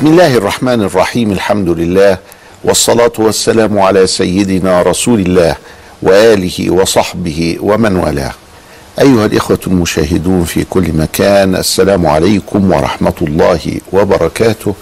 بسم 0.00 0.08
الله 0.08 0.34
الرحمن 0.34 0.82
الرحيم 0.82 1.32
الحمد 1.32 1.68
لله 1.68 2.18
والصلاة 2.64 3.12
والسلام 3.18 3.78
على 3.78 4.06
سيدنا 4.06 4.82
رسول 4.82 5.20
الله 5.20 5.56
وآله 6.02 6.70
وصحبه 6.70 7.56
ومن 7.60 7.96
والاه. 7.96 8.32
أيها 9.00 9.26
الإخوة 9.26 9.58
المشاهدون 9.66 10.44
في 10.44 10.64
كل 10.64 10.92
مكان 10.92 11.56
السلام 11.56 12.06
عليكم 12.06 12.72
ورحمة 12.72 13.14
الله 13.22 13.80
وبركاته 13.92 14.74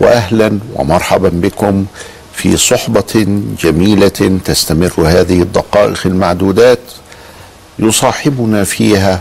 وأهلا 0.00 0.58
ومرحبا 0.74 1.28
بكم 1.28 1.86
في 2.34 2.56
صحبة 2.56 3.26
جميلة 3.62 4.38
تستمر 4.44 4.92
هذه 4.98 5.42
الدقائق 5.42 6.00
المعدودات 6.06 6.80
يصاحبنا 7.78 8.64
فيها 8.64 9.20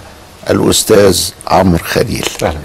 الأستاذ 0.49 1.19
عمرو 1.47 1.83
خليل. 1.83 2.25
أهلا 2.43 2.59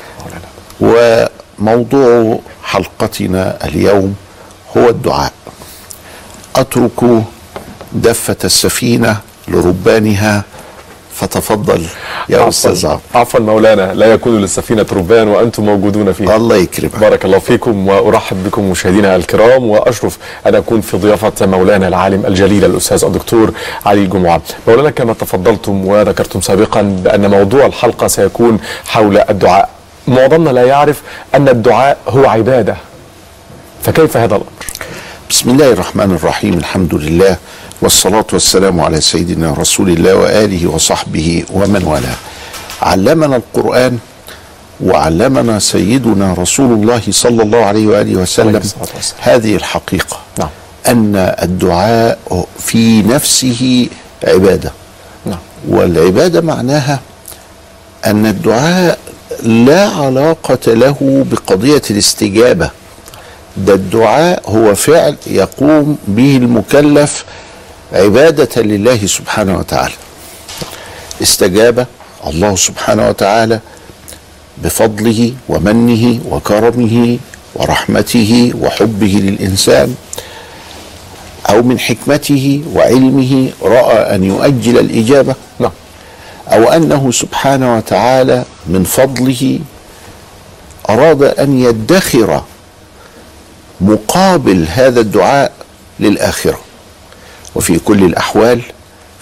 مولانا 0.80 1.29
وموضوع 1.59 2.38
حلقتنا 2.65 3.65
اليوم 3.65 4.15
هو 4.76 4.88
الدعاء. 4.88 5.32
أترك 6.57 7.24
دفة 7.93 8.37
السفينة 8.45 9.16
لربانها. 9.48 10.43
فتفضل 11.15 11.87
يا 12.29 12.48
أستاذ 12.48 12.87
عمرو 12.87 13.01
عفوا 13.15 13.40
مولانا 13.40 13.95
لا 13.95 14.07
يكون 14.07 14.40
للسفينة 14.40 14.87
ربان 14.93 15.29
وأنتم 15.29 15.66
موجودون 15.66 16.13
فيها. 16.13 16.37
الله 16.37 16.57
يكرمك. 16.57 16.98
بارك 16.98 17.24
الله 17.24 17.38
فيكم 17.38 17.88
وأرحب 17.88 18.45
بكم 18.45 18.70
مشاهدينا 18.70 19.16
الكرام. 19.16 19.65
وأشرف 19.65 20.18
أن 20.46 20.54
أكون 20.54 20.80
في 20.80 20.96
ضيافة 20.96 21.46
مولانا 21.46 21.88
العالم 21.88 22.26
الجليل 22.26 22.65
الأستاذ 22.65 23.04
الدكتور 23.04 23.52
علي 23.87 24.01
الجمعة. 24.01 24.43
مولانا 24.68 24.91
كما 24.91 25.13
تفضلتم 25.13 25.87
وذكرتم 25.87 26.41
سابقا 26.41 26.82
بأن 26.82 27.30
موضوع 27.30 27.66
الحلقة 27.66 28.07
سيكون 28.07 28.59
حول 28.87 29.18
الدعاء. 29.18 29.76
معظمنا 30.09 30.51
لا 30.51 30.62
يعرف 30.62 31.02
أن 31.35 31.49
الدعاء 31.49 31.99
هو 32.09 32.26
عبادة 32.26 32.76
فكيف 33.82 34.16
هذا 34.16 34.37
الأمر؟ 34.37 34.52
بسم 35.30 35.51
الله 35.51 35.73
الرحمن 35.73 36.15
الرحيم 36.15 36.54
الحمد 36.54 36.95
لله 36.95 37.37
والصلاة 37.82 38.26
والسلام 38.32 38.80
على 38.80 39.01
سيدنا 39.01 39.52
رسول 39.59 39.90
الله 39.90 40.15
وآله 40.15 40.66
وصحبه 40.66 41.45
ومن 41.52 41.85
والاه 41.85 42.16
علمنا 42.82 43.37
القرآن 43.37 43.98
وعلمنا 44.80 45.59
سيدنا 45.59 46.35
رسول 46.38 46.73
الله 46.73 47.02
صلى 47.10 47.43
الله 47.43 47.65
عليه 47.65 47.87
وآله 47.87 48.16
وسلم. 48.16 48.63
هذه 49.20 49.57
الحقيقة 49.57 50.18
نعم. 50.38 50.48
أن 50.87 51.16
الدعاء 51.43 52.46
في 52.59 53.02
نفسه 53.02 53.88
عبادة 54.24 54.73
نعم 55.26 55.38
والعبادة 55.68 56.41
معناها 56.41 57.01
أن 58.07 58.26
الدعاء 58.26 58.96
لا 59.47 59.89
علاقة 59.89 60.75
له 60.75 61.27
بقضية 61.30 61.83
الاستجابة. 61.91 62.71
ده 63.57 63.75
الدعاء 63.75 64.43
هو 64.50 64.75
فعل 64.75 65.16
يقوم 65.27 65.99
به 66.09 66.37
المكلف 66.37 67.25
عبادة 67.93 68.62
لله 68.62 69.06
سبحانه 69.06 69.59
وتعالى. 69.59 69.94
استجاب 71.22 71.87
الله 72.26 72.56
سبحانه 72.56 73.09
وتعالى 73.09 73.60
بفضله 74.59 75.32
ومنه 75.49 76.20
وكرمه 76.31 77.19
ورحمته 77.54 78.53
وحبه 78.60 79.20
للإنسان 79.22 79.94
أو 81.50 81.62
من 81.62 81.78
حكمته 81.78 82.62
وعلمه 82.75 83.50
رأى 83.62 84.15
أن 84.15 84.25
يؤجل 84.25 84.78
الإجابة. 84.78 85.34
نعم. 85.59 85.70
أو 86.48 86.68
أنه 86.68 87.10
سبحانه 87.12 87.76
وتعالى 87.76 88.44
من 88.66 88.84
فضله 88.84 89.58
أراد 90.90 91.22
أن 91.22 91.60
يدخر 91.60 92.42
مقابل 93.80 94.66
هذا 94.68 95.00
الدعاء 95.00 95.52
للآخرة. 96.00 96.60
وفي 97.54 97.78
كل 97.78 98.04
الأحوال 98.04 98.60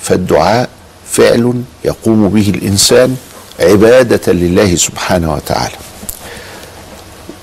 فالدعاء 0.02 0.68
فعل 1.10 1.62
يقوم 1.84 2.28
به 2.28 2.50
الإنسان 2.50 3.16
عبادة 3.60 4.32
لله 4.32 4.76
سبحانه 4.76 5.34
وتعالى. 5.34 5.74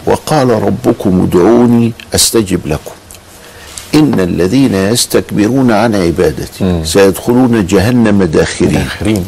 وقال 0.05 0.49
ربكم 0.49 1.21
ادعوني 1.21 1.93
أستجب 2.15 2.67
لكم. 2.67 2.91
إن 3.95 4.19
الذين 4.19 4.75
يستكبرون 4.75 5.71
عن 5.71 5.95
عبادتي 5.95 6.81
سيدخلون 6.85 7.65
جهنم 7.65 8.23
داخرين. 8.23 8.73
نعم 8.73 9.23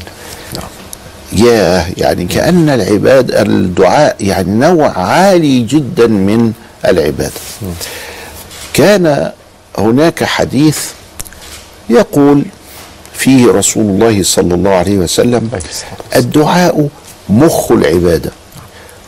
ياه 1.34 1.86
يعني 1.98 2.26
كأن 2.26 2.70
العباد 2.70 3.32
الدعاء 3.32 4.16
يعني 4.20 4.52
نوع 4.52 5.00
عالي 5.00 5.60
جدا 5.60 6.08
من 6.08 6.54
العبادة. 6.86 7.32
كان 8.74 9.32
هناك 9.78 10.24
حديث 10.24 10.80
يقول 11.90 12.46
فيه 13.14 13.52
رسول 13.52 13.84
الله 13.84 14.24
صلى 14.24 14.54
الله 14.56 14.72
عليه 14.72 14.98
وسلم. 14.98 15.50
الدعاء 16.16 16.90
مخ 17.30 17.72
العبادة. 17.72 18.32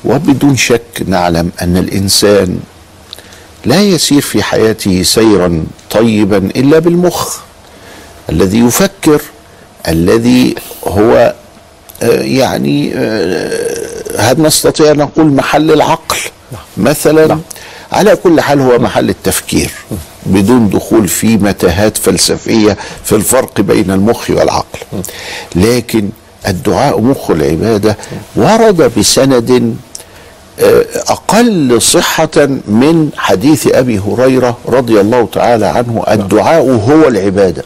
وبدون 0.06 0.56
شك 0.58 1.04
نعلم 1.08 1.52
أن 1.62 1.78
الإنسان 1.78 2.60
لا 3.66 3.82
يسير 3.82 4.22
في 4.22 4.44
حياته 4.44 5.04
سيرا 5.04 5.66
طيبا 5.92 6.38
إلا 6.38 6.80
بالمخ. 6.80 7.38
الذي 8.30 8.60
يفكر 8.60 9.22
الذي 9.88 10.56
هو 10.88 11.34
يعني 12.02 12.92
آه، 12.96 13.60
هل 14.20 14.42
نستطيع 14.42 14.92
أن 14.92 14.98
نقول 14.98 15.26
محل 15.26 15.72
العقل 15.72 16.18
مثلا؟ 16.78 17.40
على 17.92 18.16
كل 18.16 18.42
حال 18.42 18.62
هو 18.62 18.80
محل 18.80 19.10
التفكير 19.10 19.72
بدون 20.26 20.70
دخول 20.70 21.08
في 21.08 21.38
متاهات 21.38 21.98
فلسفية 21.98 22.78
في 23.04 23.16
الفرق 23.16 23.62
بين 23.62 23.92
المخ 23.92 24.30
والعقل. 24.30 24.80
لكن 25.56 26.10
الدعاء 26.48 27.02
مخ 27.02 27.32
العبادة 27.32 27.98
ورد 28.36 28.92
بسند 29.00 29.76
آه، 30.60 30.86
أقل 31.08 31.82
صحة 31.82 32.46
من 32.68 33.10
حديث 33.18 33.68
أبي 33.68 34.00
هريرة 34.00 34.58
رضي 34.68 35.02
الله 35.02 35.28
تعالى 35.34 35.66
عنه 35.66 36.04
الدعاء 36.12 36.62
هو 36.90 37.08
العبادة. 37.08 37.64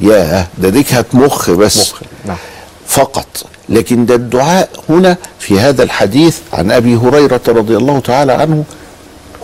ياه 0.00 0.46
ده 0.58 0.68
دي 0.68 0.82
كانت 0.82 1.14
مخ 1.14 1.50
بس. 1.50 1.78
مخ 1.92 2.00
نعم. 2.26 2.36
فقط. 2.88 3.26
لكن 3.68 4.06
ده 4.06 4.14
الدعاء 4.14 4.68
هنا 4.88 5.16
في 5.38 5.60
هذا 5.60 5.82
الحديث 5.82 6.38
عن 6.52 6.70
أبي 6.70 6.96
هريرة 6.96 7.40
رضي 7.48 7.76
الله 7.76 8.00
تعالى 8.00 8.32
عنه 8.32 8.64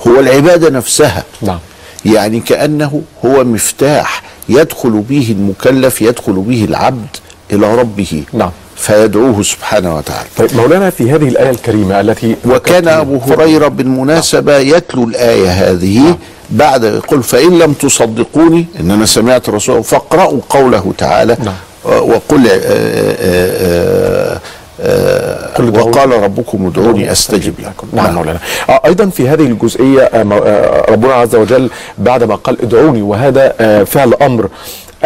هو 0.07 0.21
العبادة 0.21 0.71
نفسها. 0.71 1.25
نعم. 1.43 1.59
يعني 2.05 2.41
كأنه 2.41 3.03
هو 3.25 3.45
مفتاح 3.45 4.23
يدخل 4.49 4.91
به 4.91 5.35
المكلف 5.39 6.03
يدخل 6.03 6.33
به 6.33 6.65
العبد 6.65 7.07
إلى 7.53 7.75
ربه 7.75 8.23
نعم. 8.33 8.51
فيدعوه 8.77 9.43
سبحانه 9.43 9.97
وتعالى. 9.97 10.29
طيب 10.37 10.57
مولانا 10.57 10.91
في 10.91 11.11
هذه 11.11 11.29
الآية 11.29 11.51
الكريمة 11.51 12.01
التي 12.01 12.37
وكان 12.47 12.89
أبو 12.89 13.19
هريرة 13.19 13.69
بالمناسبة 13.69 14.59
يتلو 14.59 15.05
الآية 15.05 15.51
هذه 15.51 16.17
بعد 16.51 16.85
يقول 16.85 17.23
فإن 17.23 17.59
لم 17.59 17.73
تصدقوني 17.73 18.67
ان 18.81 18.91
أنا 18.91 19.07
سمعت 19.07 19.49
رسول 19.49 19.85
فاقرأوا 19.85 20.41
قوله 20.49 20.93
تعالى 20.99 21.37
نعم. 21.45 21.55
وقل 21.85 22.49
آه، 22.49 22.61
آه، 23.21 24.41
آه،. 24.81 25.61
وقال 25.61 26.11
ربكم 26.11 26.67
ادعوني 26.67 27.13
أستجب 27.13 27.55
لكم. 27.59 27.87
نعم. 27.93 28.15
مولانا. 28.15 28.39
آه، 28.69 28.81
أيضا 28.87 29.07
في 29.07 29.29
هذه 29.29 29.43
الجزئية 29.43 30.11
ربنا 30.89 31.15
عز 31.15 31.37
وجل 31.37 31.71
بعدما 31.99 32.35
قال 32.35 32.63
ادعوني 32.63 33.03
وهذا 33.03 33.85
فعل 33.85 34.15
أمر 34.15 34.49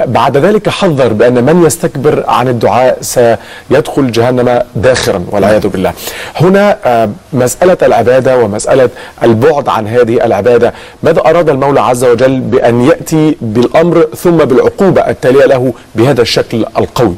بعد 0.07 0.37
ذلك 0.37 0.69
حذر 0.69 1.13
بأن 1.13 1.45
من 1.45 1.67
يستكبر 1.67 2.25
عن 2.29 2.49
الدعاء 2.49 2.99
سيدخل 3.01 4.13
جهنم 4.13 4.63
داخرا 4.77 5.25
والعياذ 5.31 5.69
بالله. 5.69 5.93
هنا 6.37 6.79
آه، 6.85 7.11
مسألة 7.33 7.77
العبادة 7.83 8.39
ومسألة 8.39 8.91
البعد 9.23 9.69
عن 9.69 9.87
هذه 9.87 10.25
العبادة، 10.25 10.75
ماذا 11.03 11.21
أراد 11.21 11.49
المولى 11.49 11.81
عز 11.81 12.05
وجل 12.05 12.41
بأن 12.41 12.85
يأتي 12.85 13.37
بالأمر 13.41 14.07
ثم 14.17 14.37
بالعقوبة 14.37 15.01
التالية 15.01 15.45
له 15.47 15.73
بهذا 15.95 16.23
الشكل 16.23 16.67
القوي؟ 16.79 17.15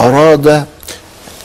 أراد 0.00 0.64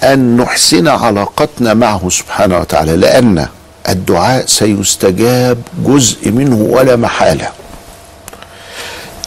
أن 0.04 0.38
نحسن 0.38 0.88
علاقتنا 0.88 1.74
معه 1.74 2.10
سبحانه 2.10 2.60
وتعالى 2.60 2.96
لأن 2.98 3.48
الدعاء 3.90 4.46
سيستجاب 4.46 5.58
جزء 5.86 6.32
منه 6.32 6.56
ولا 6.56 6.96
محالة 6.96 7.48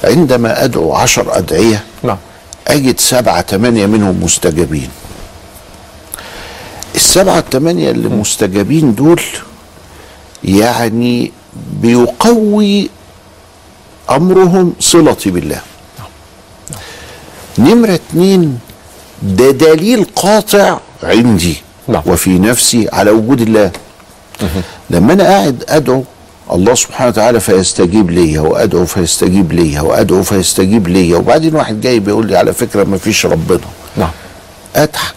عندما 0.04 0.64
أدعو 0.64 0.92
عشر 0.92 1.38
أدعية 1.38 1.84
نعم. 2.02 2.16
أجد 2.68 3.00
سبعة 3.00 3.42
ثمانيه 3.42 3.86
منهم 3.86 4.20
مستجابين. 4.24 4.88
السبعة 6.94 7.38
الثمانيه 7.38 7.90
اللي 7.90 8.08
مستجابين 8.08 8.94
دول 8.94 9.22
يعني 10.44 11.32
بيقوي 11.82 12.90
أمرهم 14.10 14.72
صلتي 14.80 15.30
بالله. 15.30 15.60
نمرة 17.58 17.94
اتنين 17.94 18.58
ده 19.22 19.50
دليل 19.50 20.04
قاطع 20.16 20.78
عندي. 21.02 21.56
نعم. 21.88 22.02
وفي 22.06 22.38
نفسي 22.38 22.88
على 22.92 23.10
وجود 23.10 23.40
الله. 23.40 23.70
لما 24.90 25.12
أنا 25.12 25.24
قاعد 25.24 25.64
أدعو 25.68 26.04
الله 26.52 26.74
سبحانه 26.74 27.08
وتعالى 27.08 27.40
فيستجيب 27.40 28.10
ليا 28.10 28.40
وأدعو 28.40 28.86
فيستجيب 28.86 29.52
ليا 29.52 29.80
وأدعو 29.80 30.22
فيستجيب 30.22 30.88
ليا 30.88 31.16
وبعدين 31.16 31.54
واحد 31.54 31.80
جاي 31.80 31.98
بيقول 32.00 32.26
لي 32.26 32.36
على 32.36 32.52
فكرة 32.52 32.84
ما 32.84 32.98
فيش 32.98 33.26
ربنا. 33.26 33.60
نعم. 33.96 34.10
أضحك. 34.76 35.14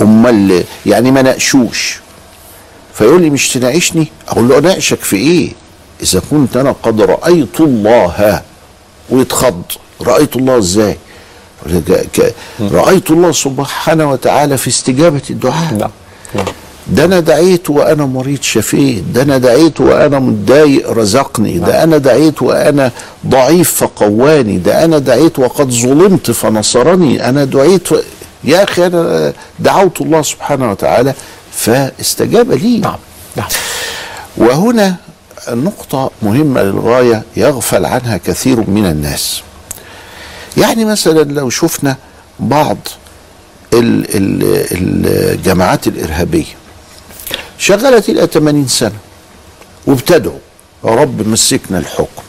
أمال 0.00 0.64
يعني 0.86 1.10
ما 1.10 1.22
ناقشوش. 1.22 2.00
فيقول 2.94 3.22
لي 3.22 3.30
مش 3.30 3.48
تناقشني؟ 3.48 4.06
أقول 4.28 4.48
له 4.48 4.58
أناقشك 4.58 4.98
في 5.00 5.16
إيه؟ 5.16 5.52
إذا 6.02 6.22
كنت 6.30 6.56
أنا 6.56 6.74
قد 6.82 7.00
رأيت 7.00 7.60
الله 7.60 8.42
ويتخض. 9.10 9.62
رأيت 10.00 10.36
الله 10.36 10.58
إزاي؟ 10.58 10.96
رأيت 12.60 13.10
الله 13.10 13.32
سبحانه 13.32 14.10
وتعالى 14.10 14.56
في 14.56 14.68
استجابة 14.68 15.22
الدعاء. 15.30 15.74
نعم. 15.74 15.90
نعم. 16.34 16.46
ده 16.88 17.04
أنا 17.04 17.20
دعيت 17.20 17.70
وأنا 17.70 18.06
مريض 18.06 18.42
شفيت 18.42 19.04
ده 19.14 19.22
أنا 19.22 19.38
دعيت 19.38 19.80
وأنا 19.80 20.18
متضايق 20.18 20.90
رزقني. 20.90 21.58
ده 21.58 21.82
أنا 21.82 21.98
دعيت 21.98 22.42
وأنا 22.42 22.90
ضعيف 23.26 23.70
فقواني. 23.74 24.58
ده 24.58 24.84
أنا 24.84 24.98
دعيت 24.98 25.38
وقد 25.38 25.70
ظلمت 25.70 26.30
فنصرني. 26.30 27.28
أنا 27.28 27.44
دعيت 27.44 27.92
و... 27.92 27.96
يا 28.44 28.62
أخي 28.62 28.86
أنا 28.86 29.32
دعوت 29.58 30.00
الله 30.00 30.22
سبحانه 30.22 30.70
وتعالى 30.70 31.14
فاستجاب 31.52 32.52
لي. 32.52 32.78
نعم 32.78 32.98
نعم. 33.36 33.48
وهنا 34.36 34.94
نقطة 35.50 36.10
مهمة 36.22 36.62
للغاية 36.62 37.22
يغفل 37.36 37.84
عنها 37.86 38.16
كثير 38.16 38.70
من 38.70 38.86
الناس. 38.86 39.42
يعني 40.56 40.84
مثلا 40.84 41.22
لو 41.22 41.50
شفنا 41.50 41.96
بعض 42.40 42.76
ال- 43.72 44.06
ال- 44.16 44.66
الجماعات 45.32 45.86
الإرهابية 45.86 46.44
شغلت 47.66 48.08
إلى 48.08 48.26
80 48.26 48.66
سنة 48.68 48.98
وابتدعوا 49.86 50.38
يا 50.84 50.90
رب 50.90 51.28
مسكنا 51.28 51.78
الحكم 51.78 52.22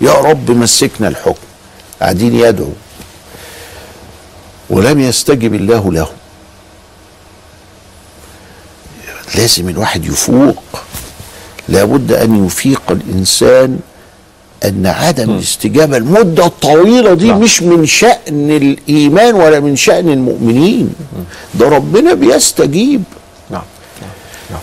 يا 0.00 0.12
رب 0.12 0.50
مسكنا 0.50 1.08
الحكم 1.08 1.46
قاعدين 2.00 2.34
يدعوا 2.34 2.72
ولم 4.70 5.00
يستجب 5.00 5.54
الله 5.54 5.92
لهم 5.92 6.16
لازم 9.34 9.68
الواحد 9.68 10.04
يفوق. 10.04 10.62
لابد 11.68 12.12
أن 12.12 12.46
يفيق 12.46 12.82
الإنسان 12.90 13.78
أن 14.64 14.86
عدم 14.86 15.30
الاستجابة 15.30 15.96
المدة 15.96 16.46
الطويلة 16.46 17.14
دي 17.14 17.28
نعم. 17.28 17.40
مش 17.40 17.62
من 17.62 17.86
شأن 17.86 18.50
الإيمان 18.50 19.34
ولا 19.34 19.60
من 19.60 19.76
شأن 19.76 20.08
المؤمنين. 20.08 20.94
ده 21.54 21.68
ربنا 21.68 22.14
بيستجيب. 22.14 23.02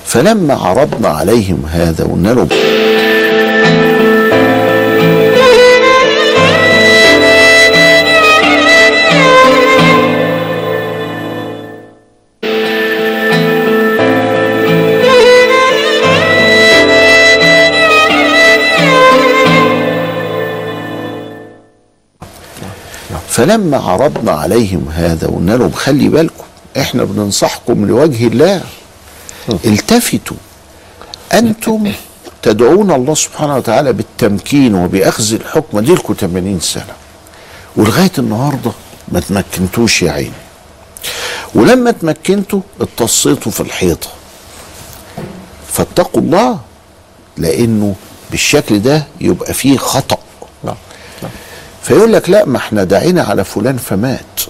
فلما 0.05 0.53
عرضنا 0.53 1.07
عليهم 1.07 1.65
هذا 1.71 2.03
وقلنا 2.03 2.29
لهم 2.29 2.49
فلما 23.29 23.77
عرضنا 23.77 24.31
عليهم 24.31 24.87
هذا 24.93 25.27
وقلنا 25.27 25.51
لهم 25.51 25.71
خلي 25.71 26.09
بالكم 26.09 26.43
إحنا 26.77 27.03
بننصحكم 27.03 27.85
لوجه 27.85 28.27
الله. 28.27 28.61
التفتوا. 29.65 30.37
أنتم 31.33 31.91
تدعون 32.41 32.91
الله 32.91 33.15
سبحانه 33.15 33.55
وتعالى 33.57 33.93
بالتمكين 33.93 34.75
وبأخذ 34.75 35.33
الحكم. 35.33 35.79
دي 35.79 35.93
لكم 35.93 36.13
80 36.13 36.59
سنة. 36.59 36.93
ولغاية 37.75 38.11
النهارده 38.17 38.71
ما 39.07 39.19
تمكنتوش 39.19 40.01
يا 40.01 40.11
عيني. 40.11 40.31
ولما 41.55 41.91
تمكنتوا 41.91 42.61
اتصيتوا 42.81 43.51
في 43.51 43.61
الحيطة. 43.61 44.07
فاتقوا 45.71 46.21
الله 46.21 46.59
لأنه 47.37 47.95
بالشكل 48.31 48.81
ده 48.81 49.03
يبقى 49.21 49.53
فيه 49.53 49.77
خطأ. 49.77 50.17
نعم 50.63 50.75
نعم. 51.23 51.31
فيقول 51.83 52.13
لك 52.13 52.29
لا 52.29 52.45
ما 52.45 52.57
إحنا 52.57 52.83
دعينا 52.83 53.23
على 53.23 53.43
فلان 53.43 53.77
فمات 53.77 54.41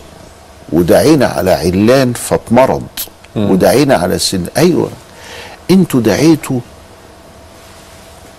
ودعينا 0.71 1.25
على 1.25 1.51
علان 1.51 2.13
فاتمرض. 2.13 2.87
ودعينا 3.35 3.95
على 3.95 4.19
سن 4.19 4.43
أيوه. 4.57 4.89
أنتوا 5.71 5.99
دعيتوا 6.01 6.59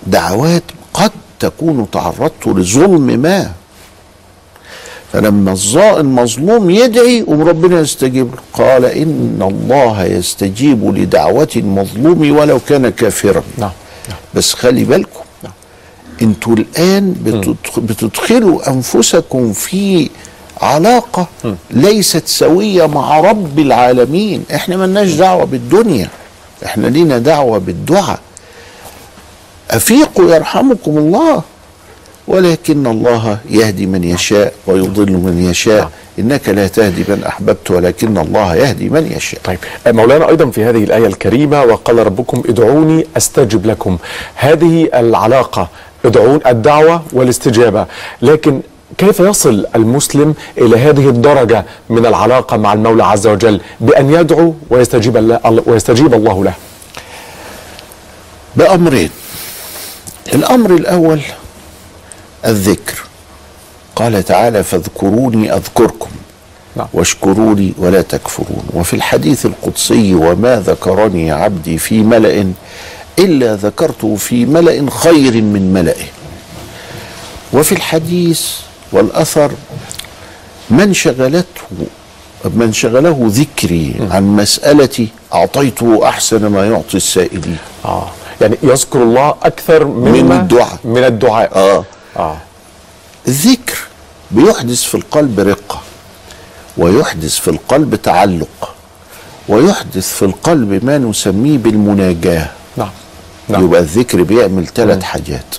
دعوات 0.07 0.63
قد 0.95 1.11
تكونوا 1.41 1.87
تعرضتوا 1.93 2.55
لظلم 2.55 3.07
ما. 3.07 3.53
فلما 5.13 5.57
المظلوم 6.01 6.71
يدعي 6.71 7.23
وربنا 7.27 7.81
يستجيب 7.81 8.27
له. 8.35 8.41
قال 8.53 8.85
إن 8.85 9.39
الله 9.43 10.05
يستجيب 10.05 10.95
لدعوة 10.97 11.49
المظلوم 11.57 12.37
ولو 12.37 12.59
كان 12.69 12.89
كافرا. 12.89 13.43
نعم 13.59 13.71
نعم. 14.09 14.19
بس 14.35 14.55
خلي 14.55 14.85
بالكم 14.85 15.21
نعم. 15.43 15.53
أنتوا 16.23 16.55
الآن 16.55 17.15
بتدخ- 17.25 17.79
بتدخلوا 17.81 18.71
أنفسكم 18.71 19.53
في 19.53 20.11
علاقة 20.63 21.27
ليست 21.71 22.29
سوية 22.29 22.87
مع 22.87 23.21
رب 23.21 23.59
العالمين. 23.59 24.45
إحنا 24.55 24.77
ملناش 24.77 25.13
دعوة 25.13 25.45
بالدنيا. 25.45 26.09
إحنا 26.65 26.87
لينا 26.87 27.19
دعوة 27.19 27.59
بالدعاء. 27.59 28.21
أفيقوا 29.71 30.35
يرحمكم 30.35 30.99
الله. 30.99 31.43
ولكن 32.29 32.87
الله 32.87 33.39
يهدي 33.51 33.87
من 33.87 34.05
يشاء 34.05 34.53
ويضل 34.67 35.13
من 35.13 35.47
يشاء. 35.51 35.91
إنك 36.19 36.49
لا 36.49 36.67
تهدي 36.69 37.05
من 37.09 37.25
أحببت 37.25 37.71
ولكن 37.71 38.19
الله 38.19 38.55
يهدي 38.55 38.89
من 38.89 39.13
يشاء. 39.17 39.41
طيب 39.45 39.59
مولانا 39.87 40.29
أيضا 40.29 40.51
في 40.51 40.65
هذه 40.65 40.85
الآية 40.85 41.07
الكريمة 41.07 41.63
وقال 41.63 42.07
ربكم 42.07 42.43
ادعوني 42.49 43.07
أستجب 43.17 43.67
لكم. 43.67 43.99
هذه 44.35 44.89
العلاقة 44.95 45.69
ادعون 46.05 46.41
الدعوة 46.47 47.03
والاستجابة. 47.13 47.87
لكن 48.23 48.61
كيف 48.99 49.21
يصل 49.21 49.67
المسلم 49.77 50.35
إلى 50.59 50.77
هذه 50.77 51.09
الدرجة 51.09 51.65
من 51.91 52.07
العلاقة 52.07 52.57
مع 52.57 52.73
المولى 52.73 53.05
عز 53.05 53.27
وجل 53.27 53.61
بأن 53.81 54.11
يدعو 54.11 54.55
ويستجيب 54.71 55.17
الله 55.17 55.41
ويستجيب 55.67 56.15
الله 56.15 56.45
له؟ 56.45 56.53
بأمرين. 58.57 59.11
الأمر 60.35 60.71
الأول 60.75 61.21
الذكر. 62.47 63.03
قال 63.97 64.23
تعالى 64.23 64.63
فاذكروني 64.63 65.53
أذكركم 65.57 66.11
نعم. 66.77 66.87
واشكروا 66.93 67.55
لي 67.55 67.73
ولا 67.79 68.03
تكفرون. 68.03 68.65
وفي 68.75 68.95
الحديث 68.95 69.47
القدسي 69.47 70.15
وما 70.15 70.61
ذكرني 70.61 71.33
عبدي 71.33 71.79
في 71.79 72.03
ملأ 72.03 72.53
إلا 73.19 73.55
ذكرته 73.55 74.17
في 74.17 74.45
ملأ 74.47 74.91
خير 74.91 75.43
من 75.43 75.73
ملئه 75.75 76.07
وفي 77.53 77.73
الحديث 77.73 78.66
والأثر 78.93 79.51
من 80.71 80.95
شغلته 80.95 81.61
من 82.45 82.73
شغله 82.73 83.19
ذكري 83.27 83.95
عن 84.11 84.37
مسألتي 84.37 85.09
أعطيته 85.35 86.09
أحسن 86.09 86.47
ما 86.47 86.67
يعطي 86.67 86.97
السائلين 86.97 87.57
آه. 87.85 88.09
يعني 88.41 88.57
يذكر 88.63 89.03
الله 89.03 89.35
أكثر 89.43 89.85
من 89.85 90.13
مما 90.23 90.37
الدعاء. 90.41 90.79
من 90.85 91.05
الدعاء. 91.05 91.57
آه. 91.59 91.85
آه. 92.17 92.37
الذكر 93.29 93.79
بيحدث 94.31 94.83
في 94.83 94.95
القلب 94.95 95.41
رقة 95.41 95.81
ويحدث 96.77 97.39
في 97.39 97.49
القلب 97.49 97.95
تعلق 97.95 98.75
ويحدث 99.49 100.09
في 100.15 100.25
القلب 100.25 100.85
ما 100.85 100.99
نسميه 100.99 101.59
بالمناجاة. 101.59 102.49
نعم. 102.77 102.91
نعم. 103.49 103.65
يبقى 103.65 103.81
الذكر 103.81 104.23
بيعمل 104.23 104.67
ثلاث 104.67 105.03
حاجات. 105.03 105.55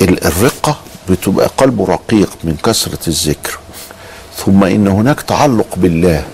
ال- 0.00 0.24
الرقة 0.24 0.76
بتبقى 1.10 1.50
قلبه 1.56 1.84
رقيق 1.86 2.30
من 2.44 2.56
كثرة 2.64 2.98
الذكر 3.08 3.58
ثم 4.36 4.64
إن 4.64 4.88
هناك 4.88 5.20
تعلق 5.22 5.66
بالله 5.76 6.24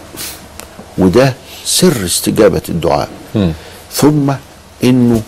وده 0.98 1.34
سر 1.64 2.04
استجابة 2.04 2.62
الدعاء. 2.68 3.08
ثم 3.92 4.32
إنه 4.84 5.22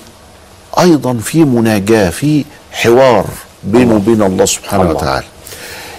أيضا 0.78 1.14
في 1.14 1.44
مناجاة 1.44 2.11
في 2.11 2.44
حوار 2.72 3.26
بينه 3.64 3.94
وبين 3.94 4.22
الله 4.22 4.44
سبحانه 4.44 4.82
الله. 4.82 4.94
وتعالى. 4.94 5.26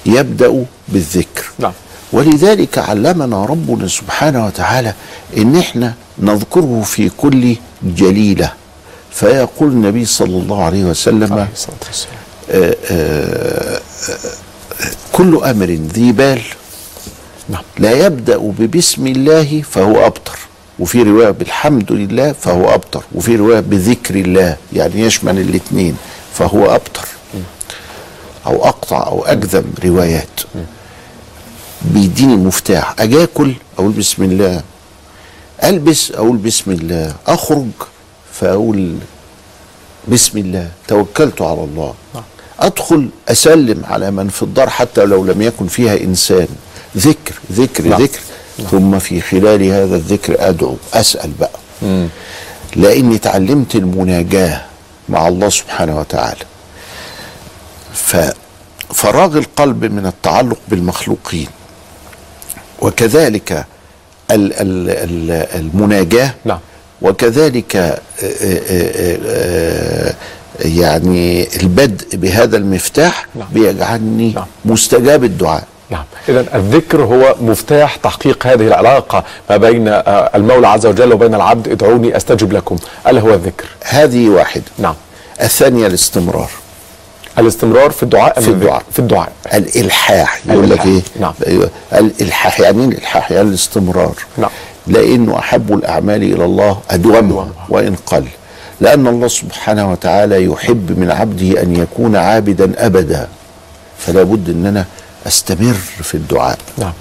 يبدأ 0.05 0.65
بالذكر. 0.87 1.45
نعم. 1.59 1.71
ولذلك 2.13 2.77
علمنا 2.77 3.45
ربنا 3.45 3.87
سبحانه 3.87 4.45
وتعالى 4.45 4.93
إن 5.37 5.55
إحنا 5.57 5.93
نذكره 6.19 6.81
في 6.85 7.09
كل 7.09 7.55
جليلة. 7.83 8.53
فيقول 9.11 9.69
النبي 9.71 10.05
صلى 10.05 10.37
الله 10.37 10.63
عليه 10.63 10.83
وسلم 10.83 11.47
كل 15.11 15.41
أمر 15.43 15.65
ذي 15.65 16.11
بال. 16.11 16.41
نعم. 17.49 17.63
لا 17.79 18.05
يبدأ 18.05 18.37
ببسم 18.37 19.07
الله 19.07 19.61
فهو 19.61 20.05
أبتر. 20.05 20.39
وفي 20.79 21.03
رواية 21.03 21.29
بالحمد 21.29 21.91
لله 21.91 22.31
فهو 22.33 22.73
أبتر. 22.73 23.03
وفي 23.15 23.35
رواية 23.35 23.59
بذكر 23.59 24.15
الله 24.15 24.57
يعني 24.73 25.01
يشمل 25.01 25.39
الاثنين 25.39 25.97
فهو 26.33 26.75
أبتر. 26.75 27.07
أو 28.45 28.65
أقطع 28.65 29.07
أو 29.07 29.25
اكذب 29.25 29.65
روايات. 29.85 30.41
بيديني 31.81 32.35
مفتاح. 32.35 32.95
أجي 32.99 33.23
أكل 33.23 33.53
أقول 33.79 33.91
بسم 33.91 34.23
الله. 34.23 34.61
ألبس 35.63 36.11
أقول 36.11 36.37
بسم 36.37 36.71
الله. 36.71 37.15
أخرج 37.27 37.71
فأقول 38.33 38.97
بسم 40.07 40.37
الله. 40.37 40.71
توكلت 40.87 41.41
على 41.41 41.63
الله. 41.63 41.93
أدخل 42.59 43.09
أسلم 43.27 43.81
على 43.85 44.11
من 44.11 44.29
في 44.29 44.43
الدار 44.43 44.69
حتى 44.69 45.05
لو 45.05 45.25
لم 45.25 45.41
يكن 45.41 45.67
فيها 45.67 45.97
إنسان. 45.97 46.47
ذكر 46.97 47.33
ذكر 47.51 47.83
نعم. 47.83 48.01
ذكر. 48.01 48.19
ثم 48.71 48.99
في 48.99 49.21
خلال 49.21 49.63
هذا 49.63 49.95
الذكر 49.95 50.35
أدعو 50.49 50.77
أسأل 50.93 51.31
بقى. 51.39 51.59
لأني 52.75 53.17
تعلمت 53.17 53.75
المناجاة 53.75 54.61
مع 55.09 55.27
الله 55.27 55.49
سبحانه 55.49 55.99
وتعالى. 55.99 56.45
ففراغ 57.93 59.37
القلب 59.37 59.85
من 59.85 60.05
التعلق 60.05 60.57
بالمخلوقين. 60.67 61.47
وكذلك 62.81 63.65
ال 64.31 64.53
ال 64.53 64.89
ال 64.89 65.31
المناجاة. 65.59 66.33
نعم. 66.45 66.59
وكذلك 67.01 67.75
آه، 67.75 67.99
آه، 68.23 68.61
آه، 69.25 70.13
يعني 70.59 71.47
البدء 71.61 72.17
بهذا 72.17 72.57
المفتاح 72.57 73.27
نعم. 73.35 73.47
بيجعلني 73.53 74.33
نعم. 74.33 74.45
مستجاب 74.65 75.23
الدعاء 75.23 75.63
نعم 75.89 76.03
إذا 76.29 76.45
الذكر 76.55 77.01
هو 77.01 77.35
مفتاح 77.41 77.95
تحقيق 77.95 78.47
هذه 78.47 78.67
العلاقة 78.67 79.23
ما 79.49 79.57
بين 79.57 79.87
آه، 79.87 80.29
المولى 80.35 80.67
عز 80.67 80.85
وجل 80.85 81.13
وبين 81.13 81.35
العبد 81.35 81.67
ادعوني 81.67 82.17
أستجب 82.17 82.53
لكم 82.53 82.77
ألا 83.07 83.21
هو 83.21 83.33
الذكر 83.33 83.65
هذه 83.83 84.29
واحدة 84.29 84.63
نعم 84.77 84.95
الثانية 85.41 85.87
الاستمرار 85.87 86.49
الاستمرار 87.39 87.91
في 87.91 88.03
الدعاء 88.03 88.41
في؟ 88.41 88.47
الدعاء. 88.47 88.83
في 88.91 88.99
الدعاء 88.99 89.31
الإلحاح 89.53 90.41
يقول 90.45 90.69
لك. 90.69 90.85
إيه 90.85 91.01
نعم. 91.19 91.33
أيوه 91.47 91.69
الإلحاح 91.93 92.59
يعني 92.59 92.85
الإلحاح 92.85 93.31
يعني 93.31 93.49
الاستمرار 93.49 94.15
نعم. 94.37 94.49
لأنه 94.87 95.39
أحب 95.39 95.73
الأعمال 95.73 96.23
إلى 96.23 96.45
الله 96.45 96.79
أدومها. 96.89 97.47
وان 97.69 97.95
قل 98.05 98.25
لأن 98.83 99.07
الله 99.07 99.27
سبحانه 99.27 99.91
وتعالى 99.91 100.45
يحب 100.45 100.99
من 100.99 101.11
عبده 101.11 101.61
أن 101.61 101.75
يكون 101.75 102.15
عابدا 102.15 102.85
أبدا. 102.85 103.27
فلا 103.99 104.23
بد 104.23 104.49
أن 104.49 104.65
أنا 104.65 104.85
أستمر 105.27 105.73
في 106.03 106.15
الدعاء. 106.15 106.57
نعم. 106.77 106.93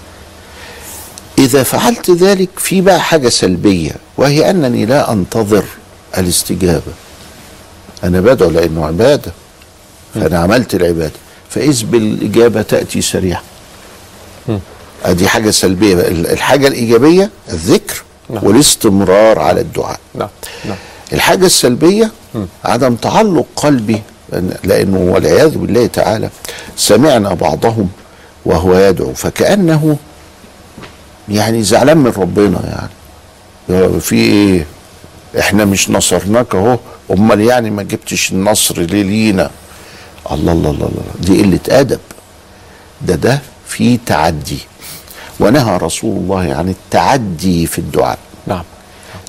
إذا 1.38 1.62
فعلت 1.62 2.10
ذلك 2.10 2.50
في 2.58 2.80
بقى 2.80 3.00
حاجة 3.00 3.28
سلبية 3.28 3.90
وهي 4.16 4.50
أنني 4.50 4.86
لا 4.86 5.12
أنتظر 5.12 5.64
الاستجابة. 6.18 6.92
أنا 8.04 8.20
بدعو 8.20 8.50
لأنه 8.50 8.86
عبادة. 8.86 9.32
فأنا 10.14 10.38
عملت 10.38 10.74
العبادة. 10.74 11.18
فإذ 11.50 11.84
بالإجابة 11.84 12.62
تأتي 12.62 13.02
سريعا 13.02 13.42
أدي 15.04 15.28
حاجة 15.28 15.50
سلبية. 15.50 15.94
بقى. 15.94 16.08
الحاجة 16.08 16.66
الإيجابية 16.66 17.30
الذكر 17.48 18.02
نعم. 18.30 18.44
والاستمرار 18.44 19.38
على 19.38 19.60
الدعاء. 19.60 20.00
نعم. 20.14 20.28
نعم. 20.64 20.76
الحاجة 21.12 21.46
السلبية 21.46 22.10
عدم 22.64 22.94
تعلق 22.94 23.46
قلبي 23.56 24.02
لأن- 24.32 24.56
لأنه 24.64 24.98
والعياذ 25.12 25.58
بالله 25.58 25.86
تعالى 25.86 26.30
سمعنا 26.76 27.34
بعضهم 27.34 27.88
وهو 28.44 28.74
يدعو 28.78 29.14
فكأنه 29.14 29.96
يعني 31.28 31.62
زعلان 31.62 31.98
من 31.98 32.10
ربنا 32.16 32.60
يعني. 32.64 34.00
في 34.00 34.14
إيه 34.16 34.66
إحنا 35.38 35.64
مش 35.64 35.90
نصرناك 35.90 36.54
أهو 36.54 36.78
أمال 37.10 37.40
يعني 37.40 37.70
ما 37.70 37.82
جبتش 37.82 38.32
النصر 38.32 38.80
ليه 38.80 39.02
لينا؟ 39.02 39.50
الله 40.32 40.52
الله 40.52 40.70
الله 40.70 40.86
الله 40.86 41.02
دي 41.20 41.42
قلة 41.42 41.80
أدب. 41.80 42.00
ده 43.02 43.14
ده 43.14 43.38
في 43.68 43.96
تعدي. 44.06 44.58
ونهى 45.40 45.76
رسول 45.76 46.16
الله 46.16 46.54
عن 46.54 46.68
التعدي 46.68 47.66
في 47.66 47.78
الدعاء. 47.78 48.18
نعم. 48.46 48.62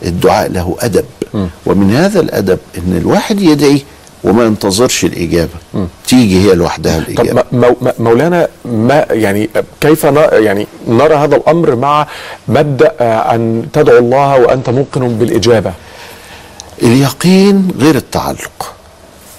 الدعاء 0.03 0.51
له 0.51 0.75
أدب. 0.79 1.05
ومن 1.65 1.95
هذا 1.95 2.19
الأدب 2.19 2.59
إن 2.77 2.97
الواحد 3.01 3.41
يدعي 3.41 3.81
وما 4.23 4.43
ينتظرش 4.45 5.05
الإجابة. 5.05 5.49
تيجي 6.07 6.49
هي 6.49 6.55
لوحدها 6.55 6.99
طب 6.99 7.09
الإجابة. 7.09 7.43
م- 7.51 7.57
مو- 7.59 7.75
م- 7.81 8.03
مولانا 8.03 8.47
ما 8.65 9.05
يعني 9.11 9.49
كيف 9.81 10.03
يعني 10.33 10.67
نرى 10.87 11.15
هذا 11.15 11.35
الأمر 11.35 11.75
مع 11.75 12.07
مبدأ 12.47 12.91
آه، 12.99 13.35
أن 13.35 13.65
تدعو 13.73 13.97
الله 13.97 14.37
وأنت 14.39 14.69
موقن 14.69 15.07
بالإجابة؟ 15.07 15.73
اليقين 16.83 17.67
غير 17.79 17.95
التعلق. 17.95 18.73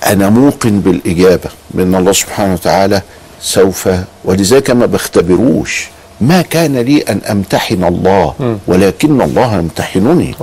أنا 0.06 0.28
موقن 0.30 0.80
بالإجابة 0.80 1.50
بان 1.70 1.94
الله 1.94 2.12
سبحانه 2.12 2.52
وتعالى 2.52 3.02
سوف 3.40 3.88
ولذلك 4.24 4.70
ما 4.70 4.86
بختبروش 4.86 5.88
ما 6.20 6.42
كان 6.42 6.76
لي 6.76 6.98
أن 7.02 7.20
أمتحن 7.30 7.84
الله 7.84 8.34
ولكن 8.66 9.22
الله 9.22 9.54
يمتحنني. 9.54 10.34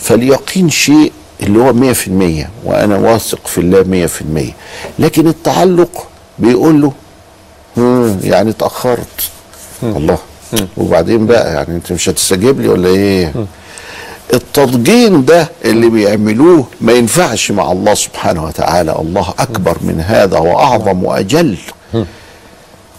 فاليقين 0.00 0.70
شيء 0.70 1.12
اللي 1.42 1.58
هو 1.58 1.72
مية 1.72 1.92
في 1.92 2.08
المية 2.08 2.50
وأنا 2.64 2.96
واثق 2.96 3.46
في 3.46 3.58
الله 3.58 3.82
مية 3.82 4.06
في 4.06 4.20
المية. 4.22 4.52
لكن 4.98 5.28
التعلق 5.28 6.06
بيقول 6.38 6.82
له 6.82 6.92
"مم، 7.76 8.16
يعني 8.24 8.50
اتأخرت 8.50 9.30
الله. 9.82 10.18
وبعدين 10.76 11.26
بقى 11.26 11.54
يعني 11.54 11.76
أنت 11.76 11.92
مش 11.92 12.08
هتستجيب 12.08 12.60
لي 12.60 12.68
ولا 12.68 12.88
إيه؟ 12.88 13.32
التضجين 14.34 15.24
ده 15.24 15.48
اللي 15.64 15.88
بيعملوه 15.88 16.66
ما 16.80 16.92
ينفعش 16.92 17.50
مع 17.50 17.72
الله 17.72 17.94
سبحانه 17.94 18.44
وتعالى. 18.44 18.92
الله 18.98 19.34
أكبر 19.38 19.76
من 19.80 20.00
هذا 20.00 20.38
وأعظم 20.38 21.04
وأجل. 21.04 21.56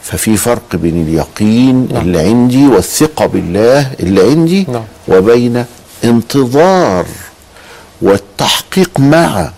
ففي 0.04 0.38
فرق 0.38 0.76
بين 0.76 1.02
اليقين 1.08 1.88
اللي 1.92 2.20
عندي 2.20 2.68
والثقة 2.68 3.26
بالله 3.26 3.92
اللي 4.00 4.22
عندي 4.22 4.66
نعم. 4.70 4.84
وبين 5.08 5.66
انتظار 6.04 7.06
والتحقيق 8.02 9.00
معه 9.00 9.54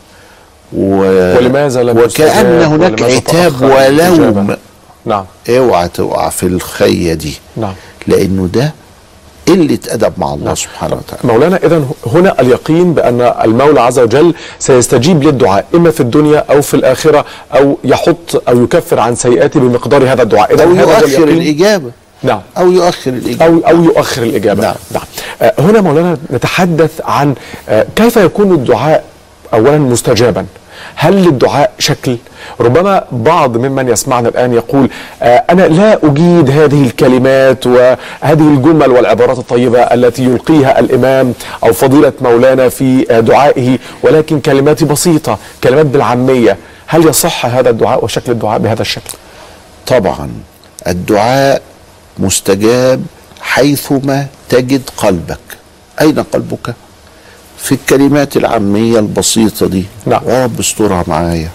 و... 0.73 0.99
ولماذا 1.37 1.83
لم 1.83 1.97
وكأن 1.97 2.61
هناك 2.61 3.01
عتاب؟ 3.01 3.61
ولوم. 3.61 4.55
نعم. 5.05 5.25
اوعى 5.49 5.87
تقع 5.87 6.29
في 6.29 6.43
الخية 6.45 7.13
دي. 7.13 7.33
نعم. 7.57 7.73
لأنه 8.07 8.49
ده 8.53 8.73
قلة 9.47 9.79
أدب 9.89 10.13
مع 10.17 10.33
الله 10.33 10.53
سبحانه 10.55 10.95
وتعالى. 10.95 11.21
مولانا 11.23 11.59
اذا 11.63 11.83
هنا 12.07 12.41
اليقين 12.41 12.93
بأن 12.93 13.21
المولى 13.43 13.81
عز 13.81 13.99
وجل 13.99 14.33
سيستجيب 14.59 15.23
للدعاء 15.23 15.65
إما 15.75 15.91
في 15.91 15.99
الدنيا 15.99 16.45
أو 16.49 16.61
في 16.61 16.73
الآخرة 16.73 17.25
أو 17.55 17.77
يحط 17.83 18.43
أو 18.49 18.63
يكفر 18.63 18.99
عن 18.99 19.15
سيئاتي 19.15 19.59
بمقدار 19.59 20.03
هذا 20.11 20.23
الدعاء. 20.23 20.53
اذا 20.53 20.65
هو 20.65 20.73
يؤخر. 20.73 21.23
الإجابة. 21.23 21.91
نعم. 22.23 22.41
أو 22.57 22.71
يؤخر 22.71 23.11
الإجابة. 23.11 23.45
أو 23.45 23.59
أو 23.69 23.83
يؤخر 23.83 24.23
الإجابة. 24.23 24.61
نعم. 24.61 24.75
نعم. 24.91 25.03
آه، 25.41 25.53
هنا 25.59 25.81
مولانا 25.81 26.17
نتحدث 26.31 26.91
عن 27.05 27.35
آه، 27.69 27.85
كيف 27.95 28.17
يكون 28.17 28.51
الدعاء 28.51 29.03
أولا 29.53 29.77
مستجابا. 29.77 30.45
هل 30.95 31.13
للدعاء 31.13 31.71
شكل؟ 31.79 32.17
ربما 32.59 33.03
بعض 33.11 33.57
ممن 33.57 33.89
يسمعنا 33.89 34.29
الآن 34.29 34.53
يقول 34.53 34.89
آه، 35.21 35.43
أنا 35.49 35.61
لا 35.61 35.99
أجيد 36.03 36.49
هذه 36.49 36.83
الكلمات 36.85 37.67
وهذه 37.67 37.97
الجمل 38.23 38.91
والعبارات 38.91 39.37
الطيبة 39.37 39.79
التي 39.79 40.23
يلقيها 40.23 40.79
الإمام 40.79 41.33
أو 41.63 41.73
فضيلة 41.73 42.13
مولانا 42.21 42.69
في 42.69 43.05
آه، 43.11 43.19
دعائه 43.19 43.77
ولكن 44.03 44.39
كلمات 44.39 44.83
بسيطة 44.83 45.37
كلمات 45.63 45.85
بالعامية. 45.85 46.57
هل 46.87 47.07
يصح 47.07 47.45
هذا 47.45 47.69
الدعاء 47.69 48.03
وشكل 48.05 48.31
الدعاء 48.31 48.59
بهذا 48.59 48.81
الشكل؟ 48.81 49.11
طبعا. 49.87 50.29
الدعاء 50.87 51.61
مستجاب 52.19 53.05
حيثما 53.41 54.27
تجد 54.49 54.89
قلبك. 54.97 55.39
أين 56.01 56.19
قلبك؟ 56.19 56.73
في 57.63 57.71
الكلمات 57.71 58.37
العامية 58.37 58.99
البسيطة 58.99 59.67
دي. 59.67 59.85
نعم. 60.05 60.21
يا 60.27 60.43
رب 60.43 60.59
استرها 60.59 61.03
معايا. 61.07 61.49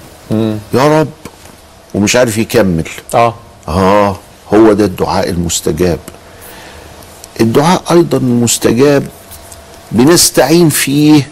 يا 0.75 1.01
رب. 1.01 1.09
ومش 1.95 2.17
عارف 2.17 2.39
يكمل. 2.39 2.89
آه. 3.15 3.35
آه 3.69 4.17
هو 4.55 4.73
ده 4.73 4.85
الدعاء 4.85 5.31
المستجاب. 5.31 5.99
الدعاء 7.41 7.83
أيضا 7.91 8.19
مستجاب 8.19 9.07
بنستعين 9.93 10.69
فيه 10.69 11.29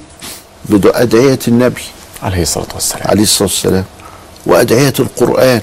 بأدعية 0.64 1.38
النبي. 1.48 1.82
عليه 2.22 2.42
الصلاة 2.42 2.66
والسلام. 2.74 3.08
عليه 3.08 3.22
الصلاة 3.22 3.48
والسلام. 3.48 3.84
وأدعية 4.46 4.94
القرآن. 5.00 5.60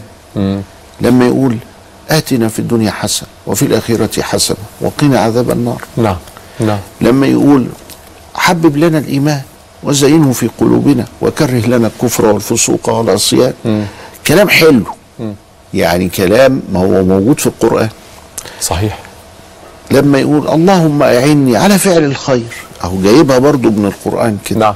لما 1.01 1.25
يقول 1.25 1.58
آتنا 2.10 2.48
في 2.48 2.60
الدنيا 2.60 2.91
حسنة 2.91 3.29
وفي 3.48 3.65
الآخرة 3.65 4.22
حسنة 4.22 4.58
وقنا 4.82 5.20
عذاب 5.20 5.51
النار. 5.51 5.82
نعم. 5.98 6.17
نعم. 6.60 6.79
لما 7.01 7.27
يقول 7.27 7.67
حبب 8.33 8.77
لنا 8.77 8.97
الإيمان 8.97 9.41
وزينه 9.83 10.31
في 10.31 10.49
قلوبنا 10.59 11.05
وكره 11.21 11.67
لنا 11.67 11.87
الكفر 11.87 12.25
والفسوق 12.25 12.89
والعصيان. 12.89 13.53
كلام 14.27 14.49
حلو. 14.49 14.83
يعني 15.73 16.09
كلام 16.09 16.61
ما 16.73 16.79
هو 16.79 17.03
موجود 17.03 17.39
في 17.39 17.47
القرآن. 17.47 17.89
صحيح. 18.61 18.99
لما 19.91 20.19
يقول 20.19 20.47
اللهم 20.47 21.03
أعني 21.03 21.57
على 21.57 21.77
فعل 21.77 22.03
الخير 22.03 22.53
أهو 22.83 23.01
جايبها 23.01 23.37
برضو 23.37 23.69
من 23.69 23.85
القرآن 23.85 24.37
كده. 24.45 24.59
نعم 24.59 24.75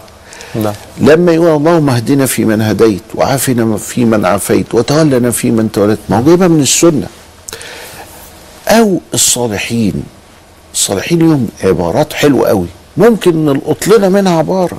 نعم. 0.56 0.74
لما 0.98 1.32
يقول 1.32 1.56
اللهم 1.56 1.90
اهدنا 1.90 2.26
في 2.26 2.46
من 2.46 2.62
هديت 2.62 3.04
وعافنا 3.16 3.78
في 3.78 4.06
من 4.06 4.26
عافيت 4.26 4.76
وتولنا 4.76 5.32
في 5.32 5.52
من 5.52 5.72
توليت 5.72 6.00
ما 6.10 6.18
هو 6.20 6.24
جايبها 6.24 6.48
من 6.48 6.62
السنة. 6.62 7.08
أو 8.68 9.02
الصالحين 9.14 10.04
الصالحين 10.74 11.20
لهم 11.20 11.48
عبارات 11.64 12.14
حلوة 12.14 12.48
قوي. 12.48 12.68
ممكن 12.98 13.46
نلقط 13.46 13.88
لنا 13.88 14.10
منها 14.10 14.38
عبارة. 14.38 14.78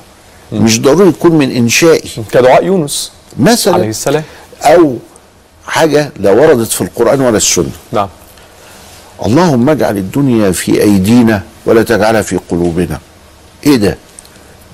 مش 0.52 0.80
ضروري 0.80 1.08
يكون 1.08 1.32
من 1.32 1.50
إنشائي. 1.50 2.10
كدعاء 2.32 2.64
يونس 2.64 3.12
عليه 3.40 3.50
مثلا 3.52 3.84
السلام. 3.84 4.22
أو 4.62 4.96
حاجة 5.66 6.12
لا 6.20 6.30
وردت 6.30 6.68
في 6.72 6.80
القرآن 6.80 7.20
ولا 7.20 7.36
السنة. 7.36 7.70
نعم. 7.92 8.08
اللهم 9.26 9.68
اجعل 9.68 9.96
الدنيا 9.96 10.50
في 10.52 10.82
أيدينا 10.82 11.42
ولا 11.66 11.82
تجعلها 11.82 12.22
في 12.22 12.38
قلوبنا. 12.50 12.98
إيه 13.66 13.76
ده؟ 13.76 13.96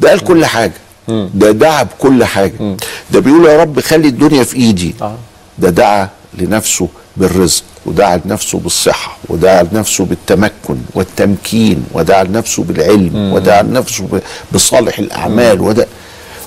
ده 0.00 0.08
قال 0.10 0.20
كل 0.20 0.46
حاجة. 0.46 0.72
ده 1.08 1.50
دعا 1.50 1.82
بكل 1.82 2.24
حاجة. 2.24 2.76
ده 3.10 3.20
بيقول 3.20 3.46
يا 3.46 3.60
رب 3.62 3.80
خلي 3.80 4.08
الدنيا 4.08 4.44
في 4.44 4.56
إيدي. 4.56 4.94
آه. 5.02 5.16
ده 5.58 5.70
دعا 5.70 6.08
لنفسه 6.38 6.88
بالرزق 7.16 7.64
ودعا 7.86 8.20
لنفسه 8.24 8.58
بالصحة 8.58 9.16
ودعا 9.28 9.62
لنفسه 9.62 10.04
بالتمكن 10.04 10.76
والتمكين 10.94 11.84
ودعا 11.92 12.24
لنفسه 12.24 12.62
بالعلم 12.64 13.32
ودعا 13.32 13.62
لنفسه 13.62 14.20
بصالح 14.52 14.98
الأعمال 14.98 15.60
وده 15.60 15.86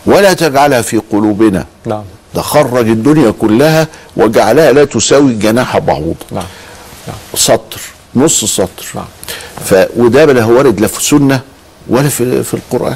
ولا 0.05 0.33
تجعلها 0.33 0.81
في 0.81 0.97
قلوبنا. 1.11 1.65
نعم. 1.85 2.03
ده 2.35 2.41
خرج 2.41 2.89
الدنيا 2.89 3.31
كلها 3.31 3.87
وجعلها 4.17 4.71
لا 4.71 4.85
تساوي 4.85 5.33
جناح 5.33 5.77
بعوضه 5.77 6.15
نعم. 6.31 6.43
نعم. 7.07 7.17
سطر 7.35 7.81
نص 8.15 8.45
سطر. 8.45 8.85
نعم. 8.95 9.05
ف 9.65 9.75
وده 9.97 10.25
لا 10.25 10.45
وارد 10.45 10.79
لا 10.79 10.87
في 10.87 11.03
سنه 11.03 11.41
ولا 11.89 12.09
في 12.09 12.43
في 12.43 12.53
القرآن. 12.53 12.95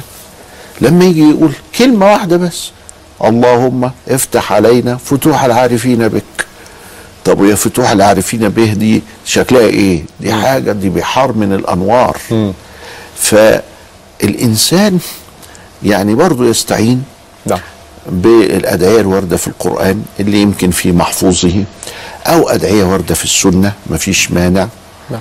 لما 0.80 1.04
يجي 1.04 1.30
يقول 1.30 1.52
كلمة 1.78 2.06
واحدة 2.12 2.36
بس 2.36 2.70
اللهم 3.24 3.90
افتح 4.08 4.52
علينا 4.52 4.96
فتوح 4.96 5.44
العارفين 5.44 6.08
بك. 6.08 6.22
طب 7.24 7.40
ويا 7.40 7.54
فتوح 7.54 7.90
العارفين 7.90 8.48
به 8.48 8.72
دي 8.72 9.02
شكلها 9.24 9.60
إيه؟ 9.66 10.02
دي 10.20 10.32
حاجة 10.32 10.72
دي 10.72 10.88
بحار 10.88 11.32
من 11.32 11.52
الأنوار. 11.52 12.16
فالإنسان 13.16 14.98
يعني 15.82 16.14
برضه 16.14 16.46
يستعين 16.46 17.04
نعم. 17.46 17.58
بالأدعية 18.08 19.00
الواردة 19.00 19.36
في 19.36 19.48
القرآن 19.48 20.02
اللي 20.20 20.42
يمكن 20.42 20.70
في 20.70 20.92
محفوظه 20.92 21.64
أو 22.26 22.48
أدعية 22.48 22.84
واردة 22.84 23.14
في 23.14 23.24
السنة 23.24 23.72
مفيش 23.90 24.30
مانع. 24.30 24.68
نعم. 25.10 25.20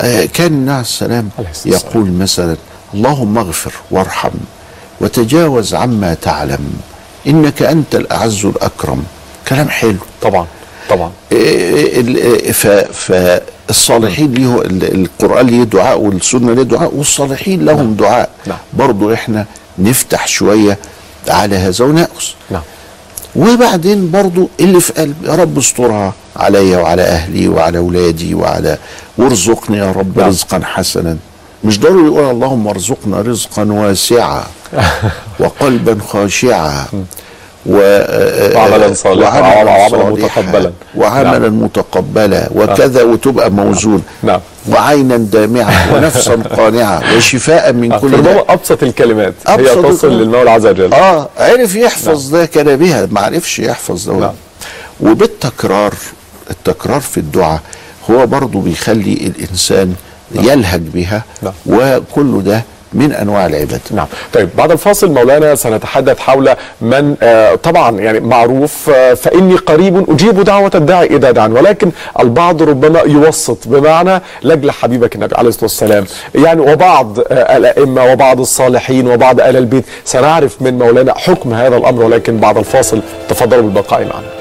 آه، 0.00 0.24
كان 0.24 0.52
النبي 0.52 0.70
عليه 0.72 0.80
السلام. 0.80 1.30
يقول 1.66 2.10
مثلا 2.12 2.56
اللهم 2.94 3.38
اغفر 3.38 3.72
وارحم 3.90 4.30
وتجاوز 5.00 5.74
عما 5.74 6.14
تعلم 6.14 6.72
إنك 7.26 7.62
أنت 7.62 7.94
الأعز 7.94 8.44
الأكرم. 8.46 9.04
كلام 9.48 9.68
حلو. 9.68 9.96
طبعا. 10.22 10.46
طبعا. 10.90 11.10
إيه 11.32 12.00
ال- 12.00 12.54
ف- 12.54 12.66
فالصالحين 13.08 14.34
ليه 14.34 14.60
ال- 14.62 14.94
القرآن 15.04 15.46
ليه 15.46 15.62
دعاء 15.64 16.00
والسنة 16.00 16.52
ليه 16.52 16.62
دعاء 16.62 16.94
والصالحين 16.94 17.64
لهم 17.64 17.94
دعاء. 17.94 18.30
نعم. 18.46 18.58
برضو 18.72 19.12
إحنا 19.12 19.46
نفتح 19.78 20.26
شوية 20.28 20.78
على 21.28 21.56
هذا 21.56 21.84
ونأخذ. 21.84 22.24
نعم. 22.50 22.62
وبعدين 23.36 24.10
برضو 24.10 24.48
اللي 24.60 24.80
في 24.80 24.92
قلبي 24.92 25.26
يا 25.28 25.34
رب 25.34 25.58
استرها 25.58 26.12
عليا 26.36 26.78
وعلى 26.78 27.02
أهلي 27.02 27.48
وعلى 27.48 27.78
أولادي 27.78 28.34
وعلى 28.34 28.78
وارزقني 29.18 29.76
يا 29.78 29.92
رب 29.92 30.18
نعم. 30.18 30.28
رزقا 30.28 30.60
حسنا. 30.64 31.16
مش 31.64 31.80
ضروري 31.80 32.06
يقول 32.06 32.30
اللهم 32.30 32.68
ارزقنا 32.68 33.20
رزقا 33.20 33.64
واسعا 33.72 34.44
وقلبا 35.40 35.98
خاشعا. 36.08 36.84
و 37.68 37.76
وعملا 38.54 38.94
صالحا 38.94 39.40
وعملا 39.40 39.88
صالحا 39.88 40.10
متقبلا. 40.10 40.72
وعملا 40.96 41.48
متقبلا 41.48 42.48
وكذا 42.54 43.02
وتبقى 43.02 43.50
موزون 43.50 44.02
نعم. 44.22 44.40
وعينا 44.68 45.16
دامعة 45.16 45.72
ونفسا 45.94 46.34
قانعة 46.34 47.02
وشفاء 47.16 47.72
من 47.72 47.98
كل 47.98 48.22
داء 48.22 48.52
أبسط 48.52 48.82
الكلمات 48.82 49.34
هي 49.46 49.54
أبسط 49.54 49.86
تصل 49.86 50.06
الكلمات. 50.08 50.26
للمولى 50.26 50.50
عز 50.50 50.66
وجل 50.66 50.94
آه 50.94 51.28
عرف 51.38 51.74
يحفظ 51.74 52.30
ده 52.30 52.46
كان 52.46 52.76
بها 52.76 53.08
ما 53.10 53.20
عرفش 53.20 53.58
يحفظ 53.58 54.10
ده 54.10 54.16
نعم. 54.16 54.34
وبالتكرار 55.00 55.94
التكرار 56.50 57.00
في 57.00 57.18
الدعاء 57.18 57.60
هو 58.10 58.26
برضه 58.26 58.60
بيخلي 58.60 59.12
الإنسان 59.12 59.94
يلهج 60.34 60.80
بها 60.94 61.22
نعم. 61.42 61.52
وكل 61.66 62.42
ده 62.42 62.62
من 62.96 63.12
أنواع 63.12 63.46
العباده 63.46 63.80
نعم. 63.90 64.06
طيب 64.32 64.48
بعد 64.56 64.70
الفاصل 64.70 65.10
مولانا 65.10 65.54
سنتحدث 65.54 66.18
حول 66.18 66.50
من 66.80 67.16
آه 67.22 67.54
طبعا 67.54 68.00
يعني 68.00 68.20
معروف 68.20 68.90
آه 68.90 69.14
فإني 69.14 69.54
قريب 69.56 70.10
أجيب 70.10 70.40
دعوة 70.44 70.70
الداعي 70.74 71.06
إذا 71.06 71.30
دعان 71.30 71.52
ولكن 71.52 71.90
البعض 72.20 72.62
ربما 72.62 73.00
يوسط 73.00 73.58
بمعنى 73.68 74.22
لجل 74.42 74.70
حبيبك 74.70 75.14
النبي 75.14 75.34
عليه 75.36 75.48
الصلاة 75.48 75.64
والسلام. 75.64 76.04
يعني 76.34 76.60
وبعض 76.60 77.18
آه 77.20 77.56
الأئمة 77.56 78.04
وبعض 78.12 78.40
الصالحين 78.40 79.08
وبعض 79.08 79.40
آل 79.40 79.56
البيت 79.56 79.84
سنعرف 80.04 80.62
من 80.62 80.78
مولانا 80.78 81.14
حكم 81.14 81.54
هذا 81.54 81.76
الأمر 81.76 82.02
ولكن 82.02 82.36
بعد 82.36 82.58
الفاصل 82.58 83.00
تفضلوا 83.28 83.62
بالبقاء 83.62 84.00
معنا. 84.00 84.35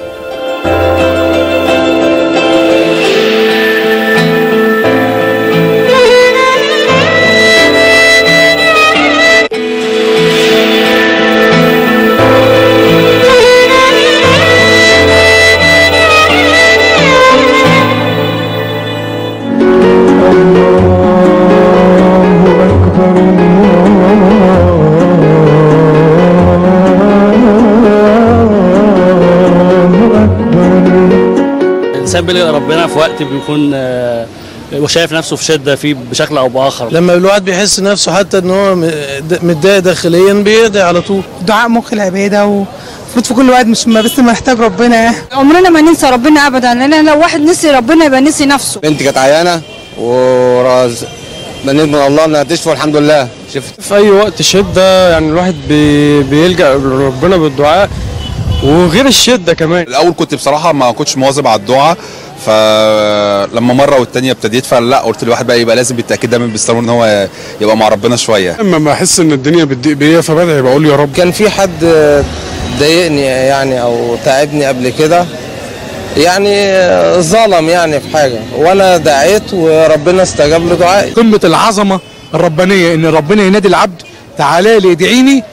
الانسان 32.20 32.34
بيلقى 32.34 32.54
ربنا 32.54 32.88
في 32.88 32.98
وقت 33.00 33.24
بيكون 33.24 33.72
آه، 33.74 34.28
وشايف 34.74 35.14
نفسه 35.14 35.36
في 35.36 35.44
شدة 35.46 35.76
فيه 35.76 35.96
بشكل 36.12 36.38
أو 36.38 36.50
بآخر. 36.50 36.90
لما 36.92 37.14
الواحد 37.14 37.46
بيحس 37.46 37.80
نفسه 37.80 38.14
حتى 38.14 38.38
إن 38.38 38.50
هو 38.50 38.76
متضايق 39.42 39.80
داخليا 39.80 40.34
بيدعي 40.34 40.84
على 40.84 41.02
طول. 41.02 41.22
دعاء 41.42 41.70
مخ 41.70 41.94
العبادة 41.94 42.46
ومفروض 42.46 43.26
في 43.26 43.34
كل 43.34 43.50
وقت 43.50 43.66
مش 43.66 43.88
ما 43.88 44.02
بس 44.02 44.20
محتاج 44.20 44.60
ربنا. 44.60 44.96
يعني 44.96 45.16
عمرنا 45.32 45.70
ما 45.70 45.82
ننسى 45.82 46.10
ربنا 46.10 46.48
ابدا 46.48 46.74
لأن 46.74 47.06
لو 47.06 47.20
واحد 47.20 47.42
نسي 47.42 47.72
ربنا 47.72 48.06
يبقى 48.06 48.22
نسي 48.22 48.46
نفسه. 48.46 48.80
بنتي 48.80 49.04
كانت 49.04 49.18
عيانة 49.18 49.62
وراز 49.98 51.06
بنيت 51.66 51.90
من 51.90 51.96
الله 51.96 52.26
انها 52.26 52.44
تشفى 52.44 52.70
والحمد 52.70 52.96
لله. 52.96 53.28
شفت؟ 53.54 53.82
في 53.82 53.96
أي 53.96 54.10
وقت 54.10 54.42
شدة 54.42 55.10
يعني 55.10 55.30
الواحد 55.30 55.56
بي 55.70 56.24
بيلجأ 56.24 56.74
لربنا 56.74 57.38
بالدعاء. 57.38 57.90
وغير 58.66 59.06
الشدة 59.08 59.54
كمان. 59.54 59.84
الأول 59.84 60.14
كنت 60.18 60.36
بصراحة 60.36 60.72
ما 60.74 60.92
كنتش 60.92 61.18
مواظب 61.18 61.48
على 61.48 61.60
الدعاء 61.60 61.98
فلما 62.46 63.74
مرة 63.74 64.00
والتانية 64.00 64.32
ابتديت 64.32 64.66
فلا 64.66 65.00
قلت 65.00 65.24
الواحد 65.24 65.48
بقى 65.48 65.62
يبقى 65.62 65.76
لازم 65.76 65.96
بالتأكيد 65.96 66.30
دايما 66.30 66.46
بيستمر 66.46 66.80
إن 66.80 66.90
هو 66.90 67.28
يبقى 67.62 67.78
مع 67.78 67.88
ربنا 67.88 68.16
شوية. 68.16 68.58
لما 68.60 68.78
ما 68.78 68.92
أحس 68.92 69.20
إن 69.20 69.32
الدنيا 69.32 69.64
بتضيق 69.64 69.98
بيا 69.98 70.22
فبدعي 70.22 70.62
بقول 70.62 70.86
يا 70.86 70.96
رب. 70.96 71.14
كان 71.14 71.32
في 71.32 71.50
حد 71.50 71.84
ضايقني 72.80 73.22
يعني 73.22 73.82
أو 73.82 74.18
تعبني 74.26 74.66
قبل 74.66 74.90
كده؟ 74.90 75.26
يعني 76.18 76.56
ظلم 77.22 77.70
يعني 77.70 78.00
في 78.00 78.18
حاجة. 78.18 78.40
وأنا 78.58 78.98
دعيت 78.98 79.54
وربنا 79.54 80.24
استجاب 80.24 80.74
لدعائي. 80.74 81.12
قمة 81.12 81.40
العظمة 81.44 82.00
الربانية 82.34 82.94
إن 82.94 83.06
ربنا 83.06 83.44
ينادي 83.44 83.68
العبد 83.68 84.02
تعالى 84.38 84.80
لي 84.80 84.92
ادعيني 84.92 85.44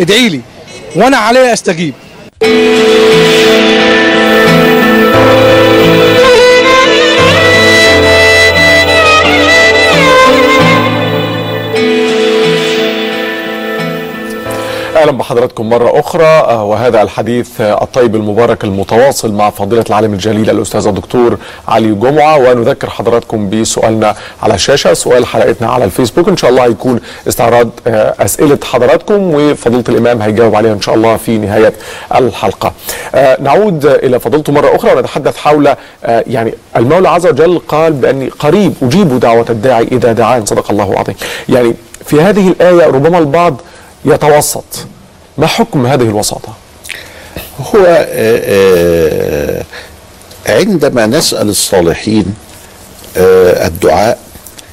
ادعي 0.00 0.28
لي 0.28 0.40
وأنا 0.96 1.16
علي 1.16 1.52
أستجيب. 1.52 1.94
Música 2.44 3.33
بحضراتكم 15.18 15.68
مرة 15.68 16.00
أخرى. 16.00 16.24
آه، 16.24 16.64
وهذا 16.64 17.02
الحديث 17.02 17.60
آه، 17.60 17.82
الطيب 17.82 18.16
المبارك 18.16 18.64
المتواصل 18.64 19.32
مع 19.32 19.50
فضيلة 19.50 19.84
العالم 19.88 20.12
الجليل 20.12 20.50
الأستاذ 20.50 20.86
الدكتور 20.86 21.38
علي 21.68 21.94
جمعة. 21.94 22.38
ونذكر 22.38 22.90
حضراتكم 22.90 23.50
بسؤالنا 23.50 24.14
على 24.42 24.54
الشاشه 24.54 24.94
سؤال 24.94 25.26
حلقتنا 25.26 25.68
على 25.70 25.84
الفيسبوك. 25.84 26.28
إن 26.28 26.36
شاء 26.36 26.50
الله 26.50 26.64
هيكون 26.64 27.00
استعراض 27.28 27.68
آه، 27.86 28.14
أسئلة 28.20 28.58
حضراتكم 28.64 29.34
وفضيلة 29.34 29.84
الإمام 29.88 30.22
هيجاوب 30.22 30.54
عليها 30.54 30.72
إن 30.72 30.80
شاء 30.80 30.94
الله 30.94 31.16
في 31.16 31.38
نهاية 31.38 31.72
الحلقة. 32.14 32.72
آه، 33.14 33.40
نعود 33.40 33.86
إلى 33.86 34.20
فضيلته 34.20 34.52
مرة 34.52 34.76
أخرى. 34.76 34.92
ونتحدث 34.94 35.36
حول 35.36 35.74
يعني 36.04 36.54
المولى 36.76 37.08
عز 37.08 37.26
وجل 37.26 37.58
قال 37.68 37.92
بأني 37.92 38.28
قريب 38.28 38.74
أجيب 38.82 39.20
دعوة 39.20 39.46
الداعي 39.50 39.88
إذا 39.92 40.12
دعان 40.12 40.46
صدق 40.46 40.70
الله 40.70 40.92
العظيم. 40.92 41.14
يعني 41.48 41.74
في 42.04 42.20
هذه 42.20 42.48
الآية 42.48 42.86
ربما 42.86 43.18
البعض 43.18 43.60
يتوسط. 44.04 44.64
ما 45.38 45.46
حكم 45.46 45.86
هذه 45.86 46.02
الوساطة؟ 46.02 46.54
هو 47.60 47.84
آه، 47.86 48.04
آه، 48.08 49.64
عندما 50.46 51.06
نسأل 51.06 51.48
الصالحين 51.48 52.34
آه، 53.16 53.66
الدعاء 53.66 54.18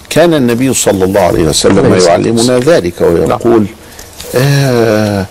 كان 0.09 0.33
النبي 0.33 0.73
صلى 0.73 1.03
الله 1.05 1.21
عليه 1.21 1.43
وسلم 1.43 1.93
يعلمنا 2.05 2.59
ذلك 2.59 3.01
ويقول 3.01 3.65
آه، 4.35 5.25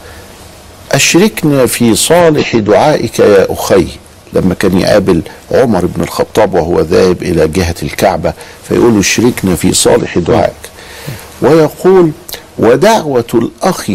أشركنا 0.93 1.66
في 1.66 1.95
صالح 1.97 2.57
دعائك 2.57 3.19
يا 3.19 3.53
أخي. 3.53 3.87
لما 4.33 4.55
كان 4.55 4.79
يقابل 4.81 5.23
عمر 5.53 5.87
بن 5.87 6.03
الخطاب 6.03 6.55
وهو 6.55 6.81
ذاهب 6.81 7.23
إلى 7.23 7.49
جهة 7.49 7.75
الكعبة 7.83 8.33
فيقول 8.69 8.99
أشركنا 8.99 9.55
في 9.57 9.73
صالح 9.75 10.19
دعائك. 10.19 10.53
ويقول 11.43 12.11
ودعوة 12.59 13.25
الأخ 13.35 13.90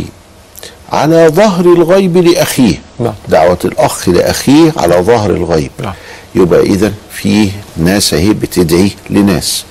على 0.91 1.27
ظهر 1.27 1.65
الغيب 1.65 2.17
لأخيه. 2.17 2.75
نعم. 2.99 3.13
دعوة 3.29 3.59
الأخ 3.65 4.09
لأخيه 4.09 4.73
على 4.77 4.95
ظهر 4.95 5.29
الغيب. 5.29 5.71
نعم. 5.79 5.93
يبقى 6.35 6.59
إذا 6.59 6.93
فيه 7.11 7.49
ناس 7.77 8.13
أهي 8.13 8.33
بتدعي 8.33 8.91
لناس. 9.09 9.63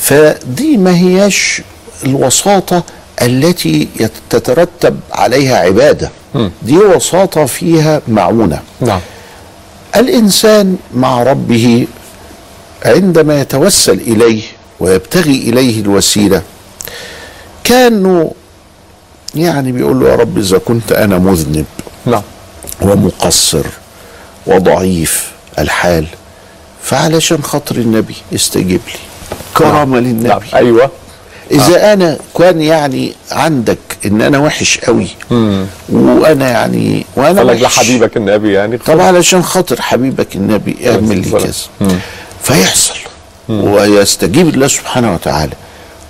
فدي 0.00 0.76
ما 0.76 0.96
هياش 0.96 1.62
الوساطة 2.04 2.82
التي 3.22 3.88
تترتب 4.30 5.00
عليها 5.12 5.56
عبادة. 5.56 6.10
دي 6.62 6.76
وساطة 6.76 7.46
فيها 7.46 8.02
معونة. 8.08 8.60
نعم. 8.80 9.00
الإنسان 9.96 10.76
مع 10.94 11.22
ربه 11.22 11.86
عندما 12.84 13.40
يتوسل 13.40 14.00
إليه 14.00 14.42
ويبتغي 14.80 15.36
إليه 15.36 15.80
الوسيلة 15.80 16.42
كانوا 17.64 18.30
يعني 19.36 19.72
بيقول 19.72 20.00
له 20.00 20.08
يا 20.08 20.14
رب 20.14 20.38
إذا 20.38 20.58
كنت 20.58 20.92
أنا 20.92 21.18
مذنب 21.18 21.64
نعم. 22.06 22.22
ومقصر 22.80 23.64
وضعيف 24.46 25.32
الحال 25.58 26.06
فعلشان 26.82 27.42
خاطر 27.42 27.76
النبي 27.76 28.16
استجيب 28.34 28.80
لي 28.86 28.98
كرامة 29.54 29.98
للنبي. 29.98 30.28
نعم. 30.28 30.40
أيوة. 30.54 30.90
إذا 31.50 31.92
أنا 31.92 32.18
كان 32.38 32.62
يعني 32.62 33.14
عندك 33.30 33.78
إن 34.06 34.22
أنا 34.22 34.38
وحش 34.38 34.78
قوي 34.78 35.08
وأنا 35.88 36.50
يعني 36.50 37.06
وأنا 37.16 37.38
قال 37.38 37.46
لك 37.46 37.62
وحش. 37.62 37.78
لحبيبك 37.78 38.16
النبي 38.16 38.52
يعني. 38.52 38.78
طب 38.78 39.00
علشان 39.00 39.42
خاطر 39.42 39.82
حبيبك 39.82 40.36
النبي 40.36 40.90
اعمل 40.90 41.18
لي 41.18 41.30
كذا. 41.30 41.98
فيحصل. 42.42 42.94
ويستجيب 43.48 44.48
الله 44.48 44.68
سبحانه 44.68 45.14
وتعالى. 45.14 45.52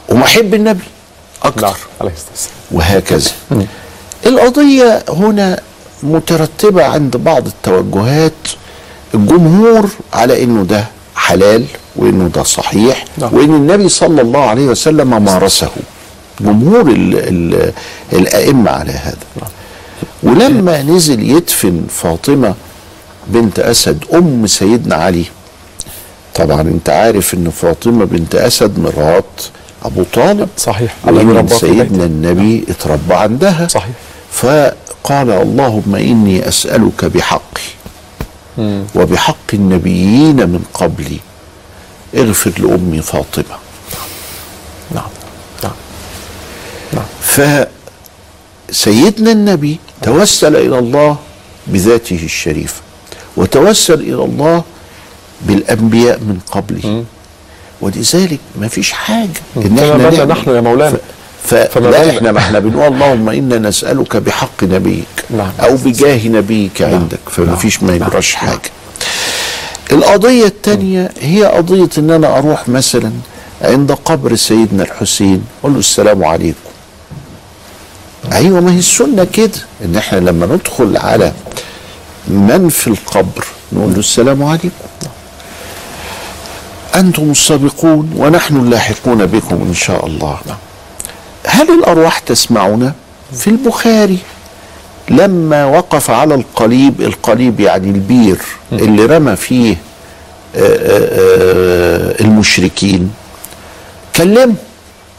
ومحب 0.09 0.55
النبي. 0.55 0.85
أكتر 1.45 1.77
نعم 2.01 2.11
وهكذا. 2.71 3.31
القضية 4.27 5.05
هنا 5.09 5.61
مترتبة 6.03 6.85
عند 6.85 7.17
بعض 7.17 7.47
التوجهات. 7.47 8.33
الجمهور 9.15 9.89
على 10.13 10.43
إنه 10.45 10.63
ده 10.63 10.85
حلال 11.17 11.65
وإنه 11.97 12.29
ده 12.35 12.43
صحيح 12.43 13.05
نعم. 13.19 13.35
وإن 13.35 13.55
النبي 13.55 13.89
صلى 13.89 14.23
الله 14.23 14.41
عليه 14.41 14.67
وسلم 14.67 15.25
مارسه 15.25 15.69
جمهور 16.41 16.81
ال 16.81 17.15
ال 17.17 17.73
الأئمة 18.13 18.71
على 18.71 18.93
هذا. 18.93 19.49
ولما 20.23 20.83
نزل 20.83 21.31
يدفن 21.31 21.87
فاطمة 21.91 22.55
بنت 23.27 23.59
أسد 23.59 24.05
أم 24.15 24.47
سيدنا 24.47 24.95
علي. 24.95 25.25
طبعا 26.35 26.61
أنت 26.61 26.91
عارف 26.91 27.35
إن 27.35 27.51
فاطمة 27.51 28.05
بنت 28.05 28.35
أسد 28.35 28.79
مرات 28.79 29.25
أبو 29.85 30.03
طالب 30.03 30.49
صحيح. 30.57 30.95
بيته. 31.07 31.59
سيدنا 31.59 32.05
النبي 32.05 32.65
اتربى 32.69 33.15
عندها. 33.15 33.69
صحيح. 33.69 33.95
فقال 34.33 35.31
اللهم 35.31 35.95
إني 35.95 36.49
أسألك 36.49 37.05
بحقي. 37.05 37.69
وبحق 38.95 39.51
النبيين 39.55 40.37
من 40.37 40.65
قبلي. 40.75 41.19
اغفر 42.15 42.53
لأمي 42.59 43.03
فاطمة. 43.03 43.57
نعم. 44.95 45.11
نعم. 46.93 47.07
فسيدنا 48.71 49.33
النبي 49.33 49.79
توسل 50.03 50.57
إلى 50.57 50.79
الله 50.79 51.17
بذاته 51.67 52.21
الشريفة. 52.25 52.81
وتوسل 53.37 54.01
إلى 54.01 54.25
الله 54.25 54.63
بالأنبياء 55.43 56.19
من 56.19 56.39
قبله. 56.51 57.05
ولذلك 57.81 58.39
ما 58.61 58.69
فيش 58.69 58.93
إن 59.57 59.77
فما 59.77 59.83
إحنا 59.83 59.97
نعمل- 59.97 60.29
نحن 60.29 60.51
يا 60.51 60.61
مولانا 60.61 60.97
ف... 61.45 61.55
فما. 61.55 62.11
إحنا 62.11 62.33
ما 62.33 62.39
إحنا 62.39 62.59
بنقول 62.59 62.93
اللهم 62.95 63.29
إنا 63.29 63.59
نسألك 63.59 64.17
بحق 64.17 64.65
نبيك 64.65 65.25
نعم. 65.31 65.51
أو 65.61 65.77
بجاه 65.77 66.29
نبيك 66.29 66.83
عندك 66.83 67.19
فما 67.31 67.47
نعم. 67.47 67.57
فيش 67.57 67.83
ما 67.83 67.97
نعم. 67.99 68.09
يجراش 68.09 68.35
حاجة 68.35 68.61
القضية 69.93 70.47
الثانية 70.47 71.11
هي 71.21 71.45
قضية 71.45 71.89
إن 71.99 72.11
أنا 72.11 72.39
أروح 72.39 72.69
مثلا 72.69 73.13
عند 73.63 73.93
قبر 73.93 74.35
سيدنا 74.37 74.83
الحسين 74.83 75.45
أقول 75.61 75.73
له 75.73 75.79
السلام 75.79 76.25
عليكم 76.25 76.59
أيوه 78.33 78.61
ما 78.61 78.73
هي 78.75 78.79
السنة 78.79 79.25
كده 79.25 79.51
إن 79.85 79.97
إحنا 79.97 80.19
لما 80.19 80.47
ندخل 80.47 80.97
على 80.97 81.33
من 82.29 82.69
في 82.69 82.87
القبر 82.89 83.45
نقول 83.73 83.93
له 83.93 83.99
السلام 83.99 84.43
عليكم 84.43 84.71
أنتم 86.95 87.31
السابقون 87.31 88.11
ونحن 88.17 88.57
اللاحقون 88.57 89.27
بكم 89.27 89.57
إن 89.69 89.75
شاء 89.75 90.07
الله. 90.07 90.39
هل 91.47 91.71
الأرواح 91.79 92.19
تسمعنا 92.19 92.93
في 93.33 93.47
البخاري. 93.51 94.19
لما 95.11 95.65
وقف 95.65 96.11
على 96.11 96.35
القليب 96.35 97.01
القليب 97.01 97.61
يعني 97.61 97.91
البير 97.91 98.39
اللي 98.73 99.07
رمى 99.07 99.37
فيه 99.37 99.77
آه، 100.57 100.59
آه، 100.59 100.63
آه، 100.63 102.21
المشركين 102.21 103.11
كلمهم 104.17 104.57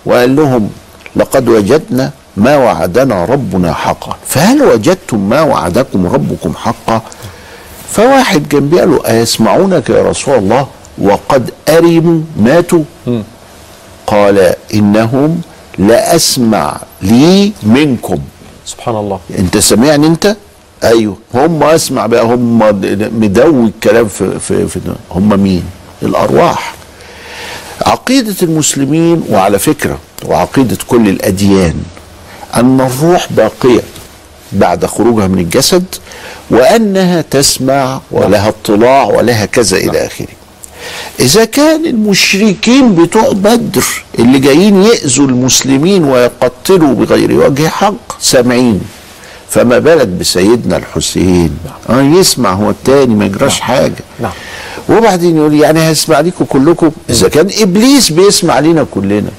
وقال 0.06 0.36
لهم 0.36 0.70
لقد 1.16 1.50
وجدنا 1.50 2.12
ما 2.38 2.58
وعدنا 2.58 3.26
ربنا 3.26 3.74
حقا. 3.74 4.18
فهل 4.28 4.64
وجدتم 4.64 5.30
ما 5.30 5.42
وعدكم 5.42 6.08
ربكم 6.08 6.54
حقا؟ 6.56 7.02
فواحد 7.92 8.50
جنبي 8.50 8.80
قال 8.80 8.92
له 8.92 9.02
أيسمعونك 9.08 9.90
يا 9.90 10.10
رسول 10.10 10.36
الله؟ 10.38 10.68
وقد 10.98 11.52
أرموا 11.70 12.22
ماتوا. 12.40 12.84
قال 14.08 14.56
إنهم 14.74 15.42
لأسمع 15.78 16.78
لي 17.02 17.52
منكم. 17.64 18.18
سبحان 18.66 18.96
الله. 18.96 19.20
أنت 19.40 19.58
سامعني 19.58 20.08
أنت؟ 20.08 20.36
أيوه. 20.84 21.18
هم 21.34 21.64
أسمع 21.64 22.06
بقى 22.06 22.24
هم 22.26 22.60
مدوي 23.20 23.66
الكلام 23.68 24.08
في 24.08 24.40
في, 24.40 24.68
في 24.68 24.80
هم 25.12 25.40
مين؟ 25.40 25.64
الأرواح. 26.04 26.76
عقيدة 27.86 28.36
المسلمين 28.44 29.24
وعلى 29.30 29.60
فكرة 29.60 30.00
وعقيدة 30.26 30.78
كل 30.88 31.10
الأديان 31.10 31.76
أن 32.56 32.82
الروح 32.82 33.28
باقية 33.34 33.82
بعد 34.52 34.86
خروجها 34.86 35.28
من 35.28 35.40
الجسد 35.40 35.86
وأنها 36.50 37.22
تسمع 37.22 38.02
ولها 38.12 38.50
اطلاع 38.50 39.04
ولها 39.04 39.46
كذا 39.46 39.78
إلى 39.78 40.06
آخره. 40.06 40.28
إذا 41.20 41.46
كان 41.46 41.86
المشركين 41.86 42.96
بتوع 42.96 43.32
بدر 43.32 43.86
اللي 44.20 44.40
جايين 44.40 44.84
يأذوا 44.84 45.28
المسلمين 45.28 46.04
ويقتلوا 46.04 46.94
بغير 46.94 47.32
وجه 47.32 47.68
حق 47.68 48.22
سامعين. 48.22 48.82
فما 49.50 49.80
بالك 49.80 50.08
بسيدنا 50.08 50.78
الحسين؟ 50.78 51.58
آه 51.90 52.02
يسمع 52.02 52.54
هو 52.54 52.70
التاني 52.70 53.16
ما 53.16 53.26
يجراش 53.26 53.60
حاجة. 53.60 54.04
نعم. 54.20 54.32
وبعدين 54.90 55.38
يقول 55.38 55.54
يعني 55.54 55.92
هسمع 55.92 56.20
لكم 56.20 56.46
كلكم؟ 56.46 56.92
إذا 57.10 57.28
كان 57.30 57.48
إبليس 57.60 58.12
بيسمع 58.12 58.60
لنا 58.60 58.86
كلنا. 58.92 59.32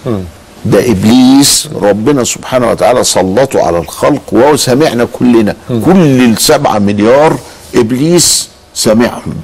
ده 0.64 0.90
إبليس 0.90 1.68
ربنا 1.82 2.24
سبحانه 2.24 2.70
وتعالى 2.70 3.04
سلطه 3.04 3.66
على 3.66 3.78
الخلق 3.78 4.22
وهو 4.32 4.56
سامعنا 4.56 5.06
كلنا. 5.12 5.54
كل 5.68 6.24
السبعة 6.24 6.78
مليار 6.78 7.38
إبليس 7.74 8.48
سامعهم. 8.74 9.34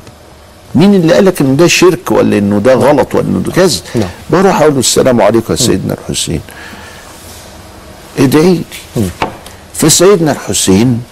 مين 0.74 0.94
اللي 0.94 1.14
قالك 1.14 1.40
ان 1.40 1.56
ده 1.56 1.66
شرك 1.66 2.10
ولا 2.10 2.38
إنه 2.38 2.58
ده 2.58 2.74
غلط 2.74 3.14
ولا 3.14 3.24
إنه 3.24 3.38
ده 3.38 3.52
كذا؟ 3.52 3.80
نعم. 3.94 4.08
بروح 4.30 4.60
أقول 4.60 4.74
له 4.74 4.80
السلام 4.80 5.20
عليكم 5.20 5.52
يا 5.52 5.56
سيدنا 5.58 5.94
الحسين. 5.94 6.40
ادعي 8.18 8.60
لي. 8.96 9.02
فسيدنا 9.74 10.32
الحسين 10.32 11.02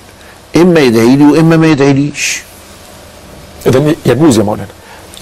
إما 0.57 0.81
يدعي 0.81 1.17
لي 1.17 1.25
وإما 1.25 1.57
ما 1.57 1.67
يدعيليش. 1.67 2.41
إذا 3.67 3.95
يجوز 4.07 4.39
يا 4.39 4.43
مولانا. 4.43 4.67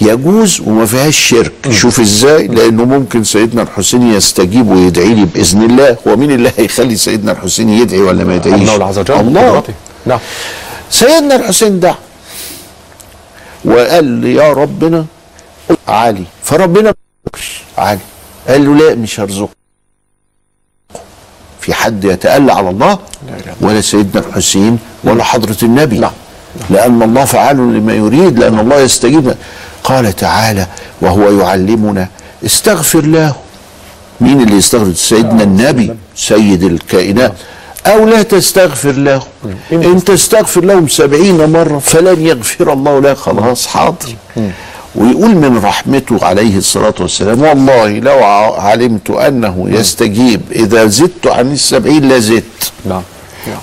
يجوز 0.01 0.61
وما 0.61 0.85
فيهاش 0.85 1.17
شرك. 1.17 1.71
شوف 1.71 1.99
إزاي؟ 1.99 2.47
لأنه 2.47 2.85
ممكن 2.85 3.23
سيدنا 3.23 3.61
الحسين 3.61 4.13
يستجيب 4.13 4.67
ويدعي 4.71 5.13
لي 5.13 5.25
بإذن 5.25 5.63
الله. 5.63 5.97
هو 6.07 6.15
مين 6.15 6.31
اللي 6.31 6.51
هيخلي 6.57 6.95
سيدنا 6.95 7.31
الحسين 7.31 7.69
يدعي 7.69 8.01
ولا 8.01 8.23
ما 8.23 8.35
يدعيش؟ 8.35 8.61
الله. 9.27 9.63
نعم. 10.05 10.19
سيدنا 10.91 11.35
الحسين 11.35 11.79
دعا 11.79 11.95
وقال 13.65 14.05
لي 14.05 14.33
يا 14.33 14.53
ربنا 14.53 15.05
علي 15.87 16.23
فربنا 16.43 16.89
ما 16.89 16.95
رزقش 17.27 17.61
علي 17.77 17.99
قال 18.47 18.65
له 18.65 18.75
لا 18.75 18.95
مش 18.95 19.19
هرزقك. 19.19 19.49
في 21.61 21.73
حد 21.73 22.03
يتألى 22.03 22.51
على 22.51 22.69
الله؟ 22.69 22.99
ولا 23.61 23.81
سيدنا 23.81 24.27
الحسين 24.27 24.79
ولا 25.03 25.23
حضرة 25.23 25.57
النبي. 25.63 25.99
نعم. 25.99 26.11
لأن 26.69 27.03
الله 27.03 27.25
فعال 27.25 27.57
لما 27.57 27.93
يريد 27.93 28.39
لأن 28.39 28.59
الله 28.59 28.79
يستجيب. 28.79 29.35
قال 29.83 30.15
تعالى 30.15 30.67
وهو 31.01 31.39
يعلمنا 31.39 32.07
استغفر 32.45 33.01
له. 33.01 33.35
مين 34.21 34.41
اللي 34.41 34.55
يستغفر؟ 34.55 34.93
سيدنا 34.93 35.43
النبي. 35.43 35.95
سيد 36.15 36.63
الكائنات. 36.63 37.33
أو 37.85 38.05
لا 38.05 38.21
تستغفر 38.23 38.91
له. 38.91 39.21
إن 39.71 40.03
تستغفر 40.03 40.61
لهم 40.61 40.87
سبعين 40.87 41.49
مرة 41.49 41.79
فلن 41.79 42.25
يغفر 42.25 42.73
الله 42.73 42.99
لك 43.01 43.17
خلاص. 43.17 43.67
حاضر. 43.67 44.15
ويقول 44.95 45.35
من 45.35 45.61
رحمته 45.63 46.25
عليه 46.25 46.57
الصلاة 46.57 46.93
والسلام 46.99 47.41
والله 47.41 47.99
لو 47.99 48.23
علمت 48.57 49.09
أنه 49.09 49.65
يستجيب 49.69 50.41
إذا 50.51 50.85
زدت 50.85 51.27
عن 51.27 51.51
السبعين 51.51 52.09
لزدت. 52.09 52.71
نعم 52.85 53.01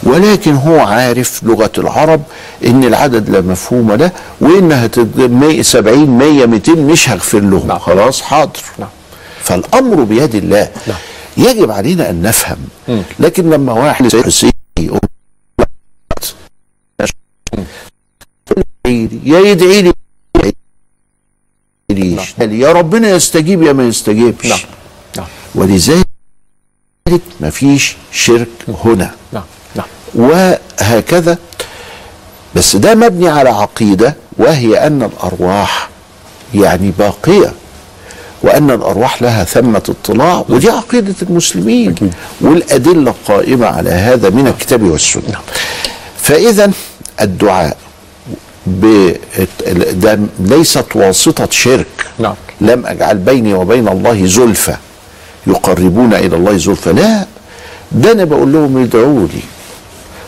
ولكن 0.03 0.55
هو 0.55 0.81
عارف 0.81 1.41
لغة 1.45 1.71
العرب 1.79 2.23
إن 2.67 2.85
العدد 2.85 3.31
لا 3.31 3.41
مفهوم 3.41 3.93
له 3.93 4.11
وإنها 4.41 4.87
تد- 4.87 5.31
مية- 5.41 5.61
70 5.63 6.19
100 6.19 6.47
200 6.47 6.73
مش 6.77 7.09
هغفر 7.11 7.41
لهم. 7.41 7.67
نعم. 7.69 7.79
خلاص 7.79 8.23
حاضر. 8.23 8.61
نعم. 8.79 8.89
فالأمر 9.43 10.03
بيد 10.03 10.35
الله. 10.35 10.69
نعم. 10.87 10.97
يجب 11.37 11.71
علينا 11.71 12.11
أن 12.11 12.23
نفهم. 12.23 12.59
لكن 13.21 13.51
لما 13.51 13.73
واحد 13.73 14.07
زي 14.09 14.23
حسين 14.23 14.51
يقول 14.79 15.01
يا 19.25 19.41
يدعي 19.41 19.83
لي. 19.83 19.93
يا 20.45 20.53
يدعيليش. 21.91 22.35
يا 22.41 22.73
ربنا 22.73 23.11
يستجيب 23.11 23.63
يا 23.63 23.73
ما 23.73 23.85
يستجيبش؟ 23.89 24.47
نعم. 24.47 24.59
نعم. 25.17 25.27
ولذلك 25.55 26.07
مفيش 27.41 27.97
شرك 28.13 28.49
هنا. 28.85 29.15
نعم. 29.33 29.45
نعم. 29.77 29.87
وهكذا. 30.15 31.39
بس 32.55 32.77
ده 32.77 32.95
مبني 32.95 33.29
على 33.29 33.49
عقيدة 33.51 34.17
وهي 34.39 34.87
أن 34.87 35.03
الأرواح 35.03 35.91
يعني 36.55 36.93
باقية. 36.99 37.53
وأن 38.47 38.71
الأرواح 38.71 39.23
لها 39.23 39.45
ثمة 39.45 39.83
اطلاع 39.89 40.45
ودي 40.49 40.71
عقيدة 40.71 41.15
المسلمين 41.23 41.91
أكيد. 41.91 42.15
والأدلة 42.41 43.15
قائمة 43.29 43.67
على 43.67 43.91
هذا 43.91 44.31
من 44.31 44.47
الكتاب 44.47 44.83
والسنة 44.83 45.39
فإذا 46.23 46.71
الدعاء 47.21 47.77
ب 48.67 49.13
ده 49.93 50.19
ليست 50.41 50.87
واسطة 50.95 51.49
شرك 51.51 51.87
نعم. 52.19 52.35
لم 52.61 52.87
أجعل 52.87 53.17
بيني 53.19 53.55
وبين 53.55 53.89
الله 53.89 54.27
زلفى 54.27 54.77
يقربون 55.47 56.15
إلى 56.15 56.37
الله 56.37 56.57
زلفى 56.57 56.93
لا 56.93 57.27
ده 57.93 58.13
أنا 58.13 58.25
بقول 58.25 58.53
لهم 58.53 58.83
يدعوا 58.83 59.21
لي 59.21 59.41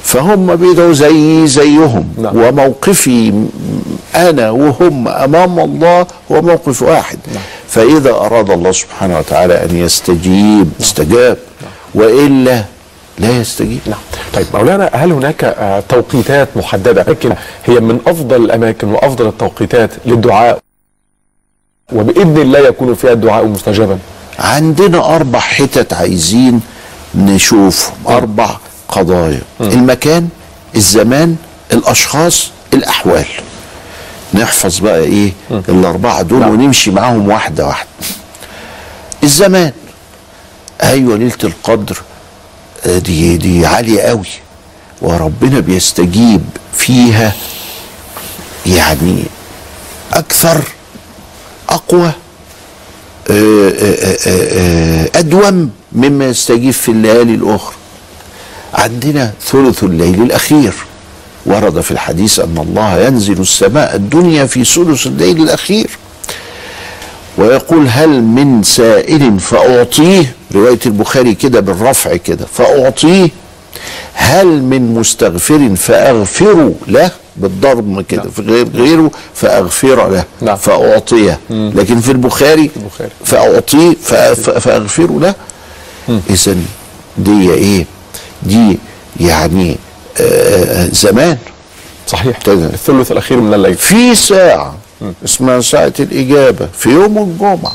فهم 0.02 0.57
بيدعوا 0.57 0.92
زي 0.92 1.46
زيهم 1.46 2.09
نعم. 2.18 2.37
وموقفي 2.37 3.33
أنا 4.14 4.51
وهم 4.51 5.09
أمام 5.09 5.59
الله 5.61 6.07
هو 6.33 6.42
موقف 6.42 6.83
واحد. 6.83 7.18
فإذا 7.68 8.11
أراد 8.11 8.51
الله 8.51 8.73
سبحانه 8.73 9.18
وتعالى 9.18 9.64
أن 9.64 9.77
يستجيب 9.77 10.71
استجاب. 10.81 11.37
وإلا 11.94 12.64
لا 13.18 13.40
يستجيب. 13.40 13.81
نعم. 13.87 13.99
طيب 14.35 14.47
مولانا 14.55 14.90
هل 14.92 15.12
هناك 15.12 15.44
آه، 15.44 15.83
توقيتات 15.88 16.49
محددة؟ 16.57 17.03
لكن 17.09 17.35
هي 17.66 17.81
من 17.81 18.01
أفضل 18.07 18.44
الأماكن 18.44 18.88
وأفضل 18.88 19.27
التوقيتات 19.27 19.90
للدعاء. 20.07 20.59
وبإذن 21.92 22.38
الله 22.38 22.59
يكون 22.59 22.94
فيها 22.94 23.12
الدعاء 23.12 23.44
مستجابا. 23.44 23.99
عندنا 24.38 25.16
أربع 25.16 25.38
حتت 25.38 25.92
عايزين 25.92 26.61
نشوفهم. 27.14 27.94
أربع 28.09 28.51
قضايا. 28.88 29.42
المكان 29.61 30.29
الزمان 30.77 31.37
الأشخاص 31.73 32.51
الأحوال. 32.75 33.27
نحفظ 34.34 34.78
بقى 34.78 34.98
إيه 35.00 35.32
الأربعة 35.68 36.22
دول 36.22 36.42
ونمشي 36.42 36.90
معاهم 36.90 37.28
واحدة 37.28 37.66
واحدة. 37.66 37.88
الزمان 39.22 39.72
أيوه 40.82 41.16
ليله 41.16 41.32
القدر 41.44 41.98
آه، 42.86 42.98
دي 42.98 43.36
دي 43.36 43.66
عالية 43.66 44.00
قوي 44.00 44.26
وربنا 45.02 45.60
بيستجيب 45.60 46.42
فيها 46.74 47.32
يعني 48.66 49.24
أكثر 50.12 50.62
أقوى 51.68 52.12
آه، 53.30 53.72
آه، 54.26 55.10
أدوم 55.14 55.70
مما 55.92 56.26
يستجيب 56.26 56.70
في 56.70 56.88
الليالي 56.90 57.34
الأخرى. 57.34 57.74
عندنا 58.74 59.32
ثلث 59.46 59.84
الليل 59.84 60.22
الأخير. 60.22 60.72
ورد 61.46 61.81
في 61.81 61.90
الحديث 61.90 62.38
أن 62.38 62.59
الله 62.59 62.98
ينزل 63.07 63.40
السماء 63.40 63.96
الدنيا 63.96 64.46
في 64.46 64.64
ثلث 64.64 65.07
الليل 65.07 65.42
الأخير. 65.42 65.90
ويقول 67.38 67.87
هل 67.88 68.22
من 68.22 68.62
سائل 68.62 69.40
فأعطيه 69.40 70.33
رواية 70.55 70.79
البخاري 70.87 71.35
كده 71.35 71.61
بالرفع 71.61 72.16
كده 72.16 72.46
فأعطيه. 72.55 73.29
هل 74.14 74.46
من 74.62 74.94
مستغفر 74.94 75.77
فأغفر 75.77 76.72
له 76.88 77.11
بالضرب 77.37 78.01
كده 78.09 78.22
في 78.31 78.42
غير 78.42 78.68
غيره 78.74 79.11
فأغفر 79.35 80.09
له 80.11 80.24
نعم. 80.42 80.57
فأعطيه. 80.57 81.38
لكن 81.51 82.01
في 82.01 82.12
البخاري 82.12 82.70
البخاري. 82.77 83.11
فأعطيه 83.24 83.92
فأ- 83.94 84.37
فأ- 84.37 84.59
فأغفر 84.59 85.18
له. 85.20 85.35
إذا 86.31 86.57
دي 87.18 87.51
إيه؟ 87.53 87.87
دي 88.42 88.79
يعني 89.20 89.77
زمان. 90.92 91.37
صحيح. 92.07 92.38
كده. 92.38 92.66
الثلث 92.66 93.12
الأخير 93.12 93.40
من 93.40 93.54
الليل. 93.54 93.74
في 93.74 94.14
ساعة 94.14 94.74
اسمها 95.24 95.61
ساعة 95.61 95.92
الإجابة 96.00 96.68
في 96.78 96.88
يوم 96.90 97.18
الجمعة. 97.18 97.72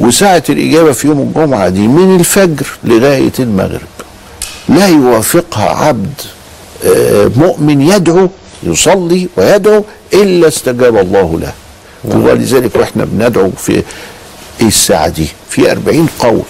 وساعة 0.00 0.42
الإجابة 0.50 0.92
في 0.92 1.06
يوم 1.08 1.20
الجمعة 1.20 1.68
دي 1.68 1.88
من 1.88 2.16
الفجر 2.20 2.66
لغاية 2.84 3.32
المغرب. 3.38 3.80
لا 4.68 4.86
يوافقها 4.88 5.68
عبد 5.70 6.12
آه، 6.86 7.30
مؤمن 7.36 7.80
يدعو 7.82 8.28
يصلي 8.62 9.28
ويدعو 9.36 9.84
إلا 10.14 10.48
استجاب 10.48 10.96
الله 10.96 11.38
له. 11.40 11.52
ولذلك 12.04 12.76
وإحنا 12.76 13.04
بندعو 13.04 13.50
في 13.50 13.72
إيه 14.60 14.66
الساعة 14.68 15.08
دي 15.08 15.26
في 15.50 15.70
أربعين 15.72 16.06
قول 16.18 16.42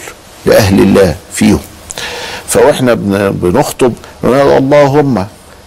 لأهل 0.46 0.78
الله 0.82 1.14
فيهم. 1.34 1.61
فوإحنا 2.48 2.94
بن- 2.94 3.30
بنخطب 3.30 3.92
نقول 4.24 4.57
اللهم 4.57 5.26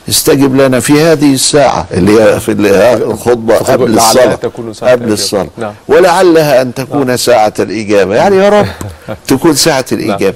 استجب 0.09 0.55
لنا 0.55 0.79
في 0.79 1.01
هذه 1.01 1.33
الساعة 1.33 1.85
اللي 1.91 2.21
هي 2.21 2.39
في 2.39 2.51
الخطبة 2.51 3.55
قبل 3.55 3.97
الصلاة 3.97 4.39
قبل. 4.81 5.11
الصلاة. 5.11 5.47
نعم. 5.57 5.73
ولعلها 5.87 6.61
أن 6.61 6.73
تكون 6.73 7.17
ساعة 7.17 7.53
الإجابة. 7.59 8.15
يعني 8.15 8.35
يا 8.35 8.49
رب 8.49 8.67
تكون 9.27 9.55
ساعة 9.55 9.85
الإجابة. 9.91 10.35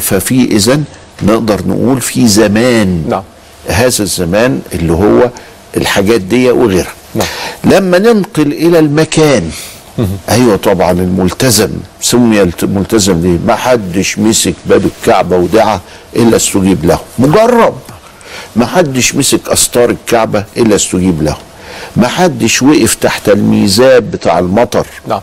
ففي 0.00 0.44
إذن 0.50 0.84
نقدر 1.22 1.60
نقول 1.66 2.00
في 2.00 2.28
زمان. 2.28 3.04
نعم. 3.08 3.22
هذا 3.68 4.02
الزمان 4.02 4.60
اللي 4.72 4.92
هو 4.92 5.30
الحاجات 5.76 6.20
دي 6.20 6.50
وغيرها. 6.50 6.92
نعم. 7.14 7.28
لما 7.64 7.98
ننقل 7.98 8.52
إلى 8.52 8.78
المكان 8.78 9.50
أيوه 10.28 10.56
طبعا 10.56 10.90
الملتزم 10.90 11.70
سمي 12.00 12.42
الت- 12.42 12.64
ملتزم 12.64 13.20
ليه 13.22 13.38
ما 13.46 13.56
حدش 13.56 14.18
مسك 14.18 14.54
باب 14.66 14.82
الكعبة 14.86 15.36
ودعا 15.36 15.80
إلا 16.16 16.36
استجيب 16.36 16.84
له. 16.84 16.98
مجرب. 17.18 17.74
ما 18.56 18.66
حدش 18.66 19.14
مسك 19.14 19.48
استار 19.48 19.90
الكعبة 19.90 20.44
إلا 20.56 20.76
استجيب 20.76 21.22
له. 21.22 21.36
ما 21.96 22.08
حدش 22.08 22.62
وقف 22.62 22.94
تحت 22.94 23.28
الميزاب 23.28 24.10
بتاع 24.10 24.38
المطر. 24.38 24.86
نعم. 25.08 25.20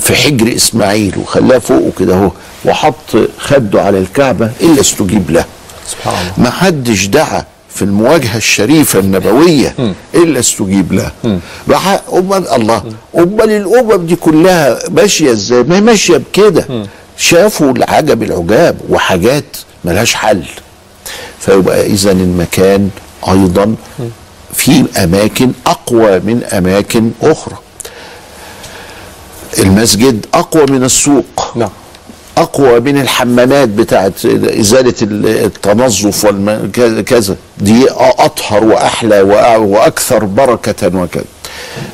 في 0.00 0.14
حجر 0.14 0.56
إسماعيل 0.56 1.18
وخلاه 1.18 1.58
فوقه 1.58 1.92
كده 1.98 2.14
أهو 2.14 2.30
وحط 2.64 3.16
خده 3.38 3.82
على 3.82 3.98
الكعبة 3.98 4.50
إلا 4.60 4.80
استجيب 4.80 5.30
له. 5.30 5.44
سبحان 5.88 6.14
الله. 6.14 6.32
ما 6.38 6.50
حدش 6.50 7.06
دعا 7.06 7.44
في 7.74 7.82
المواجهة 7.82 8.36
الشريفة 8.36 8.98
النبوية 8.98 9.74
إلا 10.14 10.40
استجيب 10.40 10.92
له. 10.92 11.10
بح- 11.68 12.00
أمال 12.12 12.48
الله. 12.48 12.82
أمال 13.18 13.50
الأمم 13.50 14.06
دي 14.06 14.16
كلها 14.16 14.78
ماشية 14.90 15.32
إزاي؟ 15.32 15.62
ما 15.62 15.76
هي 15.76 15.80
ماشية 15.80 16.16
بكده. 16.16 16.86
شافوا 17.18 17.72
العجب 17.72 18.22
العجاب 18.22 18.76
وحاجات 18.88 19.44
ملهاش 19.84 20.14
حل. 20.14 20.42
فيبقى 21.40 21.86
إذا 21.86 22.12
المكان 22.12 22.90
أيضا 23.28 23.74
في 24.54 24.84
أماكن 25.04 25.52
أقوى 25.66 26.18
من 26.20 26.44
أماكن 26.52 27.10
أخرى. 27.22 27.56
المسجد 29.58 30.26
أقوى 30.34 30.66
من 30.70 30.84
السوق. 30.84 31.56
نعم. 31.56 31.70
أقوى 32.38 32.80
من 32.80 33.00
الحمامات 33.00 33.68
بتاعت 33.68 34.24
إزالة 34.24 34.94
التنظف 35.02 36.24
وكذا 36.24 37.36
دي 37.58 37.86
أطهر 37.90 38.64
وأحلى 38.64 39.20
وأكثر 39.56 40.24
بركة 40.24 40.98
وكذا. 40.98 41.24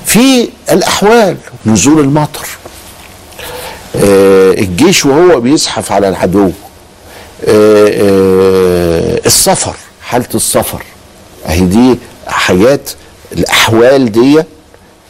في 0.07 0.49
الأحوال 0.73 1.37
نزول 1.67 2.01
المطر. 2.01 2.47
آه، 3.97 4.53
الجيش 4.53 5.05
وهو 5.07 5.41
بيزحف 5.41 5.93
على 5.93 6.09
العدو. 6.09 6.47
آه، 6.47 6.53
آه، 7.49 9.21
السفر 9.27 9.75
حالة 10.03 10.29
السفر. 10.35 10.83
أهي 11.47 11.61
دي 11.61 11.99
حاجات 12.27 12.91
الأحوال 13.33 14.13
دي 14.13 14.43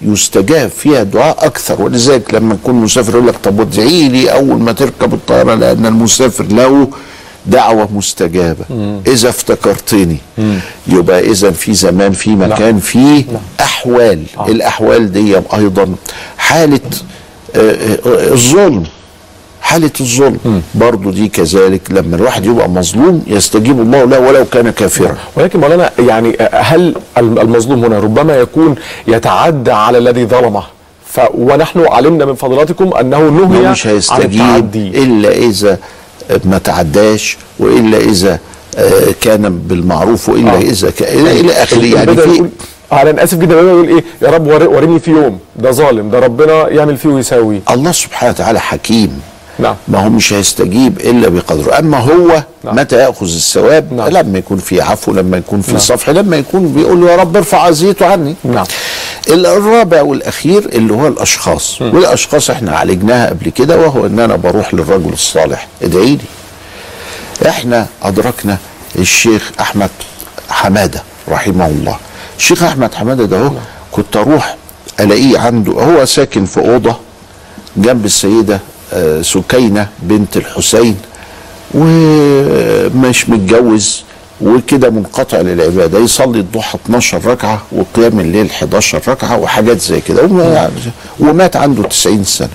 يستجاب 0.03 0.71
فيها 0.71 1.03
الدعاء 1.03 1.47
أكثر. 1.47 1.83
ولذلك 1.83 2.35
لما 2.35 2.55
يكون 2.55 2.75
مسافر 2.75 3.13
يقول 3.15 3.27
لك 3.27 3.35
طب 3.45 3.61
ادعي 3.61 4.09
لي 4.09 4.33
أول 4.33 4.59
ما 4.61 4.73
تركب 4.73 5.15
الطيارة 5.15 5.55
لأن 5.55 5.87
المسافر 5.87 6.45
له 6.45 6.89
دعوة 7.47 7.89
مستجابة. 7.93 8.65
إذا 9.07 9.29
افتكرتني. 9.29 10.17
يبقى 10.87 11.21
إذا 11.31 11.51
في 11.51 11.75
زمان 11.75 12.13
في 12.13 12.31
مكان 12.31 12.79
في 12.79 13.25
أحوال. 13.61 14.23
الأحوال 14.49 15.13
دي 15.13 15.37
أيضا 15.55 15.95
حالة 16.39 16.81
آه، 17.57 17.59
آه، 17.61 18.33
الظلم. 18.33 18.85
حالة 19.71 19.91
الظلم. 20.01 20.63
برضو 20.75 21.11
دي 21.11 21.29
كذلك 21.29 21.83
لما 21.91 22.17
الواحد 22.17 22.47
يبقى 22.47 22.69
مظلوم 22.69 23.25
يستجيب 23.27 23.81
الله 23.81 24.05
له 24.05 24.21
ولو 24.21 24.45
كان 24.45 24.71
كافرا. 24.71 25.17
ولكن 25.37 25.61
مولانا 25.61 25.91
يعني 25.99 26.37
هل 26.53 26.95
المظلوم 27.19 27.85
هنا 27.85 27.99
ربما 27.99 28.37
يكون 28.37 28.75
يتعدى 29.09 29.71
على 29.73 29.99
الذي 29.99 30.25
ظلمه؟ 30.27 30.63
ف 31.07 31.21
ونحن 31.35 31.85
علمنا 31.87 32.25
من 32.25 32.35
فضلاتكم 32.35 32.95
أنه 33.01 33.19
نهي 33.19 33.67
هو 33.67 33.71
مش 33.73 33.87
عن 33.87 33.93
هيستجيب 33.93 34.25
التعدي. 34.41 34.89
إلا 35.03 35.29
إذا 35.33 35.79
ما 36.45 36.59
تعداش 36.59 37.37
وإلا 37.59 37.99
إذا 37.99 38.39
آه، 38.79 39.15
كان 39.21 39.59
بالمعروف 39.59 40.29
وإلا 40.29 40.55
آه. 40.55 40.59
إذا 40.61 40.91
كان 40.91 41.27
إلى 41.27 41.53
آخره. 41.53 41.85
يعني 41.85 42.17
في 42.17 42.45
آه، 42.93 43.03
أنا 43.03 43.25
آسف 43.25 43.39
جدا 43.39 43.55
بدأ 43.57 43.71
يقول 43.71 43.89
إيه؟ 43.89 44.05
يا 44.23 44.29
رب 44.31 44.47
ور- 44.47 44.69
وريني 44.69 44.99
في 45.01 45.11
يوم 45.11 45.39
ده 45.57 45.71
ظالم 45.71 46.11
ده 46.11 46.19
ربنا 46.19 46.69
يعمل 46.69 46.97
فيه 46.97 47.09
ويساوي 47.09 47.61
الله 47.71 47.93
سبحانه 47.93 48.33
وتعالى 48.33 48.61
حكيم. 48.61 49.21
نعم. 49.61 49.75
ما 49.89 50.05
هو 50.05 50.09
مش 50.11 50.33
هيستجيب 50.33 51.01
إلا 51.01 51.29
بقدره. 51.29 51.79
أما 51.79 51.99
هو 51.99 52.43
نعم. 52.65 52.77
متى 52.77 52.97
يأخذ 52.97 53.27
الثواب؟ 53.27 53.93
نعم. 53.93 54.09
لما 54.09 54.39
يكون 54.39 54.59
في 54.59 54.81
عفو 54.81 55.13
لما 55.13 55.37
يكون 55.37 55.61
في 55.61 55.71
نعم. 55.71 55.81
صفح 55.81 56.09
لما 56.11 56.37
يكون 56.37 56.73
بيقول 56.73 57.09
يا 57.09 57.17
رب 57.17 57.37
ارفع 57.37 57.59
عزيته 57.63 58.07
عني. 58.07 58.35
نعم. 58.45 58.67
الرابع 59.29 60.03
والأخير 60.03 60.59
اللي 60.59 60.93
هو 60.93 61.07
الأشخاص. 61.09 61.83
والأشخاص 61.83 62.51
إحنا 62.51 62.77
عالجناها 62.77 63.29
قبل 63.31 63.49
كده 63.51 63.79
وهو 63.79 64.07
إن 64.07 64.19
أنا 64.19 64.37
بروح 64.37 64.75
للرجل 64.75 65.13
الصالح. 65.13 65.67
ادعي 65.83 66.17
لي. 66.17 67.49
إحنا 67.49 67.87
أدركنا 68.03 68.59
الشيخ 68.99 69.51
أحمد 69.61 69.91
حمادة 70.49 71.03
رحمه 71.29 71.67
الله. 71.67 71.97
الشيخ 72.39 72.63
أحمد 72.63 72.95
حمادة 72.95 73.25
ده 73.25 73.39
هو 73.39 73.53
كنت 73.93 74.17
أروح 74.17 74.57
ألاقيه 75.01 75.39
عنده 75.39 75.73
هو 75.73 76.05
ساكن 76.05 76.45
في 76.45 76.61
أوضة 76.61 76.97
جنب 77.77 78.05
السيدة 78.05 78.61
سكينة 79.23 79.89
بنت 80.03 80.37
الحسين 80.37 80.97
ومش 81.75 83.29
متجوز 83.29 84.03
وكده 84.41 84.91
منقطع 84.91 85.41
للعبادة 85.41 85.99
يصلي 85.99 86.41
الضحى 86.41 86.79
12 86.87 87.27
ركعة 87.27 87.63
وقيام 87.73 88.21
الليل 88.21 88.51
11 88.51 89.01
ركعة 89.09 89.39
وحاجات 89.39 89.81
زي 89.81 90.01
كده 90.01 90.23
وما- 90.25 90.71
ومات 91.21 91.57
عنده 91.57 91.83
90 91.83 92.25
سنة. 92.25 92.49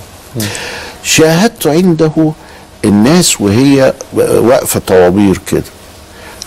شاهدت 1.02 1.66
عنده 1.66 2.32
الناس 2.84 3.40
وهي 3.40 3.92
واقفة 4.16 4.80
طوابير 4.86 5.40
كده. 5.50 5.62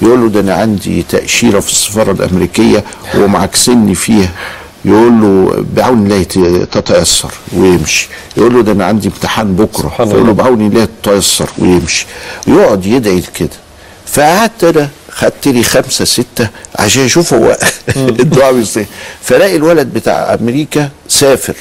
يقول 0.02 0.20
له 0.22 0.30
ده 0.30 0.40
أنا 0.40 0.54
عندي 0.54 1.06
تأشيرة 1.10 1.60
في 1.60 1.72
السفارة 1.72 2.12
الأمريكية 2.12 2.84
ومعكسني 3.16 3.96
فيها. 3.96 4.30
يقول 4.86 5.22
له 5.22 5.66
بعون 5.76 6.12
الله 6.12 6.24
تتيسر 6.64 7.32
ويمشي. 7.54 8.08
يقول 8.38 8.54
له 8.54 8.62
ده 8.62 8.72
أنا 8.72 8.86
عندي 8.86 9.08
امتحان 9.08 9.56
بكرة. 9.56 9.90
فيقول 9.90 10.28
له 10.28 10.34
بعون 10.34 10.62
الله 10.68 10.88
تتيسر 11.04 11.50
ويمشي. 11.58 12.06
يقعد 12.48 12.86
يدعي 12.86 13.24
كده. 13.36 13.50
فقعدت 14.06 14.64
أنا 14.64 14.90
خدت 15.12 15.48
لي 15.48 15.64
خمسة 15.64 16.06
ستة 16.06 16.48
عشان 16.76 17.06
أشوف 17.06 17.34
هو 17.34 17.58
الدعاء 17.98 18.54
بيصير 18.54 18.86
فلاقي 19.22 19.56
الولد 19.56 19.94
بتاع 19.94 20.34
أمريكا 20.34 20.90
سافر. 21.08 21.56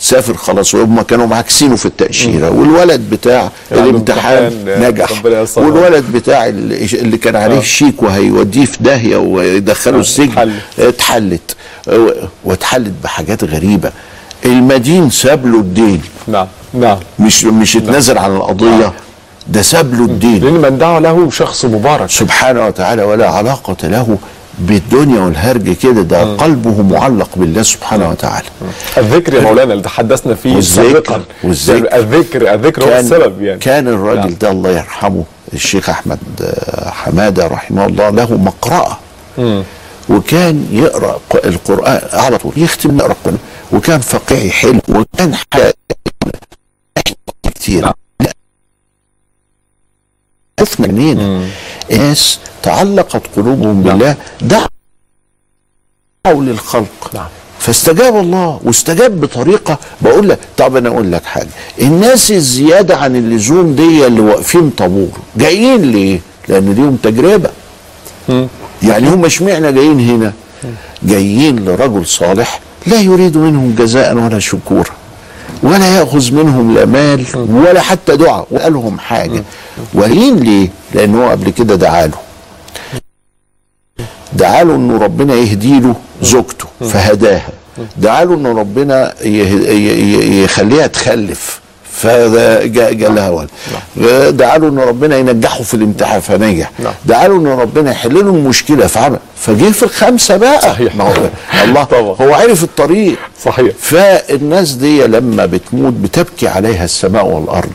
سافر 0.00 0.34
خلاص 0.34 0.74
وهم 0.74 1.02
كانوا 1.02 1.26
معاكسينه 1.26 1.76
في 1.76 1.86
التأشيرة. 1.86 2.50
والولد 2.50 3.00
بتاع 3.10 3.50
عنده 3.72 3.90
الامتحان 3.90 4.44
امتحان، 4.44 4.88
نجح. 4.88 5.24
والولد 5.56 6.04
بتاع 6.12 6.46
اللي 6.46 7.18
كان 7.18 7.36
عليه 7.36 7.58
الشيك 7.58 8.02
وهيوديه 8.02 8.64
في 8.64 8.78
داهية 8.80 9.16
ويدخله 9.16 10.00
السجن 10.00 10.30
اتحلت. 10.30 10.62
اتحلت. 10.78 11.56
واتحلت 12.44 12.92
بحاجات 13.04 13.44
غريبة. 13.44 13.92
المدين 14.44 15.10
ساب 15.10 15.46
له 15.46 15.58
الدين. 15.58 16.02
نعم 16.28 16.46
نعم. 16.74 16.98
مش 17.18 17.44
مش 17.44 17.76
اتنازل 17.76 18.18
عن 18.18 18.36
القضية. 18.36 18.92
ده 19.48 19.62
ساب 19.62 19.94
له 19.94 20.04
الدين. 20.04 20.44
لأن 20.44 20.54
من 20.72 20.78
دعا 20.78 21.00
له 21.00 21.30
شخص 21.30 21.64
مبارك. 21.64 22.10
سبحانه 22.10 22.66
وتعالى 22.66 23.02
ولا 23.02 23.30
علاقة 23.30 23.88
له 23.88 24.18
بالدنيا 24.58 25.20
والهرج 25.20 25.72
كده 25.72 26.02
ده 26.02 26.36
قلبه 26.36 26.82
معلق 26.82 27.28
بالله 27.36 27.62
سبحانه 27.62 28.08
وتعالى. 28.10 28.46
الذكر 28.98 29.34
يا 29.34 29.40
مولانا 29.40 29.72
اللي 29.72 29.84
تحدثنا 29.84 30.34
فيه 30.34 30.54
والذكر- 30.56 30.62
سابقا. 30.62 31.22
والذكر. 31.44 31.96
الذكر 31.96 32.54
الذكر 32.54 32.84
هو 32.84 32.96
السبب 32.98 33.42
يعني. 33.42 33.58
كان 33.58 33.88
الراجل 33.88 34.20
نعم. 34.20 34.34
ده 34.40 34.50
الله 34.50 34.70
يرحمه 34.70 35.24
الشيخ 35.54 35.90
أحمد 35.90 36.18
حمادة 36.86 37.46
رحمه 37.46 37.86
الله 37.86 38.10
له 38.10 38.36
مقرأة. 38.36 38.96
وكان 40.08 40.66
يقرأ 40.72 41.20
القرآن 41.44 42.00
على 42.12 42.38
طول 42.38 42.52
يختم 42.56 42.98
يقرا 42.98 43.12
القرآن. 43.12 43.38
وكان 43.72 44.00
فقيه 44.00 44.50
حلو 44.50 44.80
وكان 44.88 45.34
حاجة 45.34 45.74
كتير. 47.42 47.92
عرفنا 50.58 50.86
منين 50.86 51.48
ناس 51.90 52.38
تعلقت 52.62 53.22
قلوبهم 53.36 53.82
بالله. 53.82 54.16
دعوا 54.40 54.66
للخلق. 56.26 57.10
نعم. 57.14 57.26
فاستجاب 57.58 58.16
الله 58.16 58.60
واستجاب 58.64 59.20
بطريقة. 59.20 59.78
بقول 60.00 60.28
لك 60.28 60.38
طب 60.56 60.76
أنا 60.76 60.88
أقول 60.88 61.12
لك 61.12 61.24
حاجة. 61.24 61.48
الناس 61.80 62.30
الزيادة 62.30 62.96
عن 62.96 63.16
اللزوم 63.16 63.74
دي 63.74 64.06
اللي 64.06 64.20
واقفين 64.20 64.70
طابور 64.70 65.10
جايين 65.36 65.82
ليه؟ 65.82 66.20
لأن 66.48 66.72
ليهم 66.72 66.96
تجربة. 66.96 67.50
يعني 68.82 69.08
هم 69.08 69.24
اشمعنى 69.24 69.72
جايين 69.72 70.00
هنا؟ 70.00 70.32
جايين 71.02 71.64
لرجل 71.64 72.06
صالح 72.06 72.60
لا 72.86 73.00
يريد 73.00 73.36
منهم 73.36 73.74
جزاء 73.78 74.14
ولا 74.14 74.38
شكورا. 74.38 74.90
ولا 75.62 75.98
يأخذ 75.98 76.32
منهم 76.32 76.74
لا 76.74 76.84
مال 76.84 77.24
ولا 77.34 77.80
حتى 77.80 78.16
دعاء. 78.16 78.46
ولا 78.50 78.68
لهم 78.68 78.98
حاجة. 78.98 79.44
ولين 79.94 80.36
ليه؟ 80.36 80.68
لأن 80.94 81.14
هو 81.14 81.30
قبل 81.30 81.50
كده 81.50 81.74
دعا 81.74 82.06
له. 82.06 82.18
دعا 84.32 84.64
له 84.64 84.74
إنه 84.74 84.98
ربنا 84.98 85.34
يهدي 85.34 85.80
له 85.80 85.94
زوجته 86.22 86.66
فهداها. 86.80 87.48
دعا 87.96 88.24
له 88.24 88.34
إنه 88.34 88.52
ربنا 88.52 89.14
يخليها 90.44 90.86
تخلف. 90.86 91.60
فجاء 92.02 93.12
لها 93.12 93.30
ولد 93.30 93.48
دعا 94.36 94.58
له 94.58 94.68
إن 94.68 94.78
ربنا 94.78 95.16
ينجحه 95.16 95.62
في 95.62 95.74
الامتحان 95.74 96.20
فنجح. 96.20 96.70
نعم. 96.78 96.92
دعا 97.04 97.28
له 97.28 97.36
إن 97.36 97.46
ربنا 97.46 97.90
يحل 97.90 98.14
له 98.14 98.20
المشكلة 98.20 98.86
فعمل 98.86 99.18
فجه 99.36 99.70
في 99.70 99.82
الخمسة 99.82 100.36
بقى. 100.36 100.60
صحيح. 100.62 100.94
ما 100.96 101.04
هو 101.04 101.14
الله. 101.64 101.84
طبعا. 101.94 102.16
هو 102.28 102.34
عرف 102.34 102.62
الطريق. 102.64 103.18
صحيح. 103.44 103.72
فالناس 103.80 104.72
دي 104.72 105.06
لما 105.06 105.46
بتموت 105.46 105.92
بتبكي 105.92 106.48
عليها 106.48 106.84
السماء 106.84 107.26
والأرض. 107.26 107.70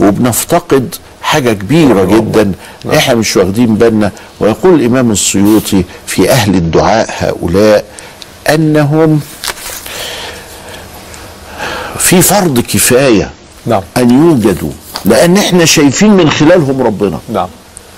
وبنفتقد 0.00 0.94
حاجة 1.22 1.52
كبيرة 1.52 2.04
جدا. 2.04 2.52
إحنا 2.96 3.14
مش 3.14 3.36
واخدين 3.36 3.74
بالنا. 3.74 4.10
ويقول 4.40 4.74
الإمام 4.80 5.10
السيوطي 5.10 5.84
في 6.06 6.30
أهل 6.30 6.54
الدعاء 6.54 7.06
هؤلاء 7.18 7.84
أنهم 8.48 9.20
في 11.98 12.22
فرض 12.22 12.60
كفاية. 12.60 13.30
نعم. 13.66 13.82
أن 13.96 14.10
يوجدوا 14.10 14.70
لأن 15.04 15.36
إحنا 15.36 15.64
شايفين 15.64 16.10
من 16.16 16.30
خلالهم 16.30 16.82
ربنا. 16.82 17.18
نعم. 17.32 17.48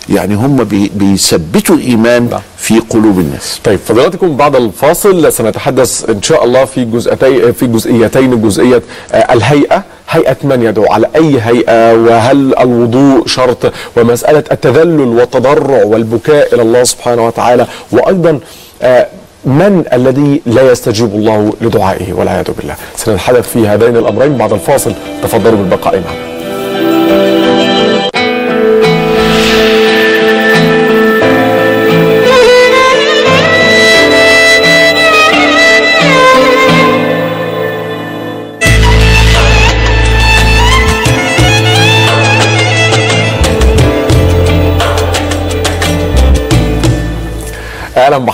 يعني 0.08 0.34
هم 0.34 0.64
بي 0.64 0.90
بيثبتوا 0.94 1.74
الإيمان 1.76 2.28
نعم. 2.30 2.40
في 2.58 2.78
قلوب 2.78 3.18
الناس. 3.18 3.60
طيب 3.64 3.78
فضلاتكم 3.88 4.36
بعد 4.36 4.56
الفاصل 4.56 5.32
سنتحدث 5.32 6.10
إن 6.10 6.22
شاء 6.22 6.44
الله 6.44 6.64
في 6.64 6.84
جزئتي 6.84 7.52
في 7.52 7.66
جزئيتين 7.66 8.42
جزئية 8.42 8.82
آه، 9.12 9.32
الهيئة. 9.32 9.82
هيئة 10.08 10.36
من 10.44 10.62
يدعو؟ 10.62 10.92
على 10.92 11.06
أي 11.16 11.40
هيئة؟ 11.40 11.94
وهل 11.94 12.58
الوضوء 12.58 13.26
شرط؟ 13.26 13.72
ومسألة 13.96 14.44
التذلل 14.52 15.00
والتضرع 15.00 15.84
والبكاء 15.84 16.54
إلى 16.54 16.62
الله 16.62 16.84
سبحانه 16.84 17.26
وتعالى. 17.26 17.66
وأيضا 17.92 18.40
آه، 18.82 19.06
من 19.44 19.84
الذي 19.92 20.42
لا 20.46 20.72
يستجيب 20.72 21.14
الله 21.14 21.52
لدعائه 21.60 22.12
والعياذ 22.12 22.50
بالله؟ 22.58 22.74
سنتحدث 22.96 23.48
في 23.48 23.68
هذين 23.68 23.96
الأمرين 23.96 24.36
بعد 24.36 24.52
الفاصل. 24.52 24.94
تفضلوا 25.22 25.58
بالبقاء 25.58 25.94
معنا. 25.94 26.29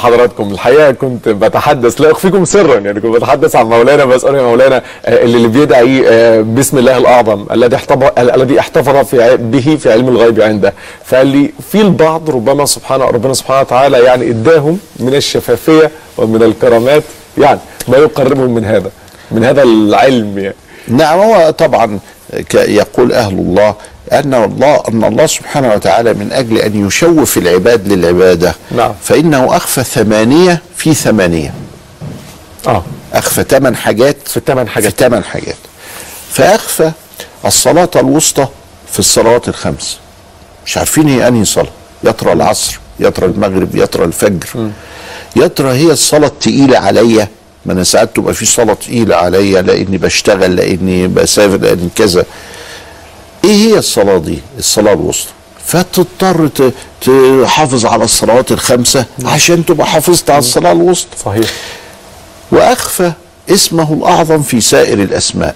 أهلا 0.07 0.17
بحضراتكم 0.17 0.53
الحقيقة 0.53 0.91
كنت 0.91 1.29
بتحدث 1.29 2.01
لا 2.01 2.11
أخفيكم 2.11 2.45
سرا 2.45 2.75
يعني 2.75 3.01
كنت 3.01 3.17
بتحدث 3.17 3.57
عن 3.57 3.67
مولانا 3.67 4.05
بساله 4.05 4.39
يا 4.39 4.43
مولانا 4.43 4.83
آه، 5.07 5.23
اللي 5.25 5.49
بيدعي 5.49 6.09
آه، 6.09 6.41
باسم 6.41 6.79
الله 6.79 6.99
الأعظم 6.99 7.47
الذي 7.53 7.77
احتفظ 7.77 8.09
الذي 8.19 8.61
احتفظ 8.61 8.97
في 8.97 9.37
به 9.37 9.77
في 9.81 9.93
علم 9.93 10.09
الغيب 10.09 10.41
عنده. 10.41 10.73
فقال 11.05 11.27
لي 11.27 11.51
في 11.73 11.81
البعض 11.81 12.31
ربما 12.31 12.67
سبحانه 12.67 13.05
ربنا 13.05 13.35
سبحانه 13.35 13.61
وتعالى 13.61 13.99
يعني 13.99 14.31
إداهم 14.31 14.79
من 15.01 15.15
الشفافية 15.15 15.91
ومن 16.19 16.43
الكرامات 16.43 17.03
يعني 17.39 17.61
ما 17.89 17.97
يقربهم 17.97 18.55
من 18.55 18.65
هذا 18.65 18.91
من 19.31 19.45
هذا 19.45 19.63
العلم 19.63 20.39
يعني. 20.39 20.57
نعم 20.89 21.19
هو 21.19 21.51
طبعا 21.51 21.99
يقول 22.55 23.13
أهل 23.13 23.39
الله 23.39 23.75
أن 24.13 24.35
الله 24.35 24.83
أن 24.89 25.05
الله 25.05 25.27
سبحانه 25.27 25.75
وتعالى 25.75 26.15
من 26.15 26.33
أجل 26.33 26.59
أن 26.59 26.87
يشوف 26.87 27.39
العباد 27.39 27.93
للعبادة. 27.93 28.55
نعم. 28.71 28.93
فإنه 29.03 29.57
أخفى 29.57 29.85
ثمانيه 29.85 30.63
في 30.77 30.95
ثمانية. 30.95 31.55
آه. 32.67 32.85
أخفى 33.13 33.45
ثمان 33.49 33.77
حاجات 33.77 34.17
في 34.27 34.37
الثمان 34.37 34.69
حاجات. 34.69 34.93
في 34.93 35.05
ثمان 35.05 35.25
حاجات. 35.25 35.57
فأخفى 36.33 36.91
الصلاة 37.45 37.91
الوسطى 37.97 38.47
في 38.93 38.99
الصلوات 38.99 39.49
الخمس. 39.49 39.99
مش 40.67 40.79
عارفين 40.79 41.09
هي 41.09 41.29
أنهي 41.29 41.45
صلاة. 41.45 41.71
يا 42.05 42.11
ترى 42.11 42.33
العصر 42.33 42.79
يا 43.01 43.11
ترى 43.11 43.27
المغرب 43.27 43.77
يا 43.77 43.87
ترى 43.87 44.05
الفجر. 44.05 44.71
يا 45.37 45.47
ترى 45.47 45.73
هي 45.73 45.93
الصلاة 45.93 46.29
التقيلة 46.29 46.79
عليا. 46.79 47.29
ما 47.67 47.73
أنا 47.73 47.85
ساعات 47.85 48.17
تبقى 48.17 48.35
في 48.35 48.47
صلاة 48.47 48.75
تقيلة 48.75 49.17
عليا 49.17 49.63
لأني 49.63 49.99
بشتغل 49.99 50.57
لأني 50.57 51.09
بسافر 51.09 51.57
لأني 51.57 51.89
كذا. 51.97 52.25
إيه 53.47 53.53
هي 53.57 53.79
الصلاة 53.79 54.19
دي؟ 54.19 54.39
الصلاة 54.59 54.93
الوسطى. 54.93 55.31
فتضطر 55.67 56.51
تحافظ 57.01 57.87
على 57.87 58.05
الصلوات 58.05 58.53
الخمسة 58.53 59.05
عشان 59.25 59.67
تبقى 59.67 59.87
حافظت 59.87 60.31
على 60.31 60.39
الصلاة 60.39 60.73
الوسطى. 60.73 61.17
صحيح. 61.25 61.51
وأخفى 62.53 63.13
اسمه 63.51 63.93
الأعظم 63.93 64.43
في 64.43 64.61
سائر 64.61 65.03
الأسماء. 65.03 65.55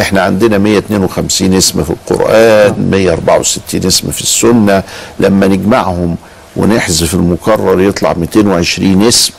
إحنا 0.00 0.20
عندنا 0.22 0.58
152 0.58 1.54
اسم 1.54 1.84
في 1.84 1.90
القرآن 1.90 2.90
164 2.90 3.86
اسم 3.86 4.10
في 4.10 4.20
السنة. 4.20 4.82
لما 5.20 5.46
نجمعهم 5.46 6.16
ونحذف 6.56 7.14
المكرر 7.14 7.80
يطلع 7.80 8.12
220 8.12 9.02
اسم. 9.02 9.32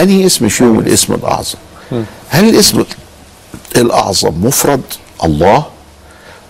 أنهي 0.00 0.26
اسم 0.26 0.48
فيهم؟ 0.48 0.78
الاسم 0.78 1.14
الأعظم. 1.14 1.58
هل 2.28 2.48
الاسم 2.48 2.84
الأعظم 3.76 4.34
مفرد؟ 4.46 4.82
الله. 5.24 5.64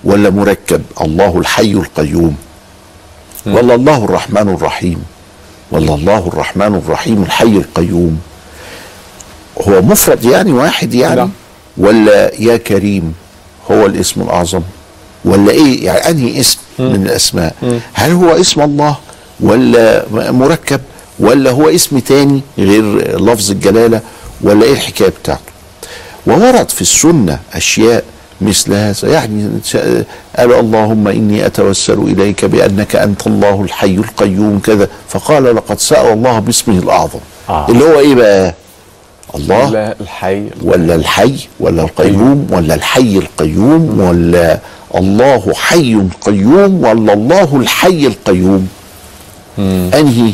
ولا 0.06 0.30
مركب. 0.30 0.82
الله 1.00 1.38
الحي 1.38 1.72
القيوم. 1.72 2.36
ولا 3.46 3.74
الله 3.74 4.04
الرحمن 4.04 4.48
الرحيم. 4.54 5.02
ولا 5.72 5.94
الله 5.94 6.18
الرحمن 6.32 6.74
الرحيم 6.74 7.22
الحي 7.22 7.44
القيوم. 7.64 8.18
هو 9.68 9.82
مفرد 9.82 10.24
يعني 10.24 10.52
واحد 10.52 10.94
يعني؟ 10.94 11.16
نعم. 11.16 11.30
ولا 11.76 12.30
يا 12.38 12.56
كريم؟ 12.56 13.14
هو 13.70 13.86
الاسم 13.86 14.22
الأعظم. 14.22 14.62
ولا 15.24 15.50
إيه؟ 15.52 15.84
يعني 15.86 16.08
أنهي 16.10 16.40
اسم 16.40 16.58
من 16.78 17.02
الأسماء؟ 17.06 17.54
هل 17.94 18.10
هو 18.12 18.30
اسم 18.40 18.60
الله؟ 18.60 18.96
ولا 19.40 20.06
م- 20.10 20.38
مركب؟ 20.38 20.80
ولا 21.18 21.50
هو 21.50 21.68
اسم 21.68 21.98
تاني 21.98 22.40
غير 22.58 22.84
لفظ 23.20 23.50
الجلالة؟ 23.50 24.00
ولا 24.40 24.64
إيه 24.64 24.72
الحكاية 24.72 25.08
بتاعته؟ 25.08 25.52
وورد 26.26 26.70
في 26.70 26.82
السنة 26.82 27.38
أشياء 27.54 28.04
مثل 28.40 28.72
هذا. 28.72 29.08
يعني 29.08 29.50
قال 30.38 30.52
اللهم 30.52 31.08
إني 31.08 31.46
أتوسل 31.46 31.98
إليك 31.98 32.44
بأنك 32.44 32.96
أنت 32.96 33.26
الله 33.26 33.62
الحي 33.62 33.94
القيوم 33.94 34.58
كذا. 34.58 34.88
فقال 35.08 35.56
لقد 35.56 35.78
سأل 35.78 36.12
الله 36.12 36.38
باسمه 36.38 36.78
الأعظم. 36.78 37.20
آه. 37.48 37.68
اللي 37.68 37.84
هو 37.84 37.98
إيه 37.98 38.14
بقى؟ 38.14 38.54
الله. 39.34 39.70
لا 39.70 39.96
الحي. 40.00 40.44
ولا 40.62 40.94
الحي 40.94 41.36
ولا 41.60 41.82
القيوم 41.82 42.46
ولا 42.50 42.74
الحي 42.74 43.16
القيوم 43.18 44.00
ولا 44.00 44.60
الله 44.94 45.52
حي 45.54 46.02
قيوم 46.20 46.84
ولا 46.84 47.12
الله 47.12 47.56
الحي 47.56 48.06
القيوم. 48.06 48.68
أنهي؟ 49.58 50.32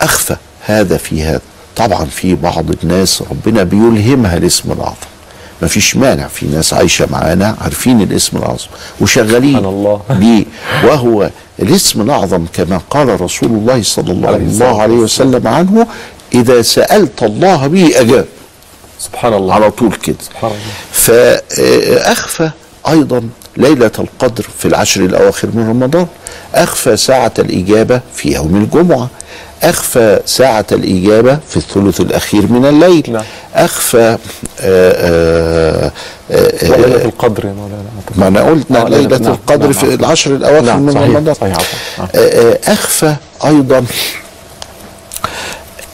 أخفى 0.00 0.36
هذا 0.66 0.96
في 0.96 1.22
هذا. 1.22 1.40
طبعا 1.76 2.04
في 2.04 2.34
بعض 2.34 2.64
الناس 2.82 3.22
ربنا 3.30 3.62
بيلهمها 3.62 4.36
الاسم 4.36 4.72
الأعظم. 4.72 5.09
ما 5.62 5.68
فيش 5.68 5.96
مانع 5.96 6.26
في 6.28 6.46
ناس 6.46 6.74
عايشة 6.74 7.06
معانا 7.10 7.56
عارفين 7.60 8.00
الاسم 8.00 8.36
الاعظم 8.36 8.66
وشغالين 9.00 9.56
الله. 9.56 10.00
بيه. 10.20 10.44
وهو 10.84 11.30
الاسم 11.62 12.00
الأعظم 12.00 12.46
كما 12.52 12.80
قال 12.90 13.20
رسول 13.20 13.48
الله 13.48 13.82
صلى 13.82 14.12
الله, 14.12 14.28
عليه 14.28 14.46
الله 14.46 14.82
عليه 14.82 14.94
وسلم 14.94 15.48
عنه 15.48 15.86
إذا 16.34 16.62
سألت 16.62 17.22
الله 17.22 17.66
به 17.66 18.00
أجاب. 18.00 18.26
سبحان 18.98 19.34
الله. 19.34 19.54
على 19.54 19.70
طول 19.70 19.92
كده. 19.92 20.16
سبحان 20.20 20.50
الله. 20.50 20.62
فأخفى 20.92 22.50
أيضا 22.88 23.28
ليلة 23.56 23.90
القدر 23.98 24.46
في 24.58 24.68
العشر 24.68 25.00
الأواخر 25.00 25.48
من 25.54 25.68
رمضان. 25.68 26.06
أخفى 26.54 26.96
ساعة 26.96 27.32
الإجابة 27.38 28.00
في 28.14 28.34
يوم 28.34 28.56
الجمعة. 28.56 29.08
أخفى 29.62 30.20
ساعة 30.26 30.66
الإجابة 30.72 31.38
في 31.48 31.56
الثلث 31.56 32.00
الأخير 32.00 32.46
من 32.52 32.66
الليل 32.66 33.04
نعم. 33.12 33.24
أخفى 33.54 33.98
آآ 33.98 34.18
آآ 34.60 35.90
آآ 36.30 36.76
ليلة 36.76 37.04
القدر 37.04 37.44
يا 37.44 37.52
مولانا 37.52 37.84
ما 38.16 38.28
أنا 38.28 38.42
قلت 38.50 38.72
آه، 38.72 38.88
ليلة 38.88 39.18
نعم، 39.18 39.32
القدر 39.32 39.62
نعم، 39.64 39.72
في 39.72 39.86
نعم. 39.86 39.94
العشر 39.94 40.34
الأواخر 40.34 40.66
نعم، 40.66 40.82
من 40.82 40.92
صحيح، 40.92 41.06
رمضان 41.08 41.34
صحيح، 41.34 41.56
آه. 42.00 42.08
آآ 42.14 42.58
أخفى 42.72 43.14
أيضا 43.44 43.84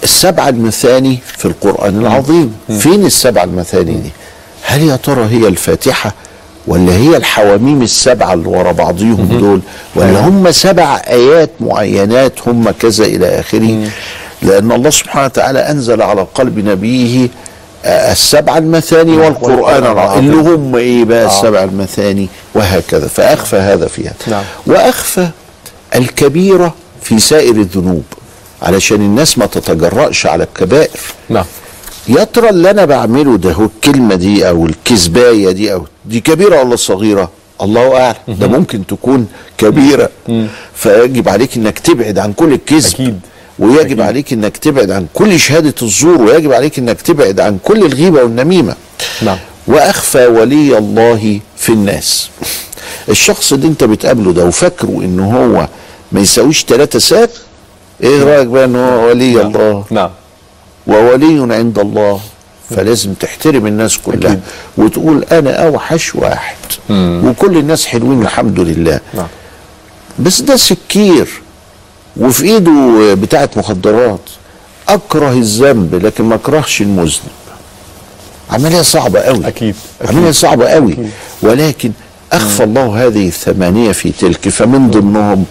السبع 0.03 0.49
المثاني 0.49 1.19
في 1.37 1.45
القرآن 1.45 2.01
العظيم 2.01 2.55
فين 2.81 3.07
السبع 3.07 3.45
المثاني 3.45 3.95
دي 3.95 4.11
هل 4.63 4.83
يا 4.83 4.97
ترى 4.97 5.25
هي 5.25 5.49
الفاتحة 5.49 6.15
ولا 6.67 6.93
هي 6.93 7.17
الحواميم 7.17 7.83
السبعة 7.83 8.33
اللي 8.35 8.49
ورا 8.49 8.73
بعضيهم 8.73 9.39
دول 9.41 9.61
ولا 9.95 10.29
هم 10.29 10.53
سبع 10.53 10.97
آيات 10.97 11.51
معينات 11.61 12.49
هم 12.49 12.71
كذا 12.71 13.05
إلى 13.05 13.41
آخره. 13.41 13.89
لأن 14.43 14.73
الله 14.73 14.91
سبحانه 14.91 15.25
وتعالى 15.25 15.59
أنزل 15.59 16.03
على 16.03 16.27
قلب 16.35 16.59
نبيه 16.59 17.29
آه، 17.85 18.13
السبع 18.13 18.59
المثاني 18.59 19.17
والقرآن 19.17 19.87
العظيم. 19.87 20.19
اللي 20.33 20.37
هم 20.51 20.77
إيه 20.77 21.05
بقى؟ 21.05 21.27
السبع 21.27 21.65
المثاني 21.65 22.29
وهكذا. 22.55 23.07
فأخفى 23.09 23.57
هذا 23.57 23.87
فيها. 23.89 24.13
نعم. 24.27 24.43
وأخفى 24.67 25.29
الكبيرة 25.95 26.75
في 27.03 27.19
سائر 27.19 27.55
الذنوب 27.55 28.03
علشان 28.63 28.97
الناس 28.97 29.39
ما 29.39 29.47
تتجرأش 29.47 30.27
على 30.27 30.45
الكبائر. 30.45 31.01
نعم. 31.29 31.45
يا 32.09 32.25
ترى 32.25 32.49
اللي 32.51 32.71
أنا 32.71 32.85
بعمله 32.85 33.37
ده 33.37 33.53
هو 33.53 33.65
الكلمة 33.65 34.15
دي 34.15 34.49
أو 34.49 34.67
الكذباية 34.67 35.51
دي 35.51 35.73
أو 35.73 35.87
دي 36.07 36.21
كبيرة 36.21 36.63
ولا 36.63 36.77
صغيرة؟ 36.77 37.31
الله 37.63 38.01
أعلم. 38.01 38.17
ده 38.29 38.47
ممكن 38.47 38.87
تكون 38.87 39.27
كبيرة. 39.59 40.11
فيجب 40.75 41.29
عليك 41.29 41.57
إنك 41.57 41.79
تبعد 41.79 42.19
عن 42.19 42.33
كل 42.33 42.53
الكذب. 42.53 42.95
أكيد. 42.95 43.21
ويجب 43.59 43.81
أكيد. 43.81 44.01
عليك 44.01 44.33
إنك 44.33 44.57
تبعد 44.57 44.91
عن 44.91 45.07
كل 45.15 45.41
شهادة 45.41 45.75
الزور. 45.83 46.23
ويجب 46.23 46.53
عليك 46.53 46.79
إنك 46.79 47.03
تبعد 47.03 47.41
عن 47.41 47.59
كل 47.65 47.87
الغيبة 47.87 48.23
والنميمة. 48.23 48.75
نعم. 49.23 49.39
وأخفى 49.67 50.27
ولي 50.27 50.79
الله 50.79 51.41
في 51.57 51.73
الناس. 51.73 52.31
الشخص 53.09 53.53
اللي 53.53 53.67
أنت 53.67 53.85
بتقابله 53.85 54.33
ده 54.33 54.45
وفاكره 54.45 55.01
إن 55.05 55.21
هو 55.21 55.69
ما 56.13 56.21
يساويش 56.21 56.65
ثلاثة 56.65 56.99
ساق 56.99 57.31
إيه 58.03 58.23
رأيك 58.25 58.47
بقى 58.47 58.65
إن 58.65 58.77
هو 58.77 59.09
ولي 59.09 59.43
الله؟ 59.43 59.85
نعم. 59.91 60.11
وولي 60.87 61.55
عند 61.55 61.79
الله. 61.79 62.21
فلازم 62.71 63.15
تحترم 63.15 63.67
الناس 63.67 63.99
كلها 63.99 64.33
أكيد. 64.33 64.41
وتقول 64.77 65.25
أنا 65.25 65.67
أوحش 65.67 66.15
واحد. 66.15 66.57
وكل 66.91 67.59
الناس 67.59 67.87
حلوين 67.87 68.23
الحمد 68.23 68.61
لله. 68.61 69.01
نعم. 69.15 69.27
بس 70.19 70.41
ده 70.41 70.57
سكير 70.57 71.29
وفي 72.17 72.45
إيده 72.45 73.15
بتاعة 73.15 73.51
مخدرات. 73.57 74.21
أكره 74.89 75.33
الذنب 75.33 75.95
لكن 75.95 76.25
ما 76.25 76.35
أكرهش 76.35 76.81
المذنب. 76.81 77.31
عملية 78.51 78.83
صعبة 78.83 79.21
قوي 79.21 79.49
أكيد. 79.49 79.75
عملية 80.09 80.31
صعبة 80.31 80.67
قوي 80.67 80.97
ولكن 81.43 81.93
اخفى 82.37 82.65
الله 82.65 83.07
هذه 83.07 83.29
الثمانيه 83.29 83.93
في 83.93 84.13
تلك 84.13 84.49
فمن 84.49 84.91
ضمنهم 84.91 85.45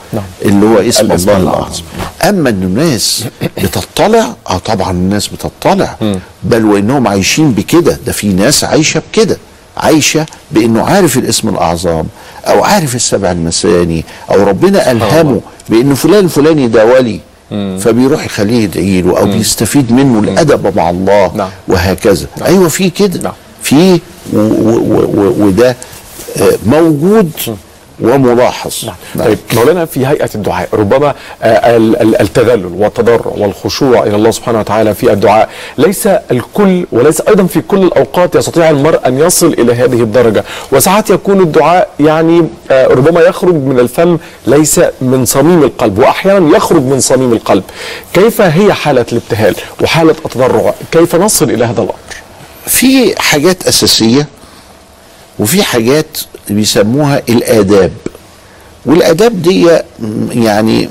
اللي 0.46 0.66
هو 0.66 0.78
اسم 0.78 1.12
الله 1.12 1.38
الأعظم. 1.38 1.84
اما 2.30 2.50
ان 2.50 2.64
الناس 2.64 3.26
بتطلع 3.64 4.36
آه 4.50 4.58
طبعا 4.58 4.92
الناس 4.92 5.28
بتطلع 5.28 5.96
بل 6.44 6.66
وانهم 6.66 7.08
عايشين 7.08 7.52
بكده 7.52 8.00
ده 8.06 8.12
في 8.12 8.28
ناس 8.28 8.64
عايشه 8.64 9.02
بكده 9.12 9.38
عايشه 9.78 10.26
بانه 10.52 10.82
عارف 10.84 11.18
الاسم 11.18 11.50
الاعظم 11.50 12.04
أو 12.48 12.64
عارف 12.64 12.96
السبع 12.96 13.32
المثاني 13.32 14.06
أو 14.32 14.44
ربنا 14.44 14.92
الهمه 14.92 15.42
بان 15.70 15.94
فلان 15.94 16.26
الفلاني 16.26 16.68
ده 16.68 16.86
ولي 16.86 17.20
فبيروح 17.80 18.26
يخليه 18.26 18.64
يدعي 18.64 19.02
له 19.02 19.20
أو 19.20 19.26
بيستفيد 19.26 19.92
منه 19.92 20.20
الادب 20.20 20.78
مع 20.78 20.90
الله 20.90 21.32
نعم. 21.36 21.50
وهكذا 21.68 22.28
أيوه 22.46 22.68
في 22.70 22.90
كده 22.90 23.22
نعم. 23.22 23.34
في 23.64 24.00
وده 24.34 25.70
آه، 25.70 25.76
موجود 26.66 27.32
وملاحظ. 28.00 28.74
نعم. 28.86 29.26
طيب 29.28 29.38
مولانا 29.54 29.86
في 29.86 30.08
هيئة 30.08 30.30
الدعاء 30.36 30.70
ربما 30.74 31.14
آه، 31.44 31.78
ال- 31.78 32.02
ال- 32.02 32.22
التذلل 32.22 32.66
والتضرع 32.66 33.32
والخشوع 33.38 34.04
إلى 34.04 34.16
الله 34.16 34.32
سبحانه 34.32 34.60
وتعالى 34.60 34.94
في 34.96 35.14
الدعاء 35.14 35.50
ليس 35.78 36.08
الكل 36.08 36.86
وليس 36.92 37.22
أيضا 37.22 37.44
في 37.46 37.62
كل 37.62 37.84
الأوقات 37.84 38.36
يستطيع 38.36 38.70
المرء 38.70 39.00
أن 39.08 39.20
يصل 39.20 39.48
إلى 39.54 39.74
هذه 39.74 40.02
الدرجة. 40.02 40.44
وساعات 40.72 41.10
يكون 41.10 41.42
الدعاء 41.42 41.90
يعني 42.00 42.48
آه، 42.72 42.88
ربما 42.88 43.22
يخرج 43.22 43.54
من 43.56 43.80
الفم 43.80 44.18
ليس 44.48 44.82
من 45.02 45.26
صميم 45.26 45.64
القلب 45.64 46.00
وأحيانا 46.00 46.58
يخرج 46.58 46.82
من 46.82 47.00
صميم 47.00 47.34
القلب. 47.34 47.64
كيف 48.14 48.42
هي 48.42 48.74
حالة 48.74 49.06
الابتهال 49.12 49.56
وحالة 49.84 50.16
التضرع؟ 50.26 50.74
كيف 50.92 51.16
نصل 51.16 51.50
إلى 51.50 51.66
هذا 51.66 51.82
الأمر؟ 51.82 51.96
في 52.68 53.22
حاجات 53.22 53.68
أساسية 53.68 54.28
وفي 55.40 55.64
حاجات 55.64 56.18
بيسموها 56.50 57.22
الآداب 57.30 57.92
والآداب 58.86 59.42
دي 59.42 59.66
م- 59.66 59.80
يعني 60.32 60.90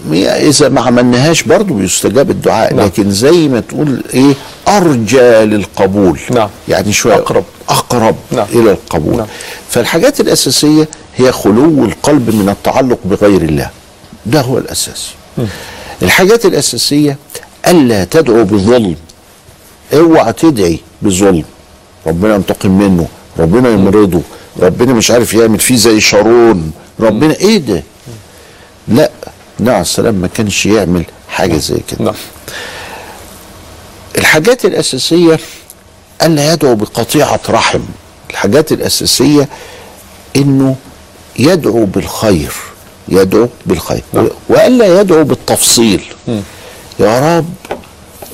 إذا 0.49 0.69
ما 0.69 0.81
عملناهاش 0.81 1.43
برضو 1.43 1.75
بيستجاب 1.75 2.31
الدعاء 2.31 2.75
نعم. 2.75 2.87
لكن 2.87 3.11
زي 3.11 3.49
ما 3.49 3.61
تقول 3.61 4.03
إيه 4.15 4.35
أرجى 4.69 5.21
للقبول 5.45 6.21
نعم. 6.31 6.49
يعني 6.69 6.93
شوية 6.93 7.15
أقرب. 7.15 7.45
أقرب 7.69 8.17
نعم. 8.33 8.47
إلى 8.53 8.71
القبول 8.71 9.17
نعم. 9.17 9.27
فالحاجات 9.71 10.21
الأساسية 10.21 10.89
هي 11.17 11.33
خلو 11.33 11.85
القلب 11.85 12.35
من 12.35 12.49
التعلق 12.49 12.99
بغير 13.05 13.43
الله 13.43 13.71
ده 14.27 14.41
هو 14.41 14.59
الأساس 14.59 15.11
الحاجات 16.03 16.47
الأساسية 16.47 17.17
ألا 17.69 18.05
تدعو 18.05 18.45
بظلم 18.45 18.97
اوعى 19.95 20.33
تدعي 20.33 20.79
بظلم 21.03 21.45
ربنا 22.07 22.35
ينتقم 22.35 22.71
منه 22.79 23.07
ربنا 23.39 23.69
يمرضه. 23.69 24.21
ربنا 24.59 24.93
مش 24.93 25.11
عارف 25.11 25.35
يعمل 25.35 25.59
فيه 25.59 25.77
زي 25.77 26.01
شارون. 26.01 26.73
ربنا 27.01 27.35
إيه 27.35 27.59
ده؟ 27.59 27.83
لا 28.89 29.11
عليه 29.61 29.81
السلام 29.81 30.15
ما 30.15 30.29
كانش 30.29 30.67
يعمل 30.67 31.05
حاجة 31.29 31.57
زي 31.57 31.81
كده. 31.89 32.05
نعم. 32.05 32.15
الحاجات 34.19 34.65
الأساسية 34.65 35.39
الا 36.23 36.53
يدعو 36.53 36.75
بقطيعة 36.75 37.41
رحم. 37.49 37.81
الحاجات 38.31 38.73
الأساسية 38.73 39.49
إنه 40.37 40.77
يدعو 41.39 41.85
بالخير. 41.85 42.53
يدعو 43.09 43.49
بالخير. 43.67 44.03
نعم. 44.13 44.29
والا 44.49 45.01
يدعو 45.01 45.25
بالتفصيل. 45.25 46.03
يا 47.01 47.39
رب 47.39 47.55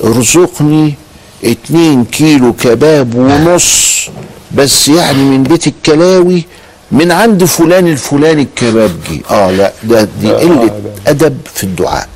ارزقني 0.03 0.95
اتنين 1.43 2.05
كيلو 2.05 2.53
كباب 2.53 3.15
ونص. 3.15 4.09
بس 4.55 4.87
يعني 4.87 5.17
من 5.23 5.43
بيت 5.43 5.67
الكلاوي 5.67 6.43
من 6.91 7.11
عند 7.11 7.43
فلان 7.43 7.87
الفلاني 7.87 8.41
الكباب 8.41 8.91
جه 9.11 9.19
آه 9.35 9.51
لا 9.51 9.71
ده 9.83 10.07
دي 10.21 10.31
قلة 10.31 10.81
أدب 11.07 11.37
في 11.53 11.63
الدعاء. 11.63 12.07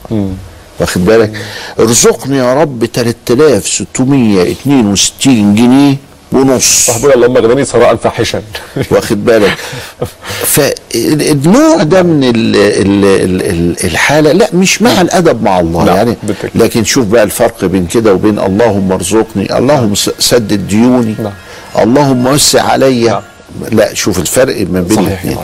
واخد 0.79 1.05
بالك؟ 1.05 1.31
ارزقني 1.79 2.37
يا 2.37 2.53
رب 2.53 2.85
3662 2.85 5.55
جنيه 5.55 5.95
ونص. 6.31 6.89
حسبنا 6.89 7.13
اللهم 7.13 7.37
اغنني 7.37 7.65
ثراء 7.65 7.95
فاحشا. 7.95 8.41
واخد 8.91 9.25
بالك؟ 9.25 9.57
فالنوع 10.45 11.83
ده 11.83 12.03
من 12.03 12.23
ال 12.23 12.55
ال 12.55 13.05
ال 13.05 13.41
ال 13.41 13.75
الحالة 13.83 14.31
لا 14.31 14.49
مش 14.53 14.81
مع 14.81 15.01
الأدب 15.01 15.43
مع 15.43 15.59
الله 15.59 15.83
نعم، 15.83 15.95
يعني. 15.95 16.15
لكن 16.55 16.83
شوف 16.83 17.05
بقى 17.05 17.23
الفرق 17.23 17.65
بين 17.65 17.87
كده 17.87 18.13
وبين 18.13 18.39
اللهم 18.39 18.91
ارزقني 18.91 19.57
اللهم 19.57 19.95
سدد 20.19 20.67
ديوني. 20.67 21.15
نعم. 21.23 21.33
اللهم 21.83 22.25
وسع 22.27 22.61
عليا 22.61 23.11
نعم. 23.11 23.21
لا 23.71 23.93
شوف 23.93 24.19
الفرق 24.19 24.67
ما 24.71 24.81
بين 24.81 24.99
الاثنين. 24.99 25.37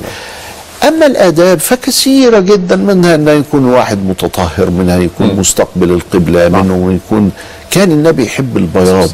أما 0.88 1.06
الآداب 1.06 1.60
فكثيرة 1.60 2.40
جدا 2.40 2.76
منها 2.76 3.16
ان 3.16 3.28
يكون 3.28 3.66
واحد 3.66 3.98
متطهر 3.98 4.70
منها 4.70 4.98
يكون 4.98 5.28
مستقبل 5.36 5.92
القبلة 5.92 6.50
منه 6.50 6.94
يكون 6.94 7.32
كان 7.72 7.92
النبي 7.92 8.24
يحب 8.24 8.58
البياض 8.58 9.10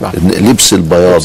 نعم. 0.00 0.12
لبس 0.40 0.72
البياض. 0.72 1.22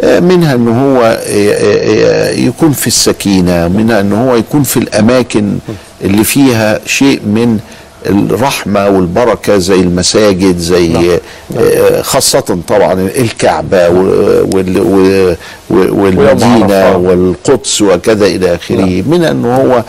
آه، 0.00 0.20
منها 0.20 0.54
ان 0.54 0.68
هو 0.68 1.02
آه، 1.02 1.18
آه، 1.26 2.30
يكون 2.30 2.72
في 2.72 2.86
السكينة 2.86 3.68
منها 3.68 4.00
ان 4.00 4.12
هو 4.12 4.36
يكون 4.36 4.62
في 4.62 4.76
الأماكن 4.76 5.58
اللي 6.04 6.24
فيها 6.24 6.80
شيء 6.86 7.20
من 7.20 7.58
الرحمة 8.06 8.88
والبركة 8.88 9.58
زي 9.58 9.80
المساجد 9.80 10.58
زي 10.58 11.18
آه، 11.58 12.02
خاصة 12.02 12.58
طبعا 12.68 12.92
الكعبة 13.16 13.88
و- 13.88 14.46
وال- 14.54 14.80
و- 14.80 15.30
و- 15.70 16.02
والمدينة 16.02 16.74
عرفة. 16.74 16.96
والقدس 16.96 17.82
وكذا 17.82 18.26
إلى 18.26 18.54
آخره. 18.54 19.02
منها 19.06 19.30
أن 19.30 19.44
هو 19.44 19.84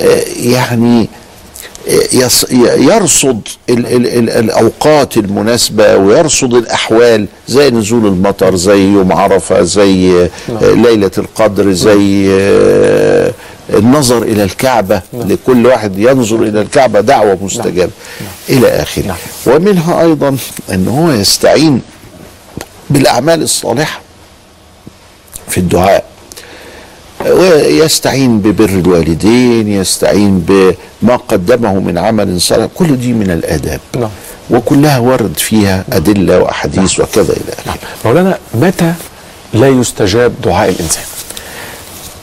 آه، 0.00 0.20
يعني 0.42 1.08
يص- 2.12 2.46
يرصد 2.78 3.40
ال 3.70 3.86
ال 3.86 4.06
ال 4.18 4.30
الأوقات 4.30 5.16
المناسبة 5.16 5.96
ويرصد 5.96 6.54
الأحوال 6.54 7.26
زي 7.48 7.70
نزول 7.70 8.06
المطر 8.06 8.54
زي 8.56 8.78
يوم 8.92 9.12
عرفة 9.12 9.62
زي 9.62 10.22
آه، 10.24 10.28
ليلة 10.62 11.10
القدر 11.18 11.72
زي 11.72 12.26
آه، 12.30 13.32
النظر 13.70 14.22
إلى 14.22 14.44
الكعبة 14.44 15.02
لكل 15.12 15.66
واحد 15.66 15.98
ينظر 15.98 16.42
إلى 16.42 16.60
الكعبة 16.60 17.00
دعوة 17.00 17.38
مستجابة. 17.42 17.92
إلى 18.48 18.68
آخره. 18.68 19.16
ومنها 19.46 20.02
أيضا 20.02 20.36
أن 20.72 20.88
هو 20.88 21.10
يستعين 21.10 21.80
بالأعمال 22.90 23.42
الصالحة 23.42 24.00
في 25.48 25.58
الدعاء. 25.58 26.04
ويستعين 27.26 28.40
ببر 28.40 28.68
الوالدين 28.68 29.68
يستعين 29.68 30.38
بما 30.38 31.16
قدمه 31.16 31.74
من 31.74 31.98
عمل 31.98 32.40
صالح. 32.40 32.68
كل 32.74 32.96
دي 32.96 33.12
من 33.12 33.30
الآداب. 33.30 33.80
نعم. 33.96 34.10
وكلها 34.50 34.98
ورد 34.98 35.36
فيها 35.38 35.84
أدلة 35.92 36.38
وأحاديث 36.38 37.00
وكذا 37.00 37.32
إلى 37.32 37.52
آخره. 37.66 37.78
مولانا 38.04 38.38
متى 38.54 38.92
لا 39.54 39.68
يستجاب 39.68 40.32
دعاء 40.42 40.68
الإنسان؟ 40.68 41.02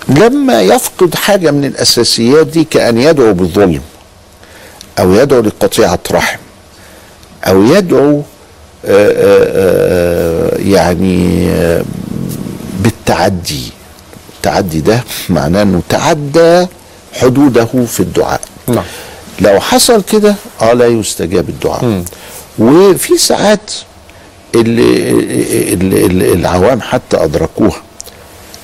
لما 0.08 0.62
يفقد 0.62 1.16
حاجة 1.16 1.52
من 1.52 1.66
الأساسيات 1.66 2.48
دي 2.48 2.64
كأن 2.64 2.98
يدعو 2.98 3.34
بالظلم 3.34 3.82
أو 5.00 5.14
يدعو 5.14 5.42
لقطيعة 5.42 6.00
رحم 6.12 6.38
أو 7.44 7.64
يدعو 7.64 8.22
آآ 8.86 9.14
آآ 9.16 10.58
يعني 10.60 11.50
آه، 11.50 11.84
بالتعدي. 12.80 13.72
التعدي 14.38 14.80
ده 14.80 15.04
معناه 15.30 15.62
أنه 15.62 15.82
تعدى 15.90 16.68
حدوده 17.14 17.66
في 17.66 18.00
الدعاء. 18.00 18.42
نعم. 18.68 18.84
لو 19.42 19.60
حصل 19.60 20.02
كده 20.04 20.36
آه 20.62 20.74
لا 20.74 20.88
يستجاب 20.88 21.50
الدعاء. 21.50 22.04
وفي 22.60 23.18
ساعات 23.18 23.72
اللي, 24.56 25.10
اللي, 25.74 26.06
اللي 26.06 26.34
العوام 26.34 26.82
حتى 26.82 27.18
أدركوها. 27.24 27.82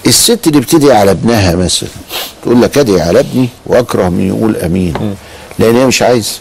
الست 0.07 0.47
اللي 0.47 0.59
بتدعي 0.59 0.97
على 0.97 1.11
ابنها 1.11 1.55
مثلا 1.55 1.89
تقول 2.43 2.61
لك 2.61 2.77
ادعي 2.77 3.01
على 3.01 3.19
ابني 3.19 3.49
واكره 3.65 4.09
من 4.09 4.27
يقول 4.27 4.55
امين 4.55 4.93
لأن 5.59 5.75
هي 5.75 5.85
مش 5.85 6.01
عايزة. 6.01 6.39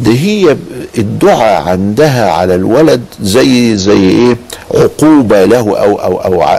ده 0.00 0.12
هي 0.12 0.56
الدعاء 0.98 1.62
عندها 1.62 2.30
على 2.30 2.54
الولد 2.54 3.04
زي 3.22 3.76
زي 3.76 4.10
إيه؟ 4.10 4.36
عقوبة 4.74 5.44
له 5.44 5.58
أو 5.78 5.96
أو 5.96 6.42
أو 6.42 6.58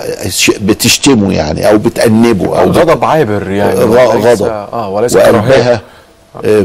بتشتمه 0.62 1.34
يعني 1.34 1.70
أو 1.70 1.78
بتأنبه 1.78 2.60
أو 2.60 2.72
غضب 2.72 3.04
عابر 3.06 3.52
يعني 3.52 3.80
غضب. 3.80 4.46
آه 4.46 4.89
وليس 4.89 5.18
كراهية. 5.18 5.82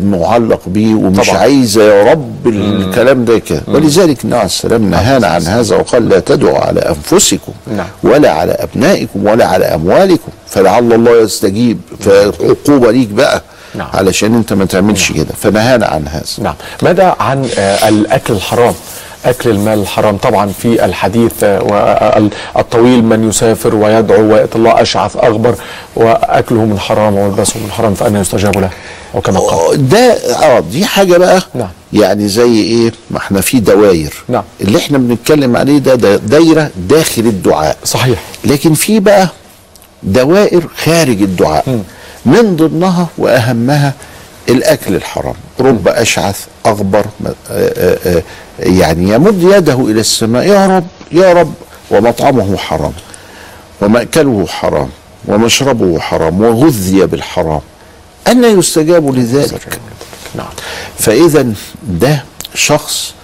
معلق 0.03 0.61
بيه 0.67 0.95
ومش 0.95 1.27
طبعا. 1.27 1.39
عايزه 1.39 1.83
يا 1.83 2.13
رب 2.13 2.47
الكلام 2.47 3.25
ده 3.25 3.39
كده. 3.39 3.63
ولذلك 3.69 4.25
النبي 4.25 4.37
عليه 4.37 4.47
السلام 4.47 4.91
نهانا 4.91 5.27
عن 5.27 5.43
هذا 5.43 5.77
وقال 5.77 6.09
لا 6.09 6.21
تدعوا 6.21 6.59
على 6.59 6.81
أنفسكم 6.81 7.53
نعم. 7.77 7.87
ولا 8.03 8.31
على 8.33 8.53
أبنائكم 8.53 9.27
ولا 9.27 9.47
على 9.47 9.65
أموالكم. 9.65 10.29
فلعل 10.49 10.93
الله 10.93 11.21
يستجيب. 11.21 11.81
فعقوبة 12.01 12.91
ليك 12.91 13.09
بقى. 13.09 13.43
نعم. 13.75 13.89
علشان 13.95 14.35
انت 14.35 14.53
ما 14.53 14.65
تعملش 14.65 15.13
كده. 15.13 15.35
فنهانا 15.43 15.87
عن 15.87 16.09
هذا؟ 16.09 16.25
نعم. 16.39 16.55
ماذا 16.83 17.17
عن 17.21 17.49
آه، 17.59 17.89
الأكل 17.89 18.35
الحرام؟ 18.35 18.75
أكل 19.25 19.51
المال 19.51 19.79
الحرام. 19.79 20.17
طبعا 20.17 20.47
في 20.47 20.85
الحديث 20.85 21.33
آه، 21.45 22.29
الطويل 22.59 23.05
من 23.05 23.29
يسافر 23.29 23.75
ويدعو 23.75 24.33
وياتي 24.33 24.59
الله 24.59 24.83
أشعث 24.83 25.17
أغبر 25.17 25.55
وأكله 25.97 26.65
من 26.65 26.79
حرام 26.79 27.17
وملبسه 27.17 27.61
من 27.61 27.71
حرام 27.71 27.95
فأنا 27.95 28.21
يستجاب 28.21 28.59
له. 28.59 28.71
أو 29.15 29.21
كما 29.21 29.39
قال 29.41 29.89
ده 29.89 29.99
آه 30.37 30.61
دي 30.61 30.85
حاجة 30.87 31.17
بقى 31.17 31.43
نعم. 31.55 31.69
يعني 31.93 32.29
زي 32.29 32.55
إيه؟ 32.63 32.93
ما 33.11 33.19
إحنا 33.19 33.41
في 33.41 33.61
دواير 33.61 34.15
نعم. 34.29 34.43
اللي 34.61 34.79
إحنا 34.79 34.99
بنتكلم 34.99 35.57
عليه 35.57 35.79
ده, 35.79 35.95
ده 35.95 36.17
دايرة 36.17 36.71
داخل 36.77 37.23
الدعاء. 37.23 37.77
صحيح. 37.85 38.19
لكن 38.45 38.75
في 38.75 39.01
بقى 39.01 39.29
دوائر 40.03 40.63
خارج 40.77 41.23
الدعاء. 41.23 41.83
من 42.27 42.57
ضمنها 42.57 43.07
وأهمها 43.19 43.93
الأكل 44.49 44.95
الحرام. 44.95 45.35
رب 45.61 45.89
أشعث 45.89 46.47
أغبر 46.67 47.07
م- 47.21 47.27
آه، 47.27 47.33
آه، 47.51 47.99
آه، 48.19 48.23
يعني 48.59 49.11
يمد 49.15 49.43
يده 49.43 49.75
إلى 49.81 50.01
السماء. 50.01 50.47
يا 50.47 50.67
رب 50.67 50.87
يا 51.13 51.33
رب. 51.33 51.53
ومطعمه 51.91 52.57
حرام. 52.57 52.93
ومأكله 53.81 54.47
حرام. 54.47 54.89
ومشربه 55.29 55.99
حرام. 56.01 56.41
وغذي 56.41 57.07
بالحرام. 57.07 57.61
أن 58.31 58.59
يستجاب 58.59 59.15
لذلك. 59.15 59.79
نعم. 60.35 60.47
فإذا 60.99 61.53
ده 61.83 62.25
شخص 62.55 63.15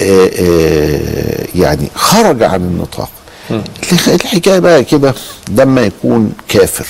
آه، 0.00 0.30
آه، 0.38 1.46
يعني 1.54 1.88
خرج 1.94 2.42
عن 2.42 2.60
النطاق. 2.60 3.08
الح- 3.50 4.08
الحكاية 4.08 4.58
بقى 4.58 4.84
كده. 4.84 5.14
لما 5.48 5.80
يكون 5.80 6.32
كافر 6.48 6.86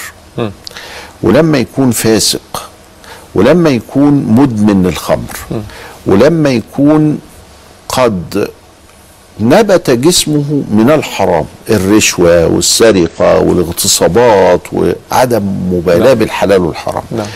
ولما 1.23 1.59
يكون 1.59 1.91
فاسق 1.91 2.71
ولما 3.35 3.71
يكون 3.71 4.13
مدمن 4.25 4.83
للخمر 4.83 5.37
ولما 6.07 6.51
يكون 6.51 7.19
قد 7.89 8.49
نبت 9.41 9.91
جسمه 9.91 10.63
من 10.71 10.91
الحرام. 10.91 11.45
الرشوة 11.71 12.47
والسرقة 12.47 13.39
والاغتصابات 13.41 14.61
وعدم 14.73 15.43
مبالاة 15.73 16.13
بالحلال 16.15 16.63
والحرام. 16.63 17.03
نعم. 17.17 17.27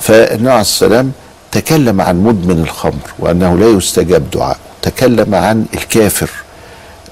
فالنبي 0.00 0.50
عليه 0.50 0.60
السلام 0.60 1.12
تكلم 1.52 2.00
عن 2.00 2.22
مدمن 2.22 2.60
الخمر 2.62 3.10
وأنه 3.18 3.56
لا 3.58 3.66
يستجاب 3.66 4.30
دعاء. 4.30 4.58
تكلم 4.82 5.34
عن 5.34 5.64
الكافر. 5.74 6.30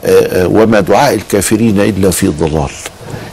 آه، 0.05 0.43
آه، 0.45 0.47
وما 0.49 0.80
دعاء 0.80 1.14
الكافرين 1.14 1.80
إلا 1.80 2.11
في 2.11 2.28
ضلال. 2.28 2.70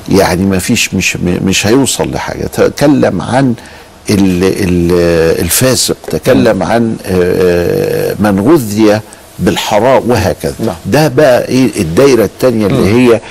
يعني 0.09 0.43
ما 0.45 0.59
فيش 0.59 0.93
مش 0.93 1.17
مش 1.17 1.67
هيوصل 1.67 2.11
لحاجة. 2.11 2.45
تكلم 2.45 3.21
عن 3.21 3.53
ال- 4.09 4.43
ال- 4.43 5.41
الفاسق. 5.41 5.97
تكلم 6.11 6.63
عن 6.63 6.95
آه، 7.05 8.15
من 8.19 8.39
غذي 8.51 8.99
بالحرام 9.39 10.09
وهكذا. 10.09 10.55
نعم. 10.59 10.75
ده 10.85 11.07
بقى 11.07 11.47
إيه 11.47 11.81
الدايرة 11.81 12.23
الثانية 12.23 12.67
اللي 12.67 12.93
هي 12.93 13.21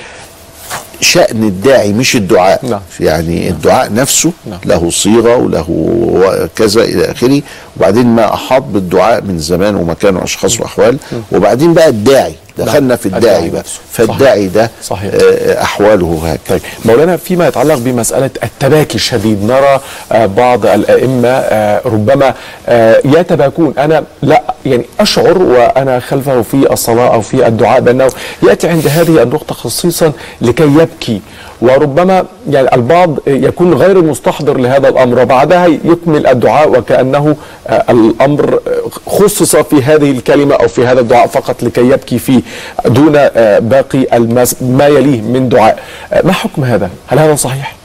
شأن 1.01 1.43
الداعي 1.43 1.93
مش 1.93 2.15
الدعاء. 2.15 2.65
نعم. 2.65 2.81
يعني 2.99 3.49
الدعاء 3.49 3.93
نفسه 3.93 4.31
نعم. 4.45 4.59
له 4.65 4.89
صيغة 4.89 5.35
وله 5.35 6.49
كذا 6.55 6.83
إلى 6.83 7.11
آخره. 7.11 7.41
وبعدين 7.77 8.05
ما 8.07 8.33
احاط 8.33 8.61
بالدعاء 8.61 9.21
من 9.21 9.39
زمان 9.39 9.75
ومكان 9.75 10.15
واشخاص 10.15 10.59
وأحوال. 10.59 10.97
وبعدين 11.31 11.73
بقى 11.73 11.87
الداعي. 11.89 12.35
دخلنا 12.57 12.95
في 12.95 13.05
الداعي 13.05 13.49
بقى. 13.49 13.63
فالداعي 13.91 14.47
ده 14.47 14.71
صحيح. 14.83 15.11
آه، 15.13 15.61
أحواله 15.61 16.21
هكذا. 16.25 16.39
طيب 16.49 16.61
مولانا 16.85 17.17
فيما 17.17 17.47
يتعلق 17.47 17.75
بمسألة 17.75 18.29
التباكي 18.43 18.95
الشديد 18.95 19.43
نرى 19.43 19.79
آه، 20.11 20.25
بعض 20.25 20.65
الأئمة 20.65 21.27
آه، 21.29 21.81
ربما 21.85 22.33
آه، 22.67 23.01
يتباكون. 23.05 23.73
أنا 23.77 24.03
لا 24.21 24.43
يعني 24.65 24.85
أشعر 24.99 25.37
وأنا 25.41 25.99
خلفه 25.99 26.41
في 26.41 26.71
الصلاة 26.73 27.13
أو 27.13 27.21
في 27.21 27.47
الدعاء 27.47 27.79
بأنه 27.81 28.07
يأتي 28.43 28.67
عند 28.67 28.87
هذه 28.87 29.23
النقطة 29.23 29.55
خصيصا 29.55 30.11
لكي 30.41 30.63
يبكي. 30.63 31.21
وربما 31.65 32.25
يعني 32.49 32.75
البعض 32.75 33.19
يكون 33.27 33.73
غير 33.73 34.01
مستحضر 34.01 34.57
لهذا 34.57 34.89
الأمر 34.89 35.21
وبعدها 35.21 35.65
يكمل 35.65 36.27
الدعاء 36.27 36.69
وكأنه 36.69 37.35
آه، 37.67 37.85
الأمر 37.89 38.59
آه، 38.67 39.09
خصص 39.09 39.55
في 39.55 39.83
هذه 39.83 40.11
الكلمة 40.11 40.55
أو 40.55 40.67
في 40.67 40.85
هذا 40.85 40.99
الدعاء 40.99 41.27
فقط 41.27 41.63
لكي 41.63 41.81
يبكي 41.81 42.19
فيه 42.19 42.41
دون 42.85 43.13
آه، 43.15 43.59
باقي 43.59 44.17
المس 44.17 44.55
ما 44.61 44.87
يليه 44.87 45.21
من 45.21 45.49
دعاء. 45.49 45.83
ما 46.23 46.31
حكم 46.33 46.63
هذا؟ 46.63 46.89
هل 47.07 47.19
هذا 47.19 47.35
صحيح؟ 47.35 47.75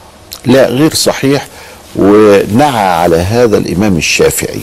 لا 0.47 0.66
غير 0.66 0.95
صحيح. 0.95 1.47
ونعى 1.97 3.03
على 3.03 3.16
هذا 3.16 3.59
الإمام 3.59 3.97
الشافعي. 3.97 4.61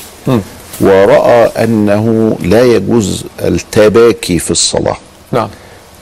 ورأى 0.81 1.63
أنه 1.63 2.37
لا 2.41 2.63
يجوز 2.63 3.25
التباكي 3.41 4.39
في 4.39 4.51
الصلاة. 4.51 4.97
نعم. 5.31 5.47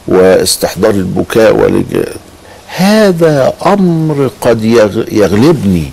واستحضار 0.08 0.92
البكاء 0.92 1.56
والج... 1.56 2.04
هذا 2.76 3.54
أمر 3.66 4.30
قد 4.42 4.64
يغ... 4.64 5.04
يغلبني 5.12 5.92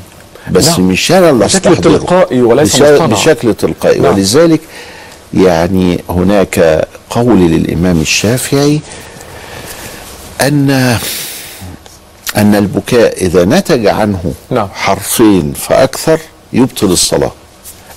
بس 0.50 0.68
نعم. 0.68 0.88
مش 0.88 1.12
أنا 1.12 1.30
اللي 1.30 1.44
بشكل 1.44 1.76
تلقائي 1.76 2.42
وليس. 2.42 2.82
مصطنع. 2.82 3.06
بشكل 3.06 3.54
تلقائي 3.54 4.00
نعم. 4.00 4.14
ولذلك 4.14 4.60
يعني 5.34 6.04
هناك 6.08 6.88
قول 7.10 7.38
للإمام 7.38 8.00
الشافعي 8.00 8.80
ان 10.40 10.98
أن 12.36 12.54
البكاء 12.54 13.24
إذا 13.24 13.44
نتج 13.44 13.86
عنه 13.86 14.32
نعم. 14.50 14.68
حرفين 14.74 15.52
فأكثر 15.52 16.20
يبطل 16.52 16.86
الصلاة 16.86 17.32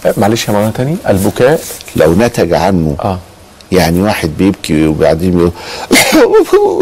آه، 0.06 0.14
معلش 0.18 0.48
يا 0.48 0.54
مولانا 0.54 0.72
تاني 0.72 0.98
البكاء 1.10 1.60
لو 1.96 2.14
نتج 2.14 2.54
عنه 2.54 2.96
آه 3.00 3.20
يعني 3.72 4.02
واحد 4.02 4.32
بيبكي 4.38 4.88
وبعدين 4.88 5.32
بيقول 5.32 5.52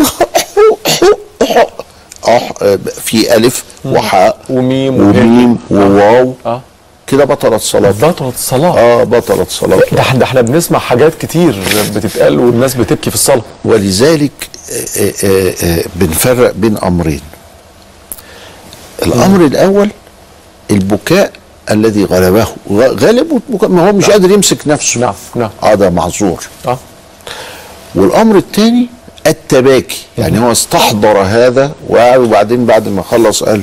أح- 2.24 2.64
في 3.02 3.36
ألف 3.36 3.64
وحاء 3.86 4.38
وميم. 4.50 4.96
وميم 5.08 5.58
وواو. 5.70 6.34
آه. 6.46 6.62
كده 7.08 7.26
بطلت 7.26 7.62
صلاته 7.62 8.08
بطلت 8.08 8.36
الصلاة 8.36 8.78
آه 8.80 9.04
بطلت 9.04 9.50
صلاته 9.52 9.96
ده 9.96 10.02
إحنا 10.02 10.20
ده 10.20 10.26
إحنا 10.26 10.42
بنسمع 10.42 10.80
حاجات 10.80 11.14
كتير 11.16 11.60
بتتقال 11.96 12.40
والناس 12.40 12.76
بتبكي 12.76 13.10
في 13.10 13.16
الصلاة. 13.16 13.42
ولذلك 13.66 14.32
آه، 14.98 15.14
آه، 15.24 15.54
آه، 15.64 15.84
بنفرق 15.96 16.52
بين 16.56 16.78
أمرين. 16.78 17.22
الأمر 19.04 19.46
الأول 19.46 19.90
البكاء 20.72 21.32
الذي 21.72 22.04
غلبه 22.04 22.48
غ- 22.72 22.96
غلبه 23.06 23.40
البكاء 23.50 23.70
ما 23.70 23.90
هو 23.90 23.94
مش 23.94 24.10
قادر 24.10 24.32
يمسك 24.32 24.68
نفسه. 24.68 25.00
نعم 25.02 25.14
نعم. 25.36 25.50
آه 25.64 25.74
ده 25.74 25.90
معذور. 25.90 26.44
آه. 26.68 26.78
والأمر 27.96 28.38
الثاني 28.38 28.90
التباكي 29.28 30.02
يعني 30.18 30.40
هو 30.40 30.52
استحضر 30.52 31.18
هذا 31.18 31.72
وبعدين 31.90 32.66
بعد 32.66 32.88
ما 32.88 33.02
خلص 33.02 33.44
قال 33.44 33.62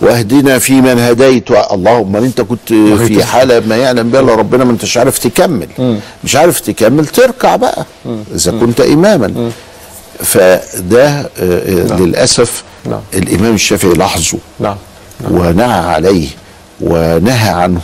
واهدنا 0.00 0.58
في 0.58 0.80
من 0.80 0.98
هديت. 0.98 1.50
اللهم 1.50 2.16
إن 2.16 2.24
أنت 2.24 2.40
كنت 2.40 2.72
في 3.06 3.24
حالة 3.24 3.60
ما 3.60 3.76
يعلم 3.76 4.10
بها 4.10 4.20
إلا 4.20 4.34
ربنا 4.34 4.64
ما 4.64 4.72
أنتش 4.72 4.96
عارف 4.98 5.18
تكمل. 5.18 5.68
مش 6.24 6.36
عارف 6.36 6.60
تكمل 6.60 7.06
تركع 7.06 7.56
بقى 7.56 7.84
إذا 8.34 8.50
كنت 8.50 8.80
اماما. 8.80 9.50
فده 10.24 11.08
آه، 11.08 11.28
آه، 11.38 11.96
للأسف 11.96 12.62
نعم. 12.86 13.00
الإمام 13.14 13.54
الشافعي 13.54 13.92
لاحظه. 13.92 14.38
نعم. 14.60 14.76
ونعى 15.30 15.80
عليه 15.94 16.28
ونهى 16.80 17.48
عنه. 17.48 17.80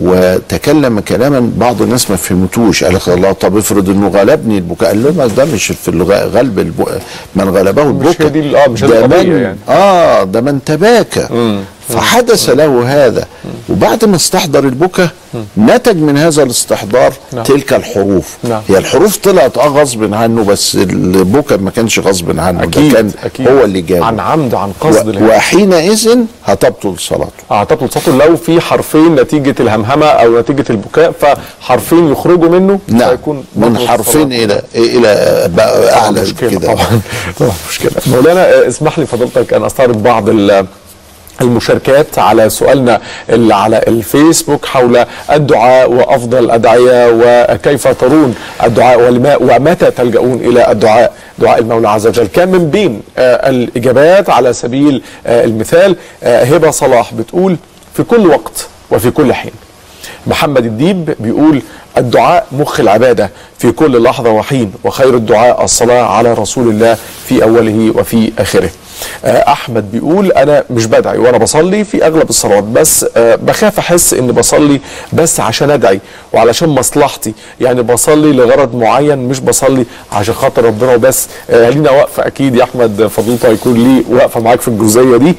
وتكلم 0.00 1.00
كلاما 1.00 1.52
بعض 1.56 1.82
الناس 1.82 2.10
ما 2.10 2.16
فهمتوش. 2.16 2.84
قال 2.84 2.94
لك 2.94 3.08
الله 3.08 3.32
طب 3.32 3.56
افرض 3.56 3.88
انه 3.90 4.08
غلبني 4.08 4.58
البكاء. 4.58 4.88
قال 4.88 5.02
له 5.04 5.12
ما 5.12 5.26
ده 5.26 5.44
مش 5.44 5.66
في 5.66 5.90
غلب 6.34 6.58
الب... 6.58 6.88
من 7.36 7.48
غلبه 7.48 7.82
البكاء. 7.82 8.26
هي 8.26 8.30
دي 8.30 8.58
آه، 8.58 8.68
مش 8.68 8.80
ده 8.80 9.06
من 9.06 9.42
يعني. 9.42 9.58
آه 9.68 10.24
ده 10.24 10.40
من 10.40 10.64
تباكى. 10.64 11.26
فحدث 11.90 12.48
له 12.50 12.82
هذا 13.06 13.26
وبعد 13.68 14.04
ما 14.04 14.16
استحضر 14.16 14.64
البكاء 14.64 15.08
نتج 15.58 15.96
من 15.96 16.18
هذا 16.18 16.42
الاستحضار 16.42 17.12
نعم. 17.32 17.44
تلك 17.44 17.72
الحروف 17.72 18.36
نعم. 18.44 18.62
هي 18.68 18.78
الحروف 18.78 19.16
طلعت 19.16 19.58
آه 19.58 19.66
غصب 19.68 20.14
عنه 20.14 20.44
بس 20.44 20.74
البكاء 20.74 21.58
ما 21.58 21.70
كانش 21.70 21.98
غصب 21.98 22.40
عنه 22.40 22.62
أكيد 22.62 22.88
ده 22.92 22.96
كان 22.96 23.10
أكيد 23.24 23.48
هو 23.48 23.64
اللي 23.64 23.80
جابه 23.80 24.06
عن 24.06 24.20
عمد 24.20 24.54
عن 24.54 24.72
قصد 24.80 25.22
و-. 25.22 25.26
وحينئذ 25.26 26.18
هتبطل 26.44 26.98
صلاته 26.98 27.30
اعتقد 27.52 27.92
صوته 27.92 28.12
لو 28.16 28.36
في 28.36 28.60
حرفين 28.60 29.14
نتيجة 29.14 29.54
الهمهمة 29.60 30.06
أو 30.06 30.38
نتيجة 30.40 30.64
البكاء 30.70 31.12
فحرفين 31.20 32.12
يخرجوا 32.12 32.48
منه 32.48 32.78
نعم 32.88 33.16
من 33.56 33.78
حرفين. 33.78 34.32
إلى 34.32 34.62
إلى 34.74 35.44
بقى 35.56 35.94
أعلى 36.00 36.32
كده 36.40 36.58
طبعا 36.74 37.00
طبعا 37.40 37.52
مشكلة 37.70 37.92
مولانا 38.06 38.44
آه، 38.54 38.68
اسمح 38.68 38.98
لي 38.98 39.06
فضلتك 39.06 39.52
أن 39.52 39.64
أستعرض 39.64 40.02
بعض 40.02 40.28
ال- 40.28 40.66
المشاركات 41.40 42.18
على 42.18 42.50
سؤالنا 42.50 43.00
اللي 43.30 43.54
على 43.54 43.78
الفيسبوك 43.88 44.66
حول 44.66 45.04
الدعاء 45.32 45.90
وأفضل 45.90 46.44
الأدعية 46.44 47.10
وكيف 47.10 47.88
ترون 47.88 48.34
الدعاء 48.62 48.98
ومتى 49.40 49.90
تلجؤون 49.90 50.34
إلى 50.40 50.70
الدعاء. 50.70 51.12
دعاء 51.38 51.58
المولى 51.58 51.88
عز 51.88 52.06
وجل. 52.06 52.26
كان 52.26 52.48
من 52.48 52.70
بين 52.70 53.02
آه، 53.18 53.50
الإجابات 53.50 54.30
على 54.30 54.52
سبيل 54.52 55.02
آه، 55.26 55.44
المثال 55.44 55.96
آه، 56.22 56.44
هبة 56.44 56.70
صلاح 56.70 57.14
بتقول 57.14 57.56
في 57.94 58.02
كل 58.02 58.26
وقت 58.26 58.66
وفي 58.90 59.10
كل 59.10 59.32
حين. 59.32 59.52
محمد 60.26 60.64
الديب 60.66 61.14
بيقول 61.20 61.62
الدعاء 61.98 62.46
مخ 62.52 62.80
العبادة 62.80 63.30
في 63.58 63.72
كل 63.72 64.02
لحظة 64.02 64.30
وحين 64.30 64.72
وخير 64.84 65.14
الدعاء 65.16 65.64
الصلاة 65.64 66.02
على 66.02 66.32
رسول 66.34 66.68
الله 66.68 66.96
في 67.26 67.42
أوله 67.42 67.92
وفي 67.96 68.32
آخره. 68.38 68.70
آه، 69.24 69.52
أحمد 69.52 69.92
بيقول 69.92 70.32
أنا 70.32 70.64
مش 70.70 70.86
بدعي 70.86 71.18
وأنا 71.18 71.38
بصلي 71.38 71.84
في 71.84 72.06
أغلب 72.06 72.30
الصلوات 72.30 72.64
بس 72.64 73.06
آه، 73.16 73.34
بخاف 73.34 73.78
أحس 73.78 74.14
إني 74.14 74.32
بصلي 74.32 74.80
بس 75.12 75.40
عشان 75.40 75.70
أدعي 75.70 76.00
وعلشان 76.32 76.68
مصلحتي. 76.68 77.32
يعني 77.60 77.82
بصلي 77.82 78.32
لغرض 78.32 78.74
معين 78.74 79.18
مش 79.18 79.40
بصلي 79.40 79.86
عشان 80.12 80.34
خاطر 80.34 80.64
ربنا 80.64 80.94
وبس. 80.94 81.28
آه، 81.50 81.70
لينا 81.70 81.90
وقفه 81.90 82.26
أكيد 82.26 82.54
يا 82.56 82.64
أحمد 82.64 83.06
فضيلته 83.06 83.48
هيكون 83.48 83.74
ليه 83.74 84.16
وقفة 84.16 84.40
معاك 84.40 84.60
في 84.60 84.68
الجزئية 84.68 85.16
دي. 85.16 85.34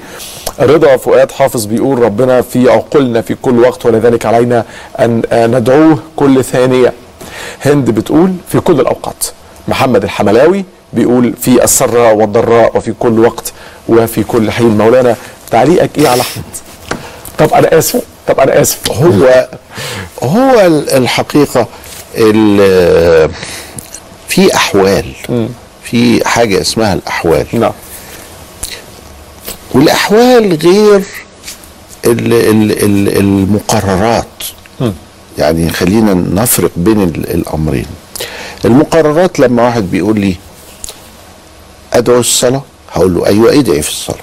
رضا 0.62 0.98
فؤاد 0.98 1.32
حافظ 1.32 1.66
بيقول 1.66 2.00
ربنا 2.00 2.42
في 2.42 2.70
عقولنا 2.70 3.22
في 3.22 3.36
كل 3.42 3.60
وقت 3.60 3.86
ولذلك 3.86 4.26
علينا 4.26 4.66
أن 5.00 5.22
آه، 5.32 5.48
ندعوه 5.48 6.00
كل 6.16 6.44
ثانية. 6.44 6.94
هند 7.66 7.90
بتقول 7.90 8.34
في 8.52 8.60
كل 8.60 8.80
الأوقات. 8.80 9.26
محمد 9.68 10.04
الحملاوي 10.04 10.66
بيقول 10.94 11.34
في 11.42 11.64
السراء 11.64 12.16
والضراء 12.16 12.78
وفي 12.78 12.94
كل 13.00 13.20
وقت 13.20 13.54
وفي 13.90 14.24
كل 14.24 14.52
حين. 14.52 14.78
مولانا 14.78 15.16
تعليقك 15.52 15.98
إيه 15.98 16.08
على 16.08 16.22
أحمد؟ 16.22 16.44
طب 17.38 17.54
أنا 17.54 17.78
آسف 17.78 18.02
طب 18.28 18.40
أنا 18.40 18.62
آسف. 18.62 18.92
هو 18.92 19.48
هو 20.24 20.60
ال- 20.60 20.90
الحقيقة 20.90 21.68
ال- 22.18 23.32
في 24.28 24.56
أحوال 24.56 25.06
في 25.84 26.28
حاجة 26.28 26.62
اسمها 26.62 26.94
الأحوال. 26.94 27.46
نعم. 27.54 27.72
والأحوال 29.74 30.58
غير 30.64 31.04
ال- 32.06 32.34
ال- 32.34 32.84
ال- 32.84 33.18
المقررات. 33.18 34.26
يعني 35.38 35.70
خلينا 35.70 36.14
نفرق 36.14 36.72
بين 36.78 37.02
ال- 37.04 37.30
الأمرين. 37.34 37.86
المقررات 38.66 39.40
لما 39.40 39.64
واحد 39.64 39.92
بيقول 39.92 40.20
لي 40.20 40.36
أدعو 41.94 42.20
الصلاة؟ 42.20 42.62
هقول 42.94 43.16
له 43.16 43.26
أيوه 43.28 43.54
ادعي 43.54 43.82
في 43.82 43.90
الصلاة. 43.90 44.18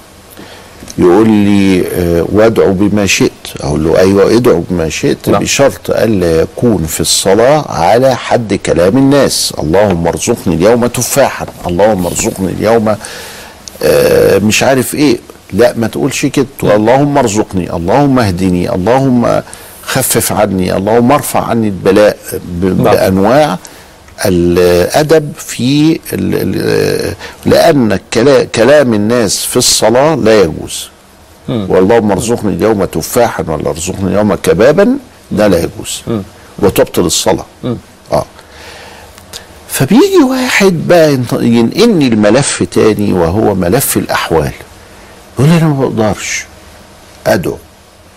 يقول 0.97 1.29
لي 1.29 1.87
آه، 1.93 2.25
وادعو 2.31 2.73
بما 2.73 3.05
شئت. 3.05 3.31
أقول 3.61 3.83
له 3.83 3.99
أيوه 3.99 4.35
ادعو 4.37 4.63
بما 4.69 4.89
شئت. 4.89 5.29
نعم. 5.29 5.41
بشرط 5.43 5.89
ألا 5.91 6.41
يكون 6.41 6.85
في 6.85 6.99
الصلاة 6.99 7.71
على 7.71 8.15
حد 8.15 8.53
كلام 8.53 8.97
الناس. 8.97 9.53
اللهم 9.59 10.07
ارزقني 10.07 10.55
اليوم 10.55 10.87
تفاحا. 10.87 11.45
اللهم 11.67 12.05
ارزقني 12.05 12.51
اليوم 12.51 12.95
آه، 13.83 14.37
مش 14.39 14.63
عارف 14.63 14.95
إيه. 14.95 15.17
لا 15.53 15.73
ما 15.77 15.87
تقولش 15.87 16.25
كده. 16.25 16.45
تقول 16.59 16.71
اللهم 16.71 17.17
ارزقني 17.17 17.73
اللهم 17.75 18.19
اهدني 18.19 18.73
اللهم 18.75 19.41
خفف 19.83 20.33
عني 20.33 20.77
اللهم 20.77 21.11
ارفع 21.11 21.43
عني 21.43 21.67
البلاء 21.67 22.17
نعم. 22.61 22.73
بأنواع 22.83 23.57
الأدب 24.25 25.31
في 25.37 25.99
لأن 27.45 27.99
كلا- 28.13 28.43
كلام 28.43 28.93
الناس 28.93 29.45
في 29.45 29.57
الصلاة 29.57 30.15
لا 30.15 30.41
يجوز. 30.41 30.87
واللهم 31.49 32.11
ارزقني 32.11 32.53
اليوم 32.53 32.85
تفاحا 32.85 33.43
ولا 33.47 33.69
ارزقني 33.69 34.07
اليوم 34.11 34.35
كبابا 34.35 34.97
ده 35.31 35.47
لا 35.47 35.57
يجوز. 35.57 36.01
وتبطل 36.59 37.01
الصلاة. 37.05 37.45
آه. 38.11 38.25
فبيجي 39.69 40.23
واحد 40.29 40.87
بقى 40.87 41.13
ينقلني 41.33 42.07
الملف 42.07 42.63
تاني 42.63 43.13
وهو 43.13 43.55
ملف 43.55 43.97
الأحوال. 43.97 44.51
يقول 45.39 45.51
أنا 45.51 45.67
ما 45.67 45.85
بقدرش. 45.87 46.45
أدعو 47.27 47.57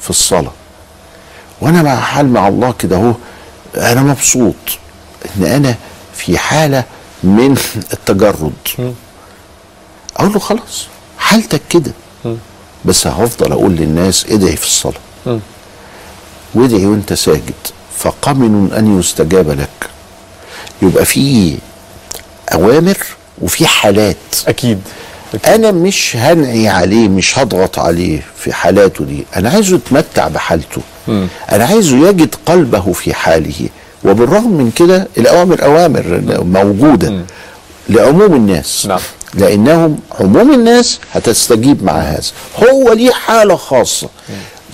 في 0.00 0.10
الصلاة. 0.10 0.52
وأنا 1.60 1.82
مع 1.82 2.00
حال 2.00 2.32
مع 2.32 2.48
الله 2.48 2.72
كده 2.72 2.96
أهو 2.96 3.14
أنا 3.76 4.02
مبسوط 4.02 4.54
إن 5.36 5.44
أنا 5.44 5.74
في 6.14 6.38
حالة 6.38 6.84
من 7.22 7.56
التجرد. 7.92 8.52
أقول 10.16 10.32
له 10.32 10.38
خلاص 10.38 10.86
حالتك 11.18 11.60
كده. 11.70 11.92
بس 12.84 13.06
هفضل 13.06 13.52
أقول 13.52 13.72
للناس 13.72 14.26
ادعي 14.26 14.56
في 14.56 14.66
الصلاة. 14.66 15.00
وادعي 16.54 16.86
وأنت 16.86 17.12
ساجد. 17.12 17.54
فقمن 17.96 18.72
أن 18.72 18.98
يستجاب 19.00 19.50
لك. 19.50 19.90
يبقى 20.82 21.04
في 21.04 21.58
أوامر 22.52 22.98
وفي 23.40 23.66
حالات. 23.66 24.16
أكيد. 24.46 24.82
أنا 25.46 25.70
مش 25.70 26.16
هنعي 26.16 26.68
عليه 26.68 27.08
مش 27.08 27.38
هضغط 27.38 27.78
عليه 27.78 28.22
في 28.36 28.52
حالاته 28.52 29.04
دي. 29.04 29.24
أنا 29.36 29.50
عايزه 29.50 29.76
يتمتع 29.76 30.28
بحالته. 30.28 30.82
أنا 31.52 31.64
عايزه 31.64 32.08
يجد 32.08 32.34
قلبه 32.46 32.92
في 32.92 33.14
حاله. 33.14 33.68
وبالرغم 34.04 34.50
من 34.52 34.70
كده 34.70 35.08
الأوامر 35.18 35.64
أوامر 35.64 36.20
موجودة 36.44 37.24
لعموم 37.88 38.34
الناس. 38.34 38.86
نعم. 38.86 39.00
لأنهم 39.34 39.98
عموم 40.20 40.54
الناس 40.54 40.98
هتستجيب 41.12 41.84
مع 41.84 41.92
هذا. 41.92 42.22
هو 42.58 42.92
ليه 42.92 43.12
حالة 43.12 43.56
خاصة. 43.56 44.08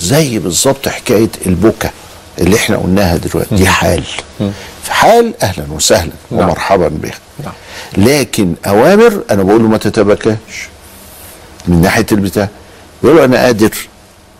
زي 0.01 0.39
بالظبط 0.39 0.89
حكاية 0.89 1.29
البكا 1.47 1.91
اللي 2.39 2.57
إحنا 2.57 2.77
قلناها 2.77 3.17
دلوقتي. 3.17 3.55
دي 3.55 3.67
حال. 3.69 4.03
في 4.85 4.93
حال 4.93 5.35
أهلا 5.43 5.65
وسهلا 5.73 6.13
نعم. 6.31 6.41
ومرحبا 6.41 6.89
بك. 6.89 7.15
نعم. 7.45 7.53
لكن 7.97 8.55
أوامر 8.67 9.23
أنا 9.31 9.43
بقول 9.43 9.63
له 9.63 9.69
ما 9.69 9.77
تتبكاش. 9.79 10.37
من 11.69 11.81
ناحية 11.83 12.07
البتاع 12.13 12.49
يقول 13.05 13.17
له 13.17 13.25
أنا 13.25 13.37
قادر. 13.45 13.77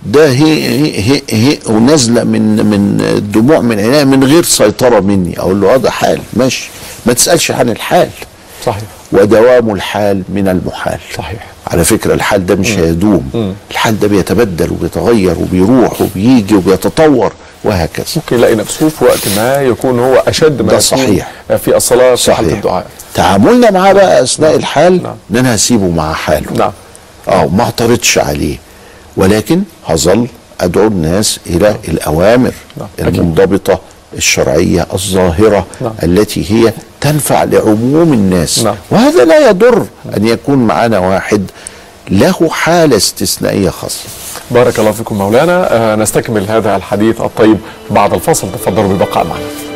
ده 0.07 0.31
هي 0.31 0.69
هي 0.69 1.01
هي, 1.01 1.23
هي 1.31 1.59
ونازلة 1.67 2.25
من 2.25 2.67
من 2.67 3.01
الدموع 3.01 3.61
من 3.61 3.79
عينيها 3.79 4.05
من 4.05 4.25
غير 4.25 4.45
سيطرة 4.45 5.01
مني. 5.01 5.39
أقول 5.39 5.61
له 5.61 5.75
آه 5.75 5.77
ده 5.77 5.91
حال 5.91 6.21
ماشي. 6.33 6.69
ما 7.07 7.13
تسألش 7.13 7.51
عن 7.51 7.71
الحال. 7.71 8.11
صحيح. 8.67 8.83
ودوام 9.13 9.71
الحال 9.71 10.23
من 10.29 10.49
المحال. 10.49 10.99
صحيح. 11.17 11.47
على 11.67 11.85
فكرة 11.85 12.15
الحال 12.15 12.47
ده 12.47 12.55
مش 12.55 12.79
هيدوم. 12.79 13.55
الحال 13.71 14.01
ده 14.01 14.09
بيتبدل 14.09 14.71
وبيتغير 14.73 15.39
وبيروح 15.39 16.01
وبيجي 16.01 16.55
وبيتطور 16.55 17.33
وهكذا. 17.65 18.07
ممكن 18.17 18.37
يلاقي 18.37 18.55
نفسه 18.55 18.89
في 18.89 19.05
وقت 19.05 19.29
ما 19.37 19.57
يكون 19.57 19.99
هو 20.01 20.15
أشد 20.15 20.63
ما 20.63 20.73
ده 20.73 20.79
صحيح. 20.79 21.31
في 21.59 21.77
الصلاة 21.77 22.15
في 22.15 22.23
صحيح. 22.23 22.39
الدعاء. 22.53 22.87
تعاملنا 23.15 23.71
معاه 23.71 23.93
بقى 23.93 24.23
أثناء 24.23 24.57
الحال 24.57 25.03
نعم. 25.03 25.15
ان 25.31 25.37
أنا 25.37 25.55
هسيبه 25.55 25.89
مع 25.89 26.13
حاله. 26.13 26.53
نعم. 26.57 26.73
آه 27.29 27.47
ما 27.47 27.63
اعترضش 27.63 28.19
عليه. 28.19 28.57
ولكن 29.17 29.63
هظل 29.87 30.27
أدعو 30.61 30.87
الناس 30.87 31.41
إلى 31.47 31.77
الأوامر 31.89 32.53
نعم. 32.77 32.89
أكيد. 32.99 33.41
المنضبطه 34.13 34.17
الشرعية 34.17 34.87
الظاهرة 34.93 35.67
نعم. 35.81 35.93
التي 36.03 36.53
هي 36.53 36.73
تنفع 37.01 37.45
لعموم 37.45 38.13
الناس. 38.13 38.65
نعم. 38.65 38.75
وهذا 38.91 39.25
لا 39.25 39.49
يضر 39.49 39.87
أن 40.17 40.27
يكون 40.27 40.59
معنا 40.59 40.99
واحد 40.99 41.51
له 42.11 42.49
حالة 42.51 42.97
استثنائية 42.97 43.71
خاصة. 43.71 44.05
بارك 44.51 44.79
الله 44.79 44.93
فيكم 44.93 45.19
مولانا. 45.19 45.69
آه 45.73 45.97
نستكمل 45.97 46.47
هذا 46.49 46.77
الحديث 46.77 47.21
الطيب 47.21 47.59
بعد 47.91 48.15
الفصل 48.15 48.53
تفضلوا 48.53 48.89
بالبقاء 48.89 49.25
معنا. 49.25 49.68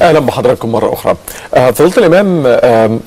أهلا 0.00 0.18
بحضراتكم 0.18 0.72
مرة 0.72 0.92
أخرى. 0.92 1.16
آه، 1.54 1.70
فضيلة 1.70 1.96
الإمام 2.06 2.42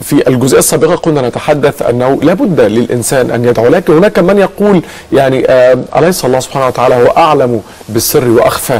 في 0.01 0.27
الجزئية 0.27 0.59
السابقة 0.59 0.95
كنا 0.95 1.27
نتحدث 1.27 1.81
أنه 1.81 2.19
لابد 2.23 2.61
للإنسان 2.61 3.31
أن 3.31 3.45
يدعو 3.45 3.67
لكن 3.67 3.93
هناك 3.93 4.19
من 4.19 4.37
يقول 4.37 4.81
يعني 5.13 5.45
أليس 5.97 6.25
الله 6.25 6.39
سبحانه 6.39 6.67
وتعالى 6.67 6.95
هو 6.95 7.07
أعلم 7.07 7.61
بالسر 7.89 8.27
وأخفى 8.27 8.79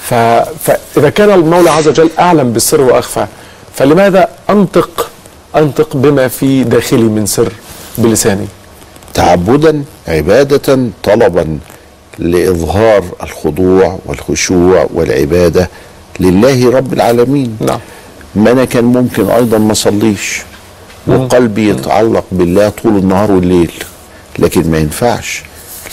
فاذا 0.00 1.10
كان 1.14 1.30
المولى 1.30 1.70
عز 1.70 1.88
وجل 1.88 2.10
أعلم 2.18 2.52
بالسر 2.52 2.80
وأخفى 2.80 3.26
فلماذا 3.74 4.28
أنطق 4.50 5.10
أنطق 5.56 5.96
بما 5.96 6.28
في 6.28 6.64
داخلي 6.64 7.02
من 7.02 7.26
سر 7.26 7.52
بلساني؟ 7.98 8.46
تعبدا 9.14 9.84
عبادة 10.08 10.78
طلبا 11.02 11.58
لإظهار 12.18 13.04
الخضوع 13.22 13.98
والخشوع 14.06 14.86
والعبادة 14.94 15.68
لله 16.20 16.70
رب 16.70 16.92
العالمين. 16.92 17.56
نعم. 17.60 17.80
ما 18.34 18.50
أنا 18.50 18.64
كان 18.64 18.84
ممكن 18.84 19.30
أيضا 19.30 19.58
ما 19.58 19.74
صليش. 19.74 20.42
وقلبي 21.06 21.68
يتعلق 21.70 22.24
بالله 22.32 22.68
طول 22.68 22.96
النهار 22.96 23.32
والليل. 23.32 23.72
لكن 24.38 24.70
ما 24.70 24.78
ينفعش. 24.78 25.42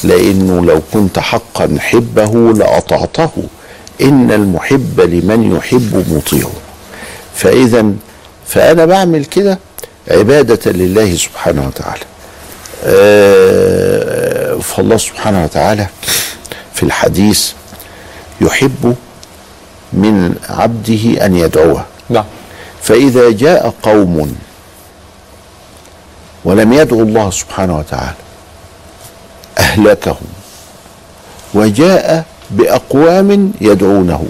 لأنه 0.04 0.66
لو 0.66 0.82
كنت 0.94 1.20
حقا 1.20 1.78
حبه 1.80 2.54
لأطعته. 2.54 3.32
إن 4.02 4.32
المحب 4.32 5.02
لمن 5.02 5.56
يحب 5.56 6.06
مطيع. 6.16 6.48
فإذا 7.36 7.92
فأنا 8.48 8.86
بعمل 8.86 9.26
كده 9.26 9.60
عبادة 10.12 10.72
لله 10.72 11.16
سبحانه 11.16 11.68
وتعالى. 11.68 12.04
آه، 12.84 14.58
فالله 14.58 14.98
سبحانه 14.98 15.44
وتعالى 15.44 15.88
في 16.74 16.84
الحديث 16.84 17.52
يحب 18.42 18.96
من 19.96 20.36
عبده 20.50 21.26
أن 21.26 21.36
يدعوه. 21.36 21.86
نعم. 22.10 22.26
فإذا 22.82 23.32
جاء 23.32 23.74
قوم 23.84 24.36
ولم 26.46 26.74
يدعوا 26.74 27.02
الله 27.04 27.30
سبحانه 27.32 27.78
وتعالى 27.78 28.16
أهلكهم 29.60 30.28
وجاء 31.54 32.26
بأقوام 32.52 33.52
يدعونه. 33.62 34.26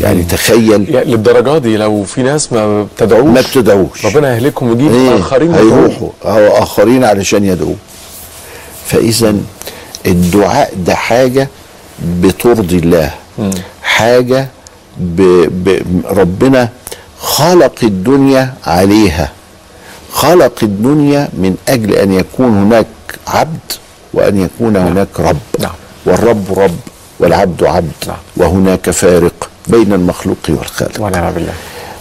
يعني 0.00 0.22
تخيل. 0.22 0.94
يعني 0.94 1.10
للدرجة 1.10 1.58
دي 1.58 1.76
لو 1.76 2.04
في 2.04 2.22
ناس 2.22 2.52
ما 2.52 2.82
بتدعوش 2.82 3.24
ما 3.24 3.40
بتدعوش 3.40 4.06
ربنا 4.06 4.34
يهلكهم 4.34 4.68
ويجيب 4.68 4.92
إيه 4.92 5.18
آخرين. 5.18 5.54
هيروحوا 5.54 6.08
أو 6.24 6.62
آخرين 6.62 7.04
علشان 7.04 7.44
يدعوه. 7.44 7.76
فإذا 8.86 9.36
الدعاء 10.06 10.72
ده 10.86 10.94
حاجة 10.94 11.48
بترضي 12.20 12.78
الله. 12.78 13.10
حاجة 14.00 14.48
ب... 15.00 15.20
ب... 15.64 15.82
ربنا 16.06 16.68
خلق 17.20 17.74
الدنيا 17.82 18.54
عليها 18.66 19.32
خلق 20.12 20.52
الدنيا 20.62 21.28
من 21.32 21.56
أجل 21.68 21.94
أن 21.94 22.12
يكون 22.12 22.58
هناك 22.62 22.86
عبد 23.26 23.68
وأن 24.14 24.40
يكون 24.40 24.76
هناك 24.76 25.08
رب 25.18 25.36
نعم. 25.58 25.72
والرب 26.06 26.58
رب 26.58 26.76
والعبد 27.18 27.64
عبد 27.64 27.92
نعم. 28.06 28.16
وهناك 28.36 28.90
فارق 28.90 29.50
بين 29.68 29.92
المخلوق 29.92 30.38
والخالق 30.48 31.00
ونعم 31.00 31.32
بالله 31.32 31.52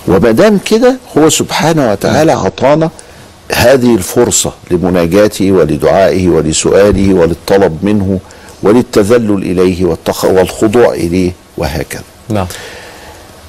وما 0.07 0.31
دام 0.31 0.57
كده 0.65 0.95
هو 1.17 1.29
سبحانه 1.29 1.91
وتعالى 1.91 2.33
أعطانا 2.33 2.89
هذه 3.51 3.95
الفرصة 3.95 4.53
لمناجاته 4.71 5.51
ولدعائه 5.51 6.29
ولسؤاله 6.29 7.13
وللطلب 7.13 7.77
منه 7.83 8.19
وللتذلل 8.63 9.41
إليه. 9.51 9.97
والخضوع 10.23 10.93
إليه 10.93 11.31
وهكذا. 11.59 12.03
نعم 12.29 12.47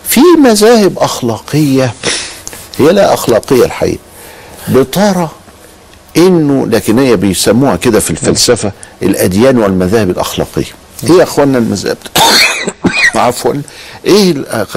في 0.09 0.21
مذاهب 0.45 0.99
أخلاقية 0.99 1.95
هي 2.79 2.93
لا 2.93 3.15
أخلاقية 3.15 3.65
الحقيقة 3.65 3.99
بترى 4.69 5.29
إنه 6.17 6.67
لكن 6.67 6.99
هي 6.99 7.17
بيسموها 7.17 7.77
كده 7.77 8.01
في 8.01 8.11
الفلسفة 8.11 8.73
الأديان 9.03 9.59
والمذاهب 9.59 10.11
الأخلاقية. 10.11 10.73
إيه 11.05 11.11
يا 11.11 11.23
أخوانا 11.23 11.59
المذاهب؟ 11.59 11.97
عفوا 13.15 13.55
إيه 14.05 14.31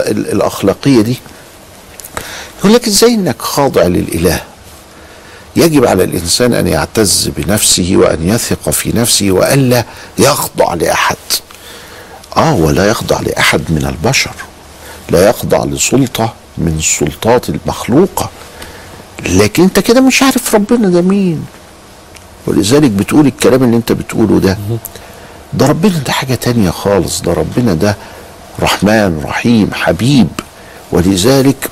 الأخلاقية 0.07 1.01
دي؟ 1.01 1.17
يقول 2.59 2.73
لك 2.73 2.87
إزاي 2.87 3.13
إنك 3.13 3.41
خاضع 3.41 3.83
للإله 3.83 4.41
يجب 5.55 5.85
على 5.85 6.03
الإنسان 6.03 6.53
أن 6.53 6.67
يعتز 6.67 7.31
بنفسه 7.37 7.91
وأن 7.95 8.29
يثق 8.29 8.69
في 8.69 8.97
نفسه 8.97 9.31
والا 9.31 9.85
يخضع 10.17 10.73
لأحد 10.73 11.15
آه 12.37 12.55
ولا 12.55 12.85
يخضع 12.89 13.19
لأحد 13.19 13.61
من 13.69 13.85
البشر 13.85 14.31
لا 15.09 15.29
يخضع 15.29 15.63
لسلطة 15.65 16.33
من 16.57 16.75
السلطات 16.77 17.49
المخلوقة. 17.49 18.29
لكن 19.29 19.63
انت 19.63 19.79
كده 19.79 20.01
مش 20.01 20.23
عارف 20.23 20.55
ربنا 20.55 20.89
ده 20.89 21.01
مين. 21.01 21.45
ولذلك 22.47 22.91
بتقول 22.91 23.27
الكلام 23.27 23.63
اللي 23.63 23.77
انت 23.77 23.91
بتقوله 23.91 24.39
ده. 24.39 24.57
ده 25.53 25.67
ربنا 25.67 25.97
ده 26.05 26.11
حاجة 26.11 26.35
تانية 26.35 26.69
خالص. 26.69 27.21
ده 27.21 27.33
ربنا 27.33 27.73
ده 27.73 27.95
رحمن 28.59 29.21
رحيم 29.25 29.69
حبيب. 29.73 30.27
ولذلك 30.91 31.69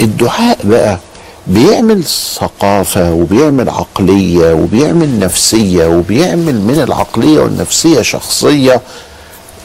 الدعاء 0.00 0.58
بقى 0.64 0.98
بيعمل 1.46 2.04
ثقافة 2.34 3.12
وبيعمل 3.12 3.68
عقلية 3.70 4.52
وبيعمل 4.52 5.18
نفسية 5.18 5.86
وبيعمل 5.86 6.60
من 6.60 6.80
العقلية 6.88 7.40
والنفسية 7.40 8.02
شخصية 8.02 8.80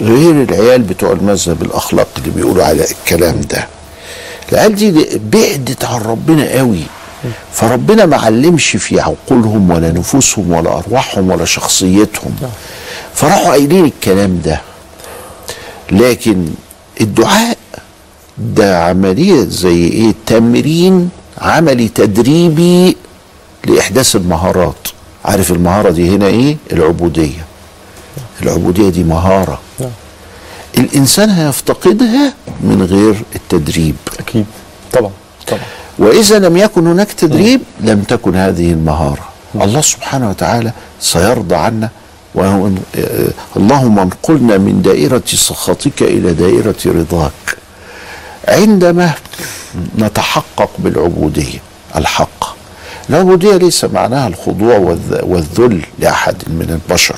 غير 0.01 0.43
العيال 0.43 0.81
بتوع 0.81 1.11
المذهب 1.11 1.61
الأخلاقي 1.61 2.09
اللي 2.17 2.29
بيقولوا 2.29 2.63
على 2.63 2.83
الكلام 2.91 3.41
ده. 3.41 3.67
العيال 4.51 4.75
دي 4.75 5.19
بعدت 5.31 5.85
عن 5.85 6.01
ربنا 6.01 6.57
قوي. 6.57 6.83
فربنا 7.53 8.05
ما 8.05 8.17
علمش 8.17 8.67
في 8.77 8.99
عقولهم 8.99 9.71
ولا 9.71 9.91
نفوسهم 9.91 10.51
ولا 10.51 10.77
أرواحهم 10.77 11.31
ولا 11.31 11.45
شخصيتهم. 11.45 12.35
فراحوا 13.13 13.49
قايلين 13.49 13.85
الكلام 13.85 14.41
ده. 14.45 14.61
لكن 15.91 16.47
الدعاء 17.01 17.57
ده 18.37 18.83
عملية 18.85 19.43
زي 19.43 19.87
إيه؟ 19.87 20.13
تمرين 20.25 21.09
عملي 21.37 21.87
تدريبي 21.87 22.97
لإحداث 23.65 24.15
المهارات. 24.15 24.87
عارف 25.25 25.51
المهارة 25.51 25.89
دي 25.89 26.09
هنا 26.09 26.27
إيه؟ 26.27 26.57
العبودية. 26.71 27.45
العبودية 28.41 28.89
دي 28.89 29.03
مهارة. 29.03 29.59
الإنسان 30.77 31.29
هيفتقدها 31.29 32.33
من 32.61 32.83
غير 32.83 33.23
التدريب. 33.35 33.95
أكيد. 34.19 34.45
طبعا 34.93 35.11
طبعا. 35.47 35.61
وإذا 35.99 36.39
لم 36.39 36.57
يكن 36.57 36.87
هناك 36.87 37.11
تدريب 37.13 37.61
لم 37.81 38.01
تكن 38.01 38.35
هذه 38.35 38.71
المهارة. 38.71 39.29
الله 39.55 39.81
سبحانه 39.81 40.29
وتعالى 40.29 40.71
سيرضى 40.99 41.55
عنا. 41.55 41.89
وهو 42.35 42.69
اللهم 43.57 43.99
انقلنا 43.99 44.57
من 44.57 44.81
دائرة 44.81 45.23
سخطك 45.27 46.01
إلى 46.01 46.33
دائرة 46.33 46.75
رضاك. 46.85 47.57
عندما 48.47 49.11
نتحقق 49.97 50.69
بالعبودية 50.79 51.59
الحق. 51.95 52.55
العبودية 53.09 53.55
ليس 53.57 53.85
معناها 53.85 54.27
الخضوع 54.27 54.77
والذ- 54.77 55.23
والذل 55.23 55.81
لأحد 55.99 56.35
من 56.47 56.79
البشر. 56.81 57.15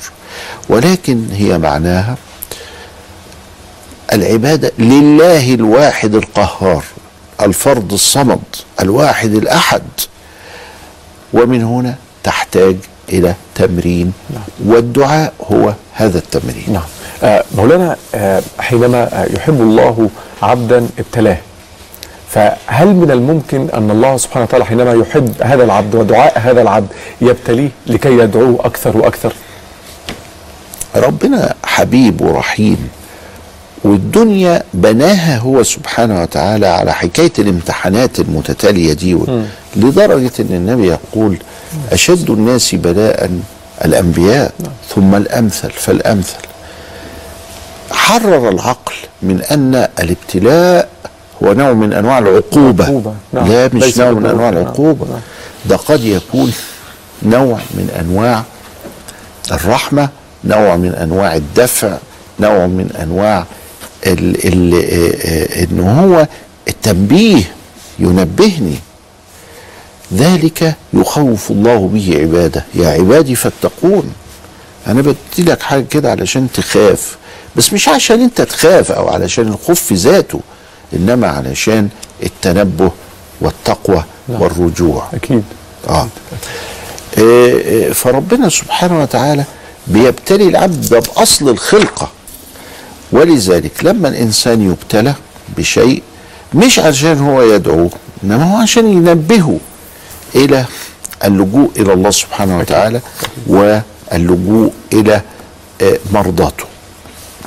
ولكن 0.68 1.26
هي 1.32 1.58
معناها 1.58 2.16
العبادة 4.12 4.72
لله 4.78 5.54
الواحد 5.54 6.14
القهار 6.14 6.84
الفرد 7.40 7.92
الصمد 7.92 8.42
الواحد 8.80 9.34
الأحد. 9.34 9.82
ومن 11.32 11.62
هنا 11.64 11.94
تحتاج 12.24 12.76
إلى 13.08 13.34
تمرين 13.54 14.12
والدعاء 14.64 15.32
هو 15.52 15.72
هذا 15.94 16.18
التمرين. 16.18 16.64
نعم. 16.72 16.82
آه 17.22 17.44
مولانا 17.56 17.96
آه 18.14 18.42
حينما 18.58 19.22
آه 19.22 19.26
يحب 19.36 19.60
الله 19.60 20.10
عبدا 20.42 20.88
ابتلاه 20.98 21.38
فهل 22.28 22.86
من 22.88 23.10
الممكن 23.10 23.68
أن 23.74 23.90
الله 23.90 24.16
سبحانه 24.16 24.44
وتعالى 24.44 24.64
حينما 24.64 24.92
يحب 24.92 25.42
هذا 25.42 25.64
العبد 25.64 25.94
ودعاء 25.94 26.38
هذا 26.38 26.62
العبد 26.62 26.88
يبتليه 27.20 27.68
لكي 27.86 28.18
يدعوه 28.18 28.66
أكثر 28.66 28.96
وأكثر؟ 28.96 29.32
ربنا 30.96 31.54
حبيب 31.64 32.20
ورحيم 32.20 32.88
والدنيا 33.84 34.62
بناها 34.74 35.38
هو 35.38 35.62
سبحانه 35.62 36.22
وتعالى 36.22 36.66
على 36.66 36.92
حكاية 36.94 37.32
الامتحانات 37.38 38.20
المتتالية 38.20 38.92
دي 38.92 39.14
و- 39.14 39.42
لدرجة 39.76 40.30
إن 40.40 40.46
النبي 40.50 40.86
يقول 40.88 41.36
أشد 41.92 42.30
الناس 42.30 42.74
بلاء 42.74 43.30
الأنبياء 43.84 44.52
ثم 44.94 45.14
الأمثل 45.14 45.70
فالأمثل 45.70 46.36
حرر 47.90 48.48
العقل 48.48 48.92
من 49.22 49.42
أن 49.42 49.88
الابتلاء 50.00 50.88
هو 51.42 51.52
نوع 51.52 51.72
من 51.72 51.92
أنواع 51.92 52.18
العقوبة 52.18 52.84
عقوبة. 52.84 53.14
نعم. 53.32 53.46
لا 53.48 53.70
مش 53.74 53.98
نوع 53.98 54.10
من. 54.10 54.26
أنواع 54.26 54.50
نعم. 54.50 54.62
العقوبة 54.62 55.06
نعم. 55.06 55.20
ده 55.66 55.76
قد 55.76 56.04
يكون 56.04 56.52
نوع 57.22 57.58
من 57.74 57.90
أنواع 58.00 58.42
الرحمة 59.52 60.08
نوع 60.44 60.76
من 60.76 60.94
أنواع 60.94 61.36
الدفع 61.36 61.96
نوع 62.40 62.66
من 62.66 62.96
أنواع 63.02 63.46
ال 64.06 64.46
ال 64.46 64.74
آه، 64.74 65.64
إن 65.64 65.80
هو 65.80 66.26
التنبيه 66.68 67.42
ينبهني. 67.98 68.76
ذلك 70.14 70.74
يخوف 70.92 71.50
الله 71.50 71.90
به 71.92 72.18
عباده. 72.20 72.64
يا 72.74 72.88
عبادي 72.88 73.34
فاتقون. 73.34 74.12
أنا 74.86 75.02
بدي 75.02 75.16
لك 75.38 75.62
حاجة 75.62 75.84
كده 75.90 76.10
علشان 76.10 76.48
تخاف. 76.54 77.16
بس 77.56 77.72
مش 77.72 77.88
عشان 77.88 78.20
أنت 78.20 78.40
تخاف 78.40 78.92
أو 78.92 79.08
علشان 79.08 79.48
الخوف 79.48 79.82
في 79.82 79.94
ذاته 79.94 80.40
إنما 80.94 81.28
علشان 81.28 81.88
التنبه 82.22 82.90
والتقوى 83.40 84.04
نعم. 84.28 84.42
والرجوع. 84.42 85.08
أكيد. 85.14 85.44
آه، 85.88 86.08
آه، 87.18 87.92
فربنا 87.92 88.48
سبحانه 88.48 89.02
وتعالى 89.02 89.44
بيبتلي 89.86 90.48
العبد 90.48 90.88
ده 90.88 90.98
بأصل 90.98 91.48
الخلقة. 91.48 92.08
ولذلك 93.12 93.72
لما 93.84 94.08
الإنسان 94.08 94.70
يبتلى 94.70 95.14
بشيء 95.58 96.02
مش 96.54 96.78
عشان 96.78 97.18
هو 97.20 97.42
يدعوه 97.42 97.90
إنما 98.24 98.52
هو 98.52 98.56
عشان 98.56 98.86
ينبهه 98.92 99.58
إلى 100.34 100.64
اللجوء 101.24 101.70
إلى 101.76 101.92
الله 101.92 102.10
سبحانه 102.10 102.58
وتعالى 102.58 103.00
واللجوء 103.46 104.72
إلى 104.92 105.20
آه، 105.82 105.98
مرضاته. 106.12 106.64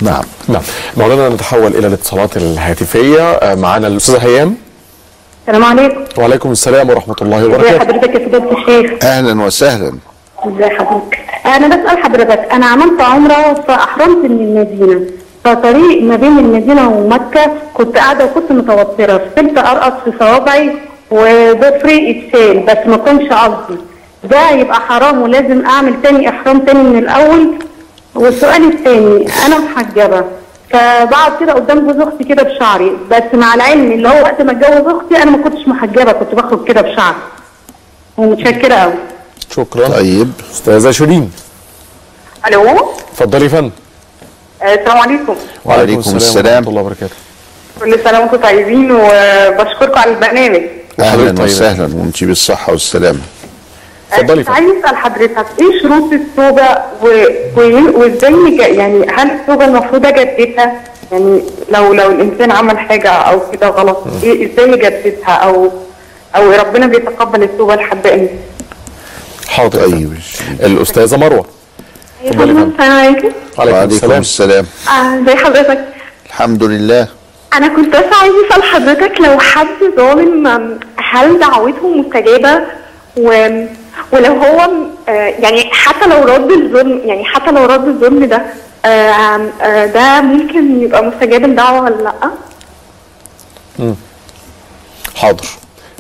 نعم. 0.02 0.24
نعم. 0.48 0.62
مولانا 0.98 1.30
نتحول 1.30 1.76
إلى 1.76 1.88
الاتصالات 1.88 2.38
الهاتفية. 2.38 3.32
آه 3.32 3.56
معنا 3.56 3.88
الأستاذة 3.88 4.18
هيام. 4.18 4.56
السلام 5.48 5.64
عليكم. 5.64 6.04
وعليكم 6.18 6.52
السلام 6.52 6.90
ورحمة 6.90 7.16
الله 7.22 7.38
ازي 7.38 7.46
وبركاته. 7.48 7.80
حضرتك 7.80 8.10
يا 8.16 8.28
فضيلة 8.40 8.58
الشيخ؟ 8.62 9.04
أهلا 9.06 9.42
وسهلا. 9.44 9.94
ازي 10.46 10.70
حضرتك؟ 10.70 11.20
أنا 11.46 11.68
بسأل 11.68 11.98
حضرتك 12.04 12.40
أنا 12.54 12.66
عملت 12.66 13.02
عمرة 13.02 13.54
فأحرمت 13.68 14.26
من 14.26 14.32
المدينة. 14.42 15.02
فطريق 15.44 16.02
ما 16.04 16.16
بين 16.16 16.40
المدينة 16.40 16.90
ومكة 16.90 17.52
كنت 17.74 17.98
قاعدة 17.98 18.26
وكنت 18.26 18.52
متوترة. 18.52 19.22
فضلت 19.36 19.58
أرقص 19.58 19.94
في 20.06 20.12
صوابعي 20.20 20.72
وضفري 21.12 22.12
إتشال 22.12 22.60
بس 22.60 22.78
ما 22.88 22.98
كنش 22.98 23.30
قصدي. 23.30 23.80
ده 24.24 24.50
يبقى 24.52 24.80
حرام 24.80 25.22
ولازم 25.22 25.66
أعمل 25.66 26.02
تاني 26.04 26.30
إحرام 26.30 26.60
تاني 26.60 26.84
من 26.84 26.98
الأول. 27.00 27.54
والسؤال 28.16 28.64
الثاني 28.74 29.28
أنا 29.46 29.58
محجبة 29.60 30.24
فبقعد 30.70 31.32
كده 31.40 31.54
قدام 31.54 31.88
جوز 31.92 32.08
أختي 32.08 32.24
كده 32.24 32.44
بشعري. 32.44 32.98
بس 33.12 33.24
مع 33.34 33.54
العلم 33.54 33.92
اللي 33.92 34.10
هو 34.10 34.22
وقت 34.24 34.42
ما 34.42 34.52
اتجوز 34.52 34.94
أختي 34.96 35.24
أنا 35.24 35.32
ما 35.32 35.38
كنتش 35.38 35.68
محجبة 35.68 36.12
كنت 36.12 36.36
بخرج 36.36 36.68
كده 36.68 36.82
بشعري. 36.82 37.16
ومتشكرة 38.18 38.74
قوي 38.76 38.94
شكرا. 39.56 39.88
طيب. 39.88 40.32
أستاذة 40.54 40.91
شيرين. 40.91 41.32
ألو؟ 42.47 42.89
اتفضلي 43.12 43.43
يا 43.45 43.50
فندم. 43.50 43.72
آه، 44.62 44.74
السلام 44.76 44.97
عليكم. 44.97 45.36
وعليكم 45.66 46.16
السلام. 46.16 46.56
ورحمة 46.56 46.70
الله 46.70 46.82
وبركاته. 46.82 47.16
كل 47.80 48.00
سنه 48.04 48.20
وأنتم 48.20 48.38
طيبين 48.38 48.91
وبشكركم 48.91 50.00
على 50.00 50.12
البرنامج. 50.12 50.62
أهلا. 51.00 51.43
وسهلا 51.43 51.84
وانت 51.95 52.24
بالصحة 52.24 52.72
والسلامة. 52.72 53.20
اتفضلي 54.14 54.43
كنت 54.43 54.50
عايز 54.50 54.70
أسأل 54.70 54.95
حضرتك 54.97 55.45
إيه 55.60 55.82
شروط 55.82 56.14
التوبه 56.14 56.68
و- 57.04 58.00
وإزاي 58.00 58.58
يعني 58.78 59.06
هل 59.18 59.32
التوبه 59.32 59.66
المفروض 59.66 60.06
اجددها؟ 60.06 60.82
يعني 61.12 61.41
لو 61.70 61.93
لو 61.93 62.12
الإنسان 62.12 62.52
عمل 62.52 62.80
حاجة 62.80 63.10
أو 63.12 63.52
كده 63.52 63.68
غلط 63.68 64.04
إيه 64.24 64.54
إزاي 64.54 64.70
يجددها 64.72 65.32
أو 65.32 65.70
أو 66.36 66.52
ربنا 66.52 66.86
بيتقبل 66.88 67.43
التوبه 67.43 67.76
لحد 67.76 68.08
إمتى؟ 68.08 68.30
حاضر. 69.50 69.80
طيب 69.89 70.14
الأستاذة 70.64 71.18
مروة. 71.18 71.45
اتفضلي 72.26 72.52
السلام 72.52 72.74
عليكم. 72.91 73.30
عليكم 73.60 73.76
وعليكم 73.78 73.95
السلام. 73.95 74.22
السلام 74.22 74.66
ازي 74.89 75.36
حضرتك؟ 75.36 75.86
الحمد 76.26 76.64
لله. 76.64 77.08
أنا 77.54 77.68
كنت 77.68 77.89
بس 77.95 78.04
عايزة 78.22 78.36
أسأل 78.52 78.64
حضرتك 78.64 79.22
لو 79.22 79.39
حد 79.39 79.68
ظالم 79.97 80.47
هل 80.97 81.39
دعوته 81.39 81.88
مستجابة؟ 81.95 82.62
و... 83.18 83.50
ولو 84.12 84.34
هو 84.34 84.70
آه، 85.10 85.12
يعني 85.39 85.70
حتى 85.74 86.08
لو 86.10 86.24
رد 86.24 86.52
الظلم 86.52 87.02
يعني 87.06 87.26
حتى 87.26 87.52
لو 87.52 87.66
رد 87.66 87.88
الظلم 87.88 88.26
ده 88.26 88.41
آه، 88.86 89.86
ده 89.86 90.22
ممكن 90.22 90.82
يبقى 90.82 91.04
مستجاب 91.04 91.45
الدعوه 91.45 91.82
ولا 91.82 91.95
لأ؟ 92.04 92.30
حاضر. 95.16 95.45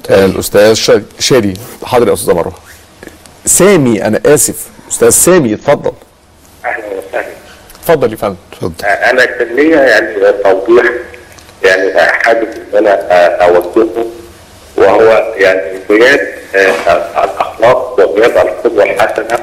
آه، 0.09 0.25
الاستاذ 0.25 0.73
شا- 0.73 1.03
شادي. 1.19 1.53
حاضر 1.85 2.07
يا 2.07 2.13
أستاذة 2.13 2.35
مروة. 2.35 2.53
سامي 3.49 4.05
أنا 4.07 4.21
آسف. 4.25 4.67
أستاذ 4.91 5.09
سامي 5.09 5.53
اتفضل. 5.53 5.91
أهلا 6.65 6.83
وسهلا. 6.87 7.25
اتفضل 7.81 8.11
يا 8.11 8.17
فندم. 8.17 8.35
اتفضل. 8.53 8.85
أنا 8.85 9.25
كان 9.25 9.55
ليا 9.55 9.81
يعني 9.81 10.31
توضيح 10.43 10.85
يعني 11.63 11.99
حابب 11.99 12.47
إن 12.73 12.77
أنا 12.87 12.91
اوجهه 13.45 14.05
وهو 14.77 15.33
يعني 15.37 15.79
غياب 15.89 16.19
آه، 16.55 17.23
الأخلاق 17.23 17.99
وغياب 17.99 18.47
القدوة 18.47 18.83
الحسنة 18.83 19.39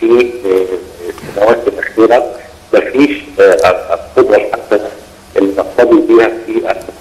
في 0.00 0.30
آه، 0.44 0.66
السنوات 1.28 1.58
الأخيرة. 1.68 2.30
مفيش 2.74 3.22
آه، 3.40 3.94
القدوة 3.94 4.36
الحسنة 4.36 4.88
اللي 5.36 5.52
نقتدي 5.56 5.94
بها 6.14 6.28
في 6.46 6.52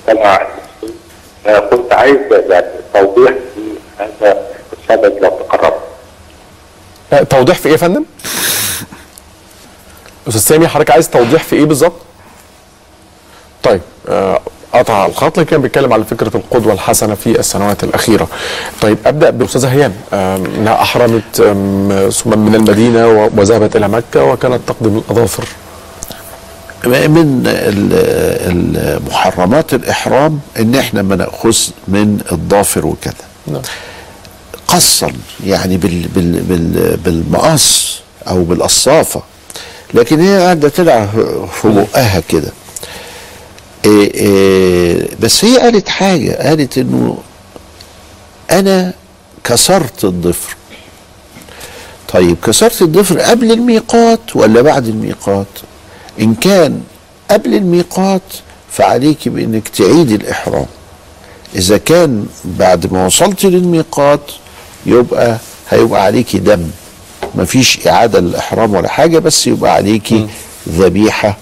المجتمع 0.08 0.42
المسلم 0.42 1.00
آه، 1.48 1.60
كنت 1.60 1.94
عايز 1.94 2.18
يعني 2.50 2.66
توضيح 2.94 3.32
في 3.56 3.62
هذا 4.00 4.44
السبب 4.74 5.24
لو 5.24 5.30
تقرب 5.30 5.74
آه، 5.74 5.93
توضيح 7.30 7.58
في 7.58 7.66
إيه 7.66 7.72
يا 7.72 7.78
فندم؟ 7.78 8.04
أستاذ 10.28 10.42
سامي 10.42 10.68
حضرتك 10.68 10.92
عايز 10.92 11.10
توضيح 11.10 11.44
في 11.44 11.56
إيه 11.56 11.66
بالظبط؟ 11.66 11.94
طيب 13.64 13.82
آه، 14.10 14.40
قطع 14.74 15.06
الخط 15.06 15.40
لكن 15.40 15.50
كان 15.50 15.62
بيتكلم 15.62 15.94
على 15.94 16.04
فكرة 16.04 16.32
القدوة 16.38 16.74
الحسنة 16.74 17.16
في 17.16 17.40
السنوات 17.40 17.84
الأخيرة. 17.84 18.28
طيب 18.82 18.98
أبدأ 19.06 19.30
بالأستاذة 19.30 19.72
هيام 19.72 19.94
إنها 20.14 20.82
أحرمت 20.82 21.36
ثم 22.14 22.40
من 22.40 22.56
المدينة 22.56 23.08
وذهبت 23.08 23.76
إلى 23.76 23.88
مكة 23.88 24.24
وكانت 24.24 24.60
تقدم 24.68 24.98
الاظافر. 24.98 25.44
من 26.86 27.44
ال- 27.48 28.98
المحرمات 29.08 29.74
الإحرام 29.74 30.40
إن 30.60 30.76
إحنا 30.76 31.02
ما 31.02 31.16
نأخذ 31.16 31.58
من 31.88 32.20
الضافر 32.32 32.86
وكذا 32.86 33.14
نعم. 33.48 33.62
قصا 34.68 35.12
يعني 35.46 35.78
بال 35.78 36.08
بال 36.08 36.42
بال 36.42 36.98
بالمقص 36.98 38.00
أو 38.28 38.44
بالقصافة. 38.44 39.22
لكن 39.94 40.20
هي 40.20 40.38
قاعدة 40.40 40.70
تلعب 40.70 41.10
في 41.62 41.68
بقها 41.68 42.20
كده. 42.30 42.52
إيه 43.86 44.14
إيه 44.14 45.08
بس 45.20 45.46
هي 45.46 45.58
قالت 45.58 45.90
حاجة 45.90 46.48
قالت 46.48 46.78
إنه 46.78 47.18
أنا 48.52 48.94
كسرت 49.44 50.06
الضفر. 50.06 50.56
طيب 52.14 52.38
كسرت 52.46 52.82
الضفر 52.82 53.20
قبل 53.20 53.52
الميقات 53.52 54.36
ولا 54.36 54.62
بعد 54.62 54.88
الميقات؟ 54.88 55.48
إن 56.20 56.36
كان 56.36 56.82
قبل 57.32 57.54
الميقات 57.54 58.22
فعليك 58.72 59.28
بإنك 59.28 59.68
تعيد 59.68 60.12
الإحرام. 60.12 60.66
إذا 61.56 61.78
كان 61.78 62.26
بعد 62.46 62.94
ما 62.94 63.06
وصلت 63.06 63.46
للميقات 63.46 64.32
يبقى 64.86 65.38
هيبقى 65.70 66.04
عليك 66.04 66.36
دم. 66.36 66.64
مفيش 67.36 67.88
إعادة 67.88 68.20
للإحرام 68.20 68.74
ولا 68.76 68.88
حاجة 68.90 69.20
بس 69.20 69.48
يبقى 69.48 69.74
عليك 69.74 70.14
ذبيحة 70.70 71.38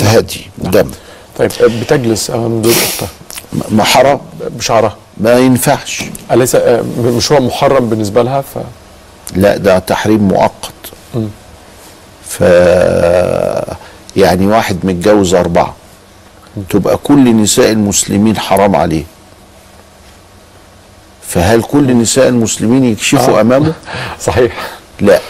هدي 0.00 0.46
دم. 0.58 0.90
طيب 1.38 1.50
بتجلس 1.60 2.30
أمام 2.30 2.62
زوج 2.64 2.74
اختها 2.76 3.08
ما 3.70 3.84
حرام. 3.84 4.20
بشعرها 4.50 4.96
ما 5.16 5.38
ينفعش. 5.38 6.02
أليس 6.32 6.54
آه، 6.54 6.84
مش 6.98 7.32
هو 7.32 7.40
محرم 7.40 7.88
بالنسبة 7.88 8.22
لها؟ 8.22 8.40
ف 8.40 8.58
لا 9.36 9.56
ده 9.56 9.78
تحريم 9.78 10.28
مؤقت. 10.28 10.72
ف 12.28 12.40
يعني 14.16 14.46
واحد 14.46 14.76
متجوز 14.86 15.34
أربعة. 15.34 15.74
تبقى 16.70 16.96
كل 16.96 17.36
نساء 17.36 17.72
المسلمين 17.72 18.38
حرام 18.38 18.76
عليه. 18.76 19.04
فهل 21.28 21.62
كل 21.62 21.96
نساء 21.96 22.28
المسلمين 22.28 22.84
يكشفوا 22.84 23.38
آه. 23.38 23.40
أمامه؟ 23.40 23.72
صحيح. 24.26 24.70
لا. 25.00 25.20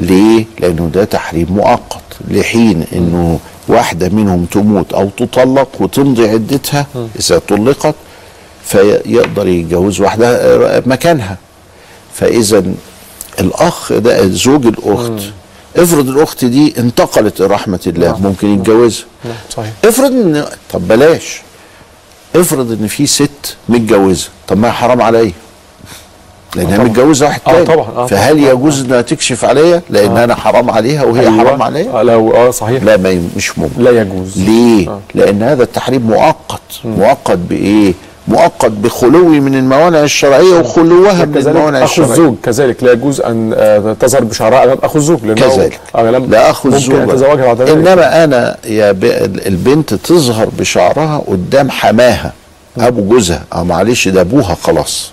ليه؟ 0.00 0.44
لأنه 0.60 0.90
ده 0.94 1.04
تحريم 1.04 1.46
مؤقت 1.50 2.00
لحين 2.30 2.84
أنه 2.92 3.38
واحدة 3.68 4.08
منهم 4.08 4.44
تموت 4.44 4.92
أو 4.92 5.08
تطلق 5.16 5.68
وتمضي 5.80 6.28
عدتها 6.28 6.86
إذا 7.20 7.38
طلقت 7.38 7.94
فيقدر 8.64 9.48
يتجوز 9.48 10.00
واحدة 10.00 10.28
آه، 10.36 10.82
مكانها. 10.86 11.36
فإذا 12.14 12.64
الأخ 13.40 13.92
ده 13.92 14.26
زوج 14.28 14.66
الأخت 14.66 15.22
افرض 15.76 16.08
الأخت 16.08 16.44
دي 16.44 16.74
انتقلت 16.78 17.40
لرحمة 17.40 17.80
الله 17.86 18.18
ممكن 18.20 18.54
يتجوزها. 18.54 19.04
صحيح. 19.50 19.72
افرض 19.84 20.10
ان 20.12 20.44
طب 20.72 20.88
بلاش. 20.88 21.42
افرض 22.40 22.72
ان 22.72 22.86
في 22.86 23.06
ست 23.06 23.56
متجوزة 23.68 24.28
طب 24.48 24.58
ما 24.58 24.68
هي 24.68 24.72
حرام 24.72 25.02
عليا؟ 25.02 25.32
لأنها. 26.56 26.78
متجوزة 26.78 27.26
واحد 27.26 27.40
آه 27.46 27.52
تاني. 27.52 27.64
طبعا، 27.64 27.86
آه 27.96 28.06
فهل. 28.06 28.38
يجوز 28.38 28.80
انها 28.84 29.00
تكشف 29.00 29.44
عليا 29.44 29.82
لأن 29.90 30.16
آه. 30.16 30.24
أنا 30.24 30.34
حرام 30.34 30.70
عليها 30.70 31.04
وهي 31.04 31.20
أيوة. 31.20 31.38
حرام 31.38 31.62
عليا؟ 31.62 31.90
آه 32.00 32.02
لو 32.02 32.32
آه 32.34 32.50
صحيح. 32.50 32.82
لا 32.82 32.96
ما 32.96 33.22
مش 33.36 33.58
ممكن. 33.58 33.82
لا 33.82 33.90
يجوز. 34.02 34.38
ليه؟ 34.38 34.88
آه. 34.88 35.00
لأن 35.14 35.42
هذا 35.42 35.62
التحريم 35.62 36.02
مؤقت. 36.02 36.60
مؤقت 36.84 37.38
بإيه؟ 37.38 37.94
مؤقت 38.28 38.70
بخلوي 38.70 39.40
من 39.40 39.54
الموانع 39.54 40.00
الشرعية 40.00 40.54
وخلوها 40.60 41.24
من 41.24 41.36
الموانع 41.36 41.78
أخو 41.78 41.84
الشرعية. 41.92 42.10
الزوج. 42.10 42.34
كذلك 42.42 42.82
لا 42.82 42.92
يجوز 42.92 43.20
أن 43.20 43.52
آه، 43.56 43.96
تظهر 44.00 44.24
بشعرها 44.24 44.64
أمام 44.64 44.78
أخو 44.82 44.98
الزوج 44.98 45.24
لأنه 45.24 45.40
كذلك. 45.40 45.80
آه، 45.96 46.10
لا 46.10 46.50
أخو 46.50 46.68
ممكن 46.68 46.80
الزوج. 46.80 47.00
ان 47.00 47.08
تزوجها 47.08 47.44
بعد 47.54 47.60
ذلك. 47.62 47.70
إنما 47.70 48.24
أنا 48.24 48.56
يا. 48.64 48.90
البنت 49.46 49.94
تظهر 49.94 50.48
بشعرها 50.58 51.22
قدام 51.28 51.70
حماها 51.70 52.32
أبو 52.78 53.02
جوزها. 53.08 53.44
أو 53.52 53.64
معلش 53.64 54.08
ده 54.08 54.20
أبوها 54.20 54.54
خلاص. 54.62 55.10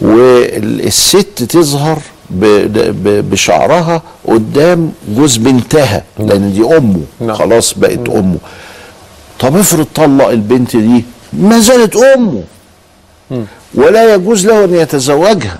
والست 0.00 1.42
تظهر. 1.48 1.98
بشعرها 3.30 4.02
قدام 4.28 4.92
جوز 5.08 5.36
بنتها 5.36 6.02
لأن 6.18 6.52
دي 6.52 6.76
أمه. 6.76 7.00
نعم. 7.20 7.36
خلاص 7.36 7.74
بقت 7.78 8.08
أمه. 8.08 8.36
طب 9.40 9.56
افرض 9.56 9.86
طلق 9.94 10.28
البنت 10.28 10.76
دي 10.76 11.04
ما 11.38 11.60
زالت 11.60 11.96
أمه. 11.96 12.42
ولا 13.74 14.14
يجوز 14.14 14.46
له 14.46 14.64
أن 14.64 14.74
يتزوجها. 14.74 15.58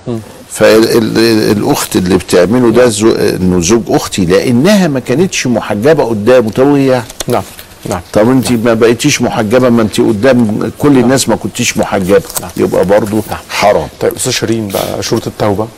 فالاخت 0.50 1.96
اللي 1.96 2.16
بتعمله 2.16 2.70
ده 2.70 2.88
زو... 2.88 3.10
إنه 3.10 3.60
زوج 3.60 3.82
أختي 3.88 4.24
لأنها 4.24 4.88
ما 4.88 5.00
كانتش 5.00 5.46
محجبة 5.46 6.04
قدامه. 6.04 6.50
طب 6.50 6.76
يعني 6.76 7.04
نعم 7.28 7.42
نعم. 7.90 8.00
طب 8.12 8.30
أنت 8.30 8.52
ما 8.52 8.74
بقيتيش 8.74 9.22
محجبة؟ 9.22 9.68
ما 9.68 9.82
أنت 9.82 10.00
قدام 10.00 10.70
كل 10.78 10.98
الناس 10.98 11.28
ما 11.28 11.36
كنتيش 11.36 11.78
محجبة. 11.78 12.22
يبقى 12.56 12.84
برضو 12.84 13.22
حرام. 13.48 13.88
طيب 14.00 14.14
أستاذ 14.14 14.32
شيرين 14.32 14.68
بقى 14.68 15.02
شروط 15.02 15.26
التوبة. 15.26 15.68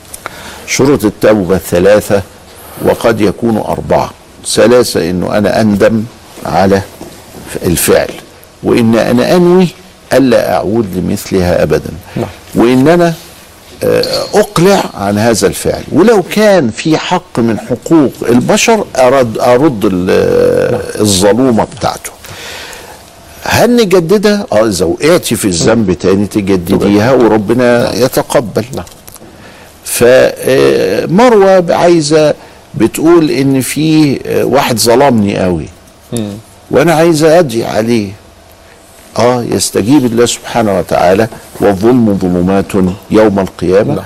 شروط 0.67 1.05
التوبة 1.05 1.57
ثلاثة 1.57 2.21
وقد 2.85 3.21
يكون 3.21 3.57
أربعة. 3.57 4.11
ثلاثة 4.47 5.09
إنه 5.09 5.37
أنا 5.37 5.61
أندم 5.61 6.03
على 6.45 6.81
الفعل 7.65 8.11
وإن 8.63 8.95
أنا 8.95 9.35
أنوي 9.35 9.67
ألا 10.13 10.53
أعود 10.53 10.87
لمثلها 10.97 11.63
أبدا. 11.63 11.89
وإن 12.55 12.87
أنا 12.87 13.13
آه، 13.83 14.03
أقلع 14.33 14.83
عن 14.93 15.17
هذا 15.17 15.47
الفعل. 15.47 15.83
ولو 15.91 16.23
كان 16.23 16.69
في 16.69 16.97
حق 16.97 17.39
من 17.39 17.59
حقوق 17.59 18.11
البشر 18.29 18.85
أرد 18.97 19.37
أرد 19.37 19.85
ال- 19.85 20.99
الظلومة 21.01 21.63
بتاعته. 21.77 22.11
هل 23.43 23.75
نجددها؟ 23.75 24.45
آه 24.51 24.67
اذا 24.67 24.85
وقعتي 24.85 25.35
في 25.35 25.45
الذنب 25.45 25.93
تاني 25.93 26.27
تجدديها 26.27 27.11
وربنا 27.11 27.95
يتقبل. 27.95 28.65
فمروه 29.83 31.65
عايزة 31.75 32.33
بتقول 32.75 33.31
إن 33.31 33.61
في 33.61 34.19
آه، 34.25 34.43
واحد 34.45 34.79
ظلمني 34.79 35.37
قوي. 35.39 35.65
وأنا 36.71 36.93
عايزه 36.93 37.39
ادعي 37.39 37.65
عليه. 37.65 38.11
آه 39.19 39.43
يستجيب 39.43 40.05
الله 40.05 40.25
سبحانه 40.25 40.79
وتعالى 40.79 41.27
والظلم 41.59 42.17
ظلمات 42.21 42.73
يوم 43.11 43.39
القيامة. 43.39 44.03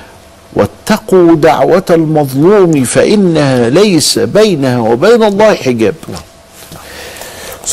واتقوا 0.54 1.36
دعوة 1.36 1.84
المظلوم 1.90 2.84
فإنها 2.84 3.70
ليس 3.70 4.20
بينها 4.20 4.80
وبين 4.80 5.24
الله 5.24 5.56
حجاب. 5.56 5.96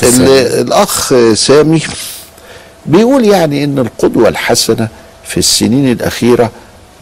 ال- 0.02 0.28
الأخ 0.60 1.14
سامي 1.34 1.82
بيقول 2.86 3.24
يعني 3.24 3.64
إن 3.64 3.78
القدوة 3.78 4.28
الحسنة 4.28 4.88
في 5.24 5.36
السنين 5.38 5.92
الأخيرة 5.92 6.50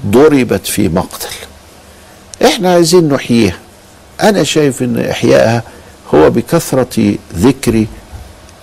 ضربت 0.06 0.66
في 0.66 0.88
مقتل. 0.88 1.28
إحنا 2.44 2.72
عايزين 2.72 3.08
نحييها. 3.08 3.56
أنا 4.22 4.42
شايف 4.44 4.82
إن 4.82 4.98
إحيائها 5.10 5.62
هو 6.14 6.30
بكثرة 6.30 7.14
ذكر 7.38 7.84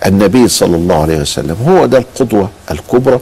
النبي 0.06 0.48
صلى 0.48 0.76
الله 0.76 1.02
عليه 1.02 1.18
وسلم 1.18 1.58
هو 1.68 1.86
ده 1.86 1.98
القدوة 1.98 2.50
الكبرى. 2.72 3.20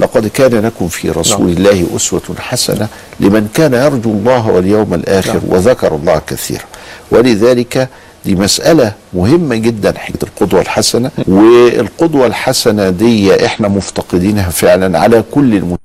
لقد 0.00 0.26
كان 0.26 0.66
لكم 0.66 0.88
في 0.88 1.10
رسول 1.10 1.48
الله 1.50 1.86
أسوة 1.96 2.22
حسنة 2.38 2.88
لمن 3.20 3.48
كان 3.54 3.74
يرجو 3.74 4.10
الله 4.10 4.48
واليوم 4.48 4.94
الآخر 4.94 5.40
وذكر 5.48 5.94
الله 5.94 6.22
كثيرا. 6.26 6.64
ولذلك 7.10 7.88
دي 8.24 8.34
مسألة 8.34 8.92
مهمة 9.14 9.56
جدا 9.56 9.98
حكاية 9.98 10.22
القدوة 10.22 10.60
الحسنة. 10.60 11.10
والقدوة 11.28 12.26
الحسنة 12.26 12.90
دي 12.90 13.46
إحنا 13.46 13.68
مفتقدينها 13.68 14.50
فعلا 14.50 14.98
على 14.98 15.24
كل 15.30 15.76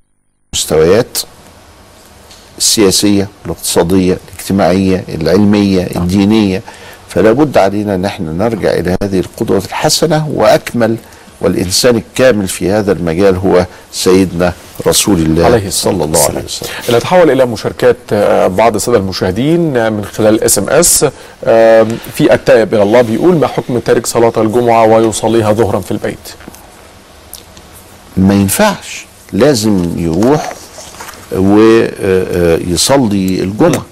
المستويات 0.53 1.17
السياسية 2.57 3.27
الاقتصادية 3.45 4.17
الاجتماعية 4.33 5.03
العلمية 5.09 5.87
الدينية. 5.95 6.61
فلا 7.18 7.32
بد 7.32 7.57
علينا 7.57 7.95
أن 7.95 8.05
إحنا 8.05 8.32
نرجع 8.32 8.74
إلى 8.74 8.97
هذه 9.03 9.20
القدوة 9.20 9.57
الحسنة 9.65 10.28
وأكمل 10.34 10.95
والإنسان 11.41 11.95
الكامل 11.95 12.47
في 12.47 12.72
هذا 12.72 12.91
المجال 12.91 13.36
هو 13.36 13.65
سيدنا 13.91 14.53
رسول 14.88 15.20
الله 15.20 15.45
عليه 15.45 15.70
صلى 15.70 16.03
الله 16.03 16.20
عليه 16.24 16.43
وسلم. 16.43 16.70
نتحول 16.97 17.32
إلى 17.32 17.45
مشاركات 17.45 17.95
آه، 18.13 18.47
بعض 18.47 18.76
السادة 18.76 18.97
المشاهدين 18.97 19.78
آه، 19.78 19.89
من 19.89 20.05
خلال 20.05 20.34
ال 20.34 20.57
SMS 20.59 21.05
في 22.13 22.34
التائب 22.34 22.74
إلى 22.74 22.84
الله 22.84 23.01
بيقول 23.01 23.36
ما 23.36 23.47
حكم 23.47 23.80
تارك 23.80 24.07
صلاة 24.07 24.34
الجمعة 24.38 24.86
ويصليها 24.86 25.53
ظهرا 25.53 25.80
في 25.80 25.91
البيت؟ 25.91 26.30
ما 28.18 28.34
ينفعش. 28.34 29.05
لازم 29.34 29.86
يروح 29.97 30.53
ويصلي 31.32 33.39
الجمعة. 33.41 33.86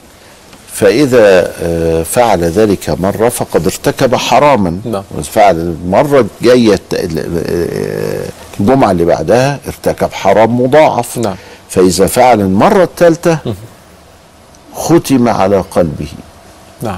فإذا 0.76 1.52
آه، 1.64 2.04
فعل 2.04 2.44
ذلك 2.44 2.90
مرة 2.90 3.30
فقد 3.30 3.66
ارتكب 3.66 4.16
حراما. 4.16 4.80
نعم. 4.86 5.04
فعل 5.24 5.56
المرة 5.56 6.26
الجاية 6.42 6.80
آه، 6.94 8.26
الجمعة 8.60 8.92
اللي 8.92 9.06
بعدها 9.06 9.60
ارتكب 9.68 10.14
حرام 10.14 10.62
مضاعف. 10.62 11.18
نعم. 11.18 11.36
فإذا 11.70 12.08
فعل 12.08 12.42
المرة 12.42 12.84
الثالثة 12.84 13.38
ختم 14.74 15.30
على 15.30 15.64
قلبه. 15.72 16.08
نعم. 16.82 16.98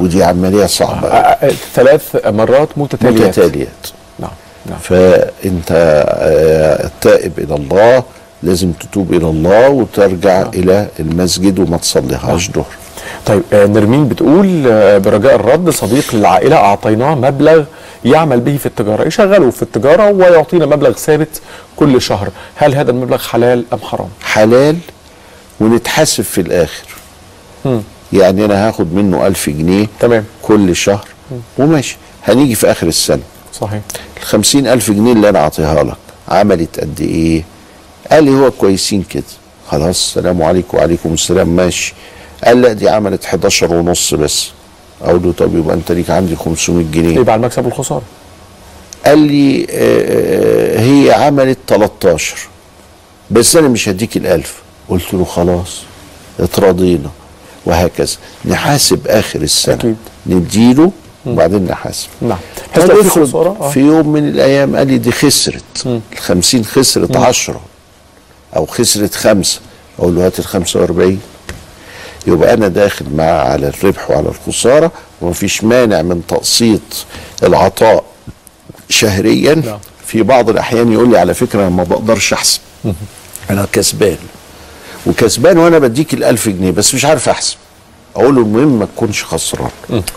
ودي 0.00 0.24
عملية 0.24 0.66
صعبة. 0.66 1.08
آه، 1.08 1.46
آه، 1.46 1.52
ثلاث 1.74 2.26
مرات 2.26 2.68
متتاليات. 2.76 3.38
متتاليات. 3.38 3.86
نعم 4.18 4.30
نعم. 4.66 4.78
فأنت 4.78 5.70
آه، 5.70 6.86
التائب 6.86 7.38
إلى 7.38 7.54
الله 7.54 8.02
لازم 8.42 8.72
تتوب 8.72 9.12
إلى 9.12 9.26
الله 9.26 9.68
وترجع 9.68 10.42
إلى 10.42 10.88
المسجد 11.00 11.58
وما 11.58 11.76
تصليهاش 11.76 12.50
ظهر. 12.50 12.83
طيب 13.26 13.42
آه، 13.52 13.66
نرمين 13.66 14.08
بتقول 14.08 14.64
آه، 14.66 14.98
برجاء 14.98 15.34
الرد 15.34 15.70
صديق 15.70 16.14
للعائلة 16.14 16.56
أعطيناه 16.56 17.14
مبلغ 17.14 17.64
يعمل 18.04 18.40
به 18.40 18.56
في 18.56 18.66
التجارة 18.66 19.06
يشغله 19.06 19.50
في 19.50 19.62
التجارة 19.62 20.10
ويعطينا 20.10 20.66
مبلغ 20.66 20.92
ثابت 20.92 21.40
كل 21.76 22.02
شهر. 22.02 22.28
هل 22.54 22.74
هذا 22.74 22.90
المبلغ 22.90 23.18
حلال 23.18 23.64
أم 23.72 23.78
حرام؟ 23.78 24.08
حلال 24.22 24.76
ونتحاسب 25.60 26.24
في 26.24 26.40
الآخر. 26.40 26.86
مم. 27.64 27.82
يعني 28.12 28.44
أنا 28.44 28.68
هاخد 28.68 28.94
منه 28.94 29.26
ألف 29.26 29.50
جنيه 29.50 29.86
تمام. 30.00 30.24
كل 30.42 30.76
شهر 30.76 31.08
وماشي. 31.58 31.96
هنيجي 32.24 32.54
في 32.54 32.70
آخر 32.70 32.86
السنة. 32.86 33.22
صحيح. 33.52 33.80
الخمسين 34.22 34.66
ألف 34.66 34.90
جنيه 34.90 35.12
اللي 35.12 35.28
أنا 35.28 35.38
أعطيها 35.38 35.84
لك 35.84 35.96
عملت 36.28 36.80
قد 36.80 37.00
إيه؟ 37.00 37.44
قال 38.10 38.24
لي 38.24 38.30
هو 38.30 38.50
كويسين 38.50 39.02
كده. 39.02 39.22
خلاص 39.68 39.88
السلام 40.16 40.42
عليكم 40.42 40.78
وعليكم 40.78 41.12
السلام 41.12 41.48
ماشي. 41.48 41.94
قال 42.44 42.62
لا 42.62 42.72
دي 42.72 42.88
عملت 42.88 43.24
11 43.24 43.74
ونص 43.74 44.14
بس. 44.14 44.50
أقول 45.02 45.22
له 45.22 45.32
طب 45.32 45.56
يبقى 45.56 45.74
أنت 45.76 45.92
ليك 45.92 46.10
عندي 46.10 46.36
500 46.36 46.84
جنيه. 46.92 47.14
يبقى 47.16 47.32
على 47.32 47.40
المكسب 47.40 47.64
والخسارة. 47.64 48.02
قال 49.06 49.18
لي 49.18 49.66
آه، 49.70 50.80
هي 50.80 51.12
عملت 51.12 51.58
13 51.66 52.36
بس 53.30 53.56
أنا 53.56 53.68
مش 53.68 53.88
هديك 53.88 54.16
الألف. 54.16 54.62
قلت 54.88 55.14
له 55.14 55.24
خلاص 55.24 55.80
اتراضينا 56.40 57.10
وهكذا. 57.66 58.16
نحاسب 58.44 59.06
آخر 59.06 59.42
السنة. 59.42 59.74
أكيد. 59.74 59.96
نديله 60.26 60.92
وبعدين 61.26 61.64
نحاسب. 61.64 62.08
نعم. 62.22 62.38
افرض 62.76 63.36
آه. 63.36 63.70
في 63.70 63.80
يوم 63.80 64.08
من 64.12 64.28
الأيام 64.28 64.76
قال 64.76 64.86
لي 64.86 64.98
دي 64.98 65.12
خسرت. 65.12 66.00
الخمسين 66.12 66.64
خسرت 66.64 67.16
عشرة. 67.16 67.60
أو 68.56 68.66
خسرت 68.66 69.14
خمسة. 69.14 69.60
أقول 69.98 70.16
له 70.16 70.26
هات 70.26 70.38
ال 70.38 70.44
45 70.44 71.20
يبقى 72.26 72.54
أنا 72.54 72.68
داخل 72.68 73.06
معاه 73.14 73.52
على 73.52 73.68
الربح 73.68 74.10
وعلى 74.10 74.28
الخسارة 74.28 74.92
ومفيش 75.20 75.64
مانع 75.64 76.02
من 76.02 76.22
تقسيط 76.28 76.80
العطاء 77.42 78.04
شهريا. 78.88 79.54
نعم. 79.54 79.78
في 80.06 80.22
بعض 80.22 80.50
الأحيان 80.50 80.92
يقول 80.92 81.10
لي 81.10 81.18
على 81.18 81.34
فكرة 81.34 81.60
أنا 81.60 81.68
ما 81.68 81.84
بقدرش 81.84 82.32
أحسب. 82.32 82.60
أنا 83.50 83.66
كسبان. 83.72 84.16
وكسبان 85.06 85.58
وأنا 85.58 85.78
بديك 85.78 86.14
الألف 86.14 86.48
جنيه 86.48 86.70
بس 86.70 86.94
مش 86.94 87.04
عارف 87.04 87.28
أحسب. 87.28 87.56
أقول 88.16 88.34
له 88.34 88.40
المهم 88.40 88.78
ما 88.78 88.84
تكونش 88.96 89.24
خسران. 89.24 89.70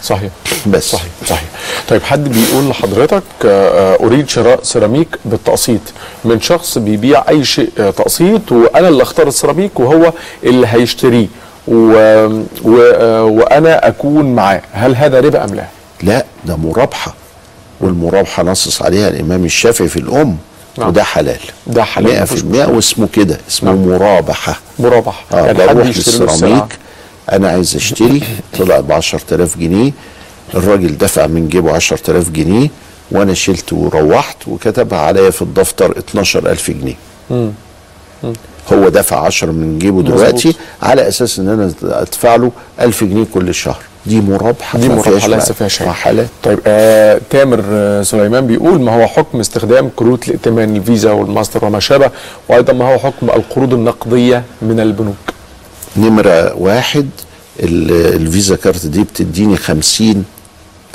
صحيح. 0.04 0.32
بس. 0.68 0.92
صحيح. 0.92 1.10
صحيح. 1.28 1.50
طيب 1.90 2.04
حد 2.04 2.30
بيقول 2.30 2.70
لحضرتك 2.70 3.24
آه، 3.46 3.96
آه، 3.96 4.06
أريد 4.06 4.30
شراء 4.30 4.64
سيراميك 4.64 5.08
بالتقسيط. 5.26 5.82
من 6.26 6.42
شخص 6.42 6.78
بيبيع 6.78 7.30
أي 7.30 7.46
شيء 7.46 7.70
آه، 7.80 7.90
تقسيط 7.90 8.52
وأنا 8.52 8.88
اللي 8.88 9.04
أختار 9.04 9.28
السيراميك 9.28 9.80
وهو 9.80 10.14
اللي 10.44 10.68
هيشتريه. 10.68 11.28
و... 11.68 11.76
و... 12.64 12.82
آه، 12.96 13.24
وأنا 13.24 13.88
أكون 13.88 14.36
معاه. 14.36 14.62
هل 14.72 14.96
هذا 14.96 15.20
ربا 15.20 15.44
أم 15.44 15.56
لا؟ 15.56 15.66
لا 16.04 16.26
ده 16.46 16.56
مرابحة. 16.56 17.14
والمرابحة 17.82 18.44
نصص 18.44 18.82
عليها 18.82 19.08
الإمام 19.08 19.46
الشافعي 19.46 19.88
في 19.88 19.98
الأم 20.00 20.38
نعم. 20.78 20.88
وده 20.88 21.04
حلال. 21.04 21.40
ده 21.68 21.84
حلال، 21.84 22.28
100% 22.28 22.70
واسمه 22.70 23.08
كده 23.14 23.38
اسمه 23.50 23.72
نعم. 23.72 23.88
مرابحة. 23.88 24.60
مرابحة. 24.80 25.24
آه 25.34 25.46
يعني 25.46 25.68
حد 25.68 25.86
يشتري 25.86 26.26
للسيراميك. 26.28 26.78
أنا 27.32 27.50
عايز 27.50 27.76
أشتري. 27.76 28.24
طلع 28.60 28.80
ب 28.80 28.92
10000 28.92 29.58
جنيه. 29.58 29.92
الراجل 30.54 30.98
دفع 30.98 31.28
من 31.28 31.48
جيبه 31.50 31.72
10000 31.76 32.30
جنيه 32.30 32.70
وأنا 33.12 33.34
شلت 33.34 33.74
وروحت 33.74 34.48
وكتبها 34.48 35.00
عليا 35.00 35.30
في 35.30 35.42
الدفتر 35.42 35.98
12000 35.98 36.72
جنيه. 36.72 36.96
مم. 37.30 37.52
مم. 38.24 38.34
هو 38.74 38.90
دفع 38.90 39.20
10 39.26 39.52
من 39.52 39.80
جيبه. 39.80 40.02
دلوقتي 40.02 40.56
على 40.82 41.08
أساس 41.08 41.40
إن 41.40 41.50
أنا 41.50 41.72
أدفع 41.84 42.36
له 42.36 42.52
1000 42.82 43.04
جنيه 43.04 43.26
كل 43.34 43.54
شهر. 43.54 43.78
دي 44.06 44.22
مرابحه 44.22 44.80
دي 44.80 44.90
مرابحه 44.90 45.28
ليس 45.28 45.52
فيها 45.52 45.68
شيء. 45.68 45.88
طيب 46.44 46.60
آه 46.68 47.22
تامر 47.30 47.64
آه 47.72 48.02
سليمان 48.04 48.48
بيقول 48.48 48.82
ما 48.82 49.04
هو 49.04 49.08
حكم 49.08 49.40
استخدام 49.40 49.90
كروت 49.96 50.28
الائتمان 50.28 50.76
الفيزا 50.76 51.12
والماستر 51.12 51.66
وما 51.66 51.80
شابه 51.80 52.12
وأيضا 52.50 52.74
ما 52.74 52.94
هو 52.94 52.98
حكم 53.00 53.30
القروض 53.30 53.74
النقدية 53.74 54.44
من 54.62 54.80
البنوك؟ 54.80 55.16
نمرة 55.98 56.54
واحد 56.56 57.10
ال- 57.60 58.16
الفيزا 58.22 58.56
card 58.56 58.86
دي 58.86 59.04
بتديني 59.04 59.58
50 59.58 60.24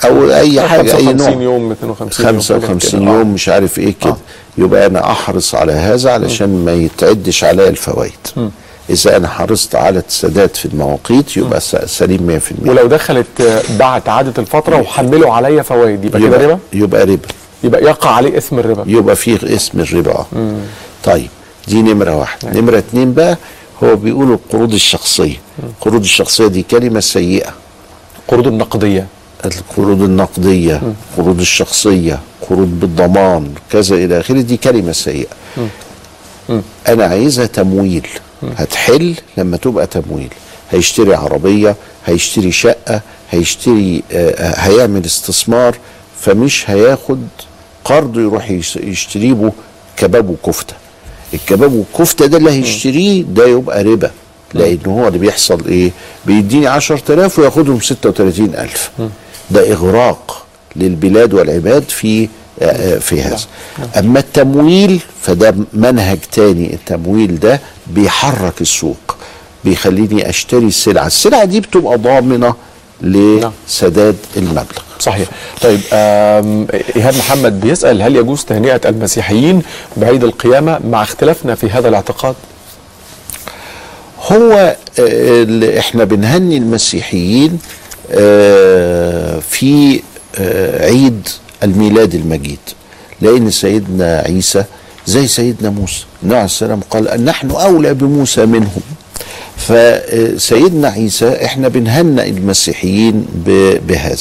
أو 0.04 0.30
أي 0.30 0.60
حاجة 0.60 0.96
أي 0.96 1.06
55 1.06 1.16
نوع. 1.16 1.42
يوم 1.42 1.70
52 1.72 2.26
يوم 2.26 2.40
55 2.40 2.78
كده. 2.78 2.98
آه. 3.12 3.18
يوم 3.18 3.34
مش 3.34 3.48
عارف 3.48 3.78
إيه 3.78 3.94
كده. 4.00 4.16
يبقى 4.58 4.86
أنا 4.86 5.10
أحرص 5.10 5.54
على 5.54 5.72
هذا 5.72 6.10
علشان 6.12 6.64
ما 6.64 6.72
يتعدش 6.72 7.44
عليا 7.44 7.68
الفوائد. 7.68 8.50
إذا 8.90 9.16
أنا 9.16 9.28
حرصت 9.28 9.74
على 9.74 10.02
السداد 10.08 10.56
في 10.56 10.66
المواقيت 10.66 11.36
يبقى 11.36 11.60
سليم 11.86 12.40
100% 12.64 12.68
ولو 12.68 12.86
دخلت 12.86 13.40
آه، 13.40 13.62
بعد 13.78 14.08
عادة 14.08 14.32
الفترة 14.42 14.76
وحملوا 14.80 15.32
عليا 15.34 15.62
فوائد 15.62 16.04
يبقى 16.04 16.20
كده 16.20 16.36
ربا؟ 16.36 16.58
يبقى 16.72 17.02
ربا. 17.06 17.28
يبقى 17.64 17.82
يقع 17.82 18.10
عليه 18.10 18.38
اثم 18.38 18.58
الربا. 18.58 18.84
يبقى 18.86 19.16
فيه 19.16 19.38
اسم 19.44 19.80
الربا. 19.80 20.26
طيب 21.04 21.28
دي 21.68 21.82
نمرة 21.82 22.16
واحد 22.16 22.56
نمرة 22.56 22.78
اتنين 22.78 23.12
بقى 23.14 23.36
هو 23.84 23.96
بيقولوا 23.96 24.34
القروض 24.34 24.72
الشخصية. 24.72 25.36
القروض 25.62 26.02
الشخصية 26.02 26.46
دي 26.46 26.62
كلمة 26.70 27.00
سيئة. 27.00 27.50
القروض 28.22 28.46
النقدية 28.46 29.06
القروض 29.44 30.02
النقدية 30.02 30.82
القروض 31.10 31.40
الشخصية 31.40 32.20
قروض 32.48 32.68
بالضمان 32.80 33.54
كذا 33.72 33.96
إلى 33.96 34.20
آخره. 34.20 34.40
دي 34.40 34.56
كلمة 34.56 34.92
سيئة. 34.92 35.26
أنا 36.88 37.04
عايزها 37.04 37.46
تمويل. 37.46 38.08
هتحل 38.56 39.14
لما 39.36 39.56
تبقى 39.56 39.86
تمويل. 39.86 40.28
هيشتري 40.70 41.14
عربية 41.14 41.76
هيشتري 42.06 42.52
شقة 42.52 43.00
هيشتري 43.30 44.02
آه، 44.12 44.30
آه، 44.30 44.54
هيعمل 44.60 45.04
استثمار 45.04 45.76
فمش 46.20 46.70
هياخد 46.70 47.26
قرض 47.84 48.18
يروح 48.18 48.50
يش- 48.50 48.76
يشتري 48.76 49.32
به 49.32 49.52
كباب 49.96 50.30
وكفتة. 50.30 50.74
الكباب 51.34 51.72
والكفتة 51.72 52.26
ده 52.26 52.38
اللي 52.38 52.50
هيشتريه 52.50 53.22
ده 53.22 53.46
يبقى 53.46 53.82
ربا. 53.84 54.10
لأن 54.54 54.78
هو 54.86 55.08
اللي 55.08 55.18
بيحصل 55.18 55.66
إيه؟ 55.68 55.90
بيديني 56.26 56.66
10000 56.66 57.38
وياخدهم 57.38 57.80
36000 57.80 58.90
ده 59.50 59.72
إغراق 59.72 60.44
للبلاد 60.76 61.34
والعباد 61.34 61.82
في 61.88 62.28
آه، 62.62 62.64
آه، 62.64 62.98
في 62.98 63.22
هذا. 63.22 63.38
أما 63.98 64.18
التمويل 64.20 65.00
فده 65.22 65.54
منهج 65.72 66.18
تاني 66.32 66.74
التمويل 66.74 67.40
ده 67.40 67.60
بيحرك 67.86 68.60
السوق 68.60 69.16
بيخليني 69.64 70.28
أشتري 70.30 70.66
السلعة. 70.66 71.06
السلعة 71.06 71.44
دي 71.44 71.60
بتبقى 71.60 71.98
ضامنة 71.98 72.54
لسداد 73.00 74.16
المبلغ. 74.36 74.82
صحيح. 74.98 75.28
طيب 75.62 75.80
آم، 75.92 76.66
إيهاب 76.96 77.16
محمد 77.16 77.60
بيسأل 77.60 78.02
هل 78.02 78.16
يجوز 78.16 78.44
تهنئة 78.44 78.80
المسيحيين 78.88 79.62
بعيد 79.96 80.24
القيامة 80.24 80.80
مع 80.90 81.02
اختلافنا 81.02 81.54
في 81.54 81.70
هذا 81.70 81.88
الاعتقاد؟ 81.88 82.34
هو 84.32 84.52
آه، 84.52 84.76
اللي 85.42 85.78
إحنا 85.78 86.04
بنهني 86.04 86.56
المسيحيين 86.56 87.58
في 89.40 90.00
آه، 90.38 90.86
عيد 90.86 91.28
الميلاد 91.62 92.14
المجيد. 92.14 92.58
لأن 93.20 93.50
سيدنا 93.50 94.22
عيسى 94.26 94.64
زي 95.06 95.26
سيدنا 95.26 95.70
موسى 95.70 96.04
النبي 96.22 96.36
عليه 96.36 96.44
السلام 96.44 96.80
قال 96.90 97.08
أن 97.08 97.24
نحن 97.24 97.50
أولى 97.50 97.94
بموسى 97.94 98.46
منهم. 98.46 98.80
فسيدنا 99.56 100.88
عيسى 100.88 101.44
إحنا 101.44 101.68
بنهنئ 101.68 102.28
المسيحيين 102.30 103.26
بهذا. 103.86 104.16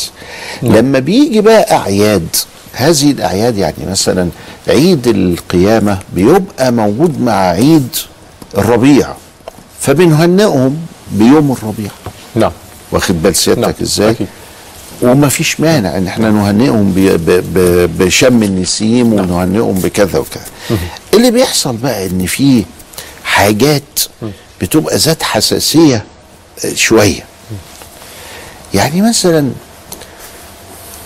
لما 0.64 1.00
بيجي 1.00 1.42
بقى 1.42 1.76
أعياد 1.78 2.28
هذه 2.74 3.12
الأعياد 3.12 3.58
يعني 3.58 3.86
مثلا 3.92 4.30
عيد 4.68 5.08
القيامة 5.08 6.00
بيبقى 6.16 6.72
موجود 6.72 7.22
مع 7.22 7.34
عيد 7.34 7.88
الربيع 8.58 9.08
فبنهنئهم 9.80 10.78
بيوم 11.12 11.52
الربيع. 11.52 11.92
نعم. 12.36 12.52
واخد 12.92 13.24
بال 13.24 13.36
سيادتك 13.36 13.62
نعم، 13.64 13.74
إزاي؟ 13.82 14.10
أكيد. 14.10 14.28
وما 15.02 15.30
فيش 15.30 15.60
مانع 15.60 15.98
إن 15.98 16.08
إحنا 16.08 16.30
نهنئهم 16.30 16.94
بشم 18.00 18.44
النسيم 18.44 19.14
ونهنئهم 19.14 19.74
بكذا 19.74 20.20
وكذا. 20.20 20.78
اللي 21.14 21.32
بيحصل 21.32 21.78
بقى 21.78 22.06
إن 22.06 22.26
في 22.26 22.64
حاجات 23.24 24.00
بتبقى 24.62 24.98
ذات 24.98 25.24
حساسية 25.24 26.04
آه، 26.66 26.74
شوية. 26.74 27.24
يعني 28.74 29.02
مثلا 29.02 29.52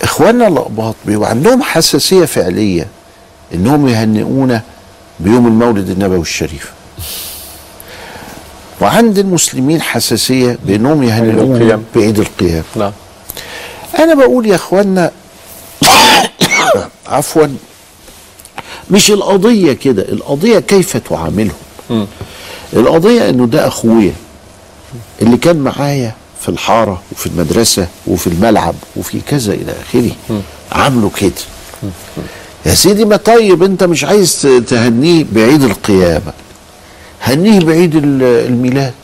إخواننا 0.02 0.48
الاقباط 0.48 0.94
بيبقى 1.06 1.30
عندهم 1.30 1.62
حساسية 1.62 2.24
فعلية 2.24 2.86
إنهم 3.54 3.88
يهنئونا 3.88 4.62
بيوم 5.20 5.46
المولد 5.46 5.90
النبوي 5.90 6.20
الشريف. 6.20 6.72
وعند 8.80 9.18
المسلمين 9.18 9.82
حساسية 9.82 10.58
بانهم 10.66 11.02
يهنئوهم 11.02 11.54
القيام. 11.54 11.84
بعيد 11.96 12.18
القيام. 12.18 12.64
نعم. 12.76 12.92
أنا 13.98 14.14
بقول 14.14 14.46
يا 14.46 14.54
أخوانا 14.54 15.10
عفوا 17.06 17.46
مش 18.90 19.10
القضية 19.10 19.72
كده 19.72 20.02
القضية 20.02 20.58
كيف 20.58 20.96
تعاملهم؟ 20.96 22.06
القضية 22.72 23.28
إنه 23.28 23.46
ده 23.46 23.66
أخويا 23.66 24.12
اللي 25.22 25.36
كان 25.36 25.56
معايا 25.56 26.14
في 26.40 26.48
الحارة 26.48 27.02
وفي 27.12 27.26
المدرسة 27.26 27.86
وفي 28.06 28.26
الملعب 28.26 28.74
وفي 28.96 29.20
كذا 29.20 29.52
إلى 29.54 29.72
آخره. 29.72 30.10
عامله 30.72 31.10
كده. 31.16 31.32
يا 32.66 32.74
سيدي 32.74 33.04
ما 33.04 33.16
طيب 33.16 33.62
أنت 33.62 33.84
مش 33.84 34.04
عايز 34.04 34.42
تهنيه 34.68 35.24
بعيد 35.32 35.62
القيامة. 35.62 36.32
هنيه 37.22 37.60
بعيد 37.60 37.94
ال- 37.96 38.22
الميلاد. 38.22 38.94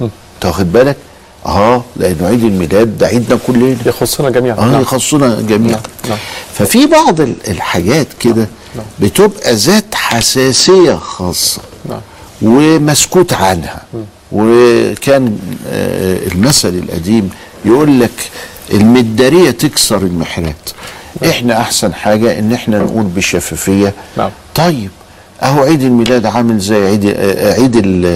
انت 0.00 0.44
واخد 0.44 0.72
بالك؟ 0.72 0.96
آه 1.46 1.84
لأنه 1.96 2.26
عيد 2.26 2.44
الميلاد 2.44 2.98
ده 2.98 3.06
عيدنا 3.06 3.38
كلنا. 3.46 3.76
يخصنا 3.86 4.30
جميعا. 4.30 4.56
آه 4.58 4.64
نعم. 4.70 4.80
يخصنا 4.80 5.40
جميعا. 5.40 5.80
نعم. 6.08 6.18
ففي 6.54 6.86
بعض 6.86 7.20
ال- 7.20 7.34
الحاجات 7.48 8.06
كده 8.20 8.48
بتبقى 9.00 9.54
ذات 9.54 9.94
حساسية 9.94 10.94
خاصة. 10.94 11.62
نعم. 11.88 12.00
ومسكوت 12.42 13.32
عنها. 13.32 13.82
وكان 14.32 15.38
آه، 15.68 16.18
المثل 16.32 16.68
القديم 16.68 17.30
يقول 17.64 18.00
لك 18.00 18.30
المدارية 18.72 19.50
تكسر 19.50 19.96
المحرات 19.96 20.70
إحنا 21.28 21.60
أحسن 21.60 21.94
حاجة 21.94 22.38
إن 22.38 22.52
إحنا 22.52 22.78
نقول 22.78 23.02
بشفافية. 23.04 23.94
نعم. 24.16 24.30
طيب 24.54 24.90
أهو 25.42 25.62
عيد 25.64 25.82
الميلاد 25.82 26.26
عامل 26.26 26.58
زي 26.58 26.86
عيد 26.86 27.06
عيد 27.60 27.76
ال- 27.76 28.06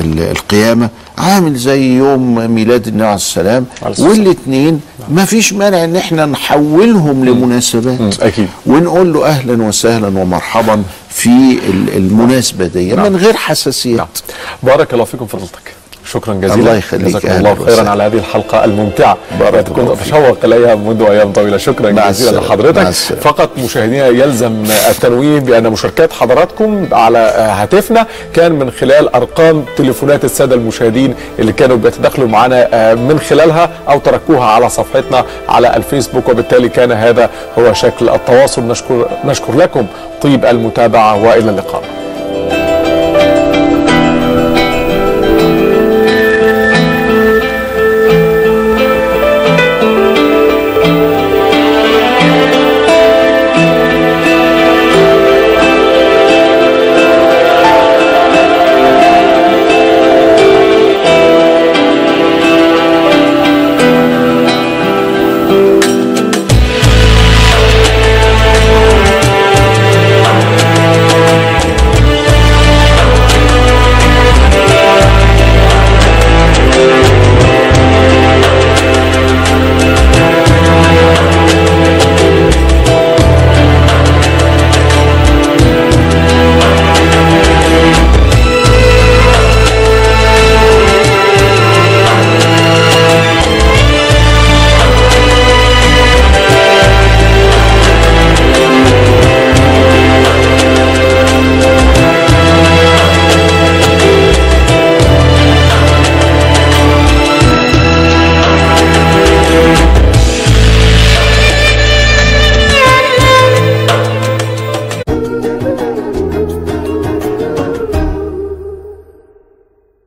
ال- 0.00 0.30
القيامة 0.30 0.88
عامل 1.18 1.54
زي 1.56 1.96
يوم 1.96 2.50
ميلاد 2.54 2.86
النبي 2.86 3.04
عليه 3.04 3.14
السلام 3.14 3.66
والاثنين 3.98 4.80
ما 5.10 5.24
فيش 5.24 5.52
مانع 5.52 5.84
إن 5.84 5.96
إحنا 5.96 6.26
نحولهم 6.26 7.24
لمناسبات. 7.24 8.20
أكيد. 8.20 8.48
ونقول 8.66 9.12
له 9.12 9.26
أهلا 9.26 9.62
وسهلا 9.62 10.06
ومرحبا 10.08 10.82
في 11.08 11.28
ال- 11.70 11.96
المناسبة 11.96 12.66
دي 12.66 12.92
نعم. 12.92 13.12
من 13.12 13.16
غير 13.16 13.36
حساسيات. 13.36 14.18
بارك 14.62 14.92
الله 14.94 15.04
فيكم 15.04 15.26
فضلتك 15.26 15.75
شكرا 16.06 16.34
جزيلا. 16.34 16.54
الله 16.54 16.74
يخليك، 16.76 17.06
جزاكم 17.06 17.28
أهلا 17.28 17.52
الله 17.52 17.64
خيرا. 17.64 17.90
على 17.90 18.02
هذه 18.02 18.14
الحلقة 18.14 18.64
الممتعة. 18.64 19.16
بارك 19.40 19.68
كنت. 19.68 19.90
أتشوق 19.90 20.38
إليها 20.44 20.74
منذ 20.74 21.02
أيام 21.02 21.32
طويلة. 21.32 21.56
شكرا 21.56 21.90
جزيلا. 21.90 22.38
لحضرتك. 22.38 22.90
فقط 23.20 23.50
مشاهدينا 23.58 24.06
يلزم 24.06 24.64
التنويه 24.90 25.40
بأن 25.40 25.70
مشاركات 25.70 26.12
حضراتكم 26.12 26.88
على 26.92 27.18
هاتفنا 27.38 28.06
كان 28.34 28.52
من 28.52 28.70
خلال 28.70 29.14
أرقام 29.14 29.64
تليفونات 29.76 30.24
السادة 30.24 30.54
المشاهدين 30.54 31.14
اللي 31.38 31.52
كانوا 31.52 31.76
بيتداخلوا 31.76 32.28
معنا 32.28 32.94
من 32.94 33.20
خلالها 33.20 33.70
أو 33.88 33.98
تركوها 33.98 34.44
على 34.44 34.68
صفحتنا 34.68 35.24
على 35.48 35.76
الفيسبوك. 35.76 36.28
وبالتالي 36.28 36.68
كان 36.68 36.92
هذا 36.92 37.30
هو 37.58 37.72
شكل 37.72 38.08
التواصل. 38.08 38.62
نشكر 38.62 39.08
نشكر 39.24 39.56
لكم. 39.56 39.86
طيب 40.22 40.44
المتابعة 40.44 41.24
وإلى 41.24 41.50
اللقاء. 41.50 41.82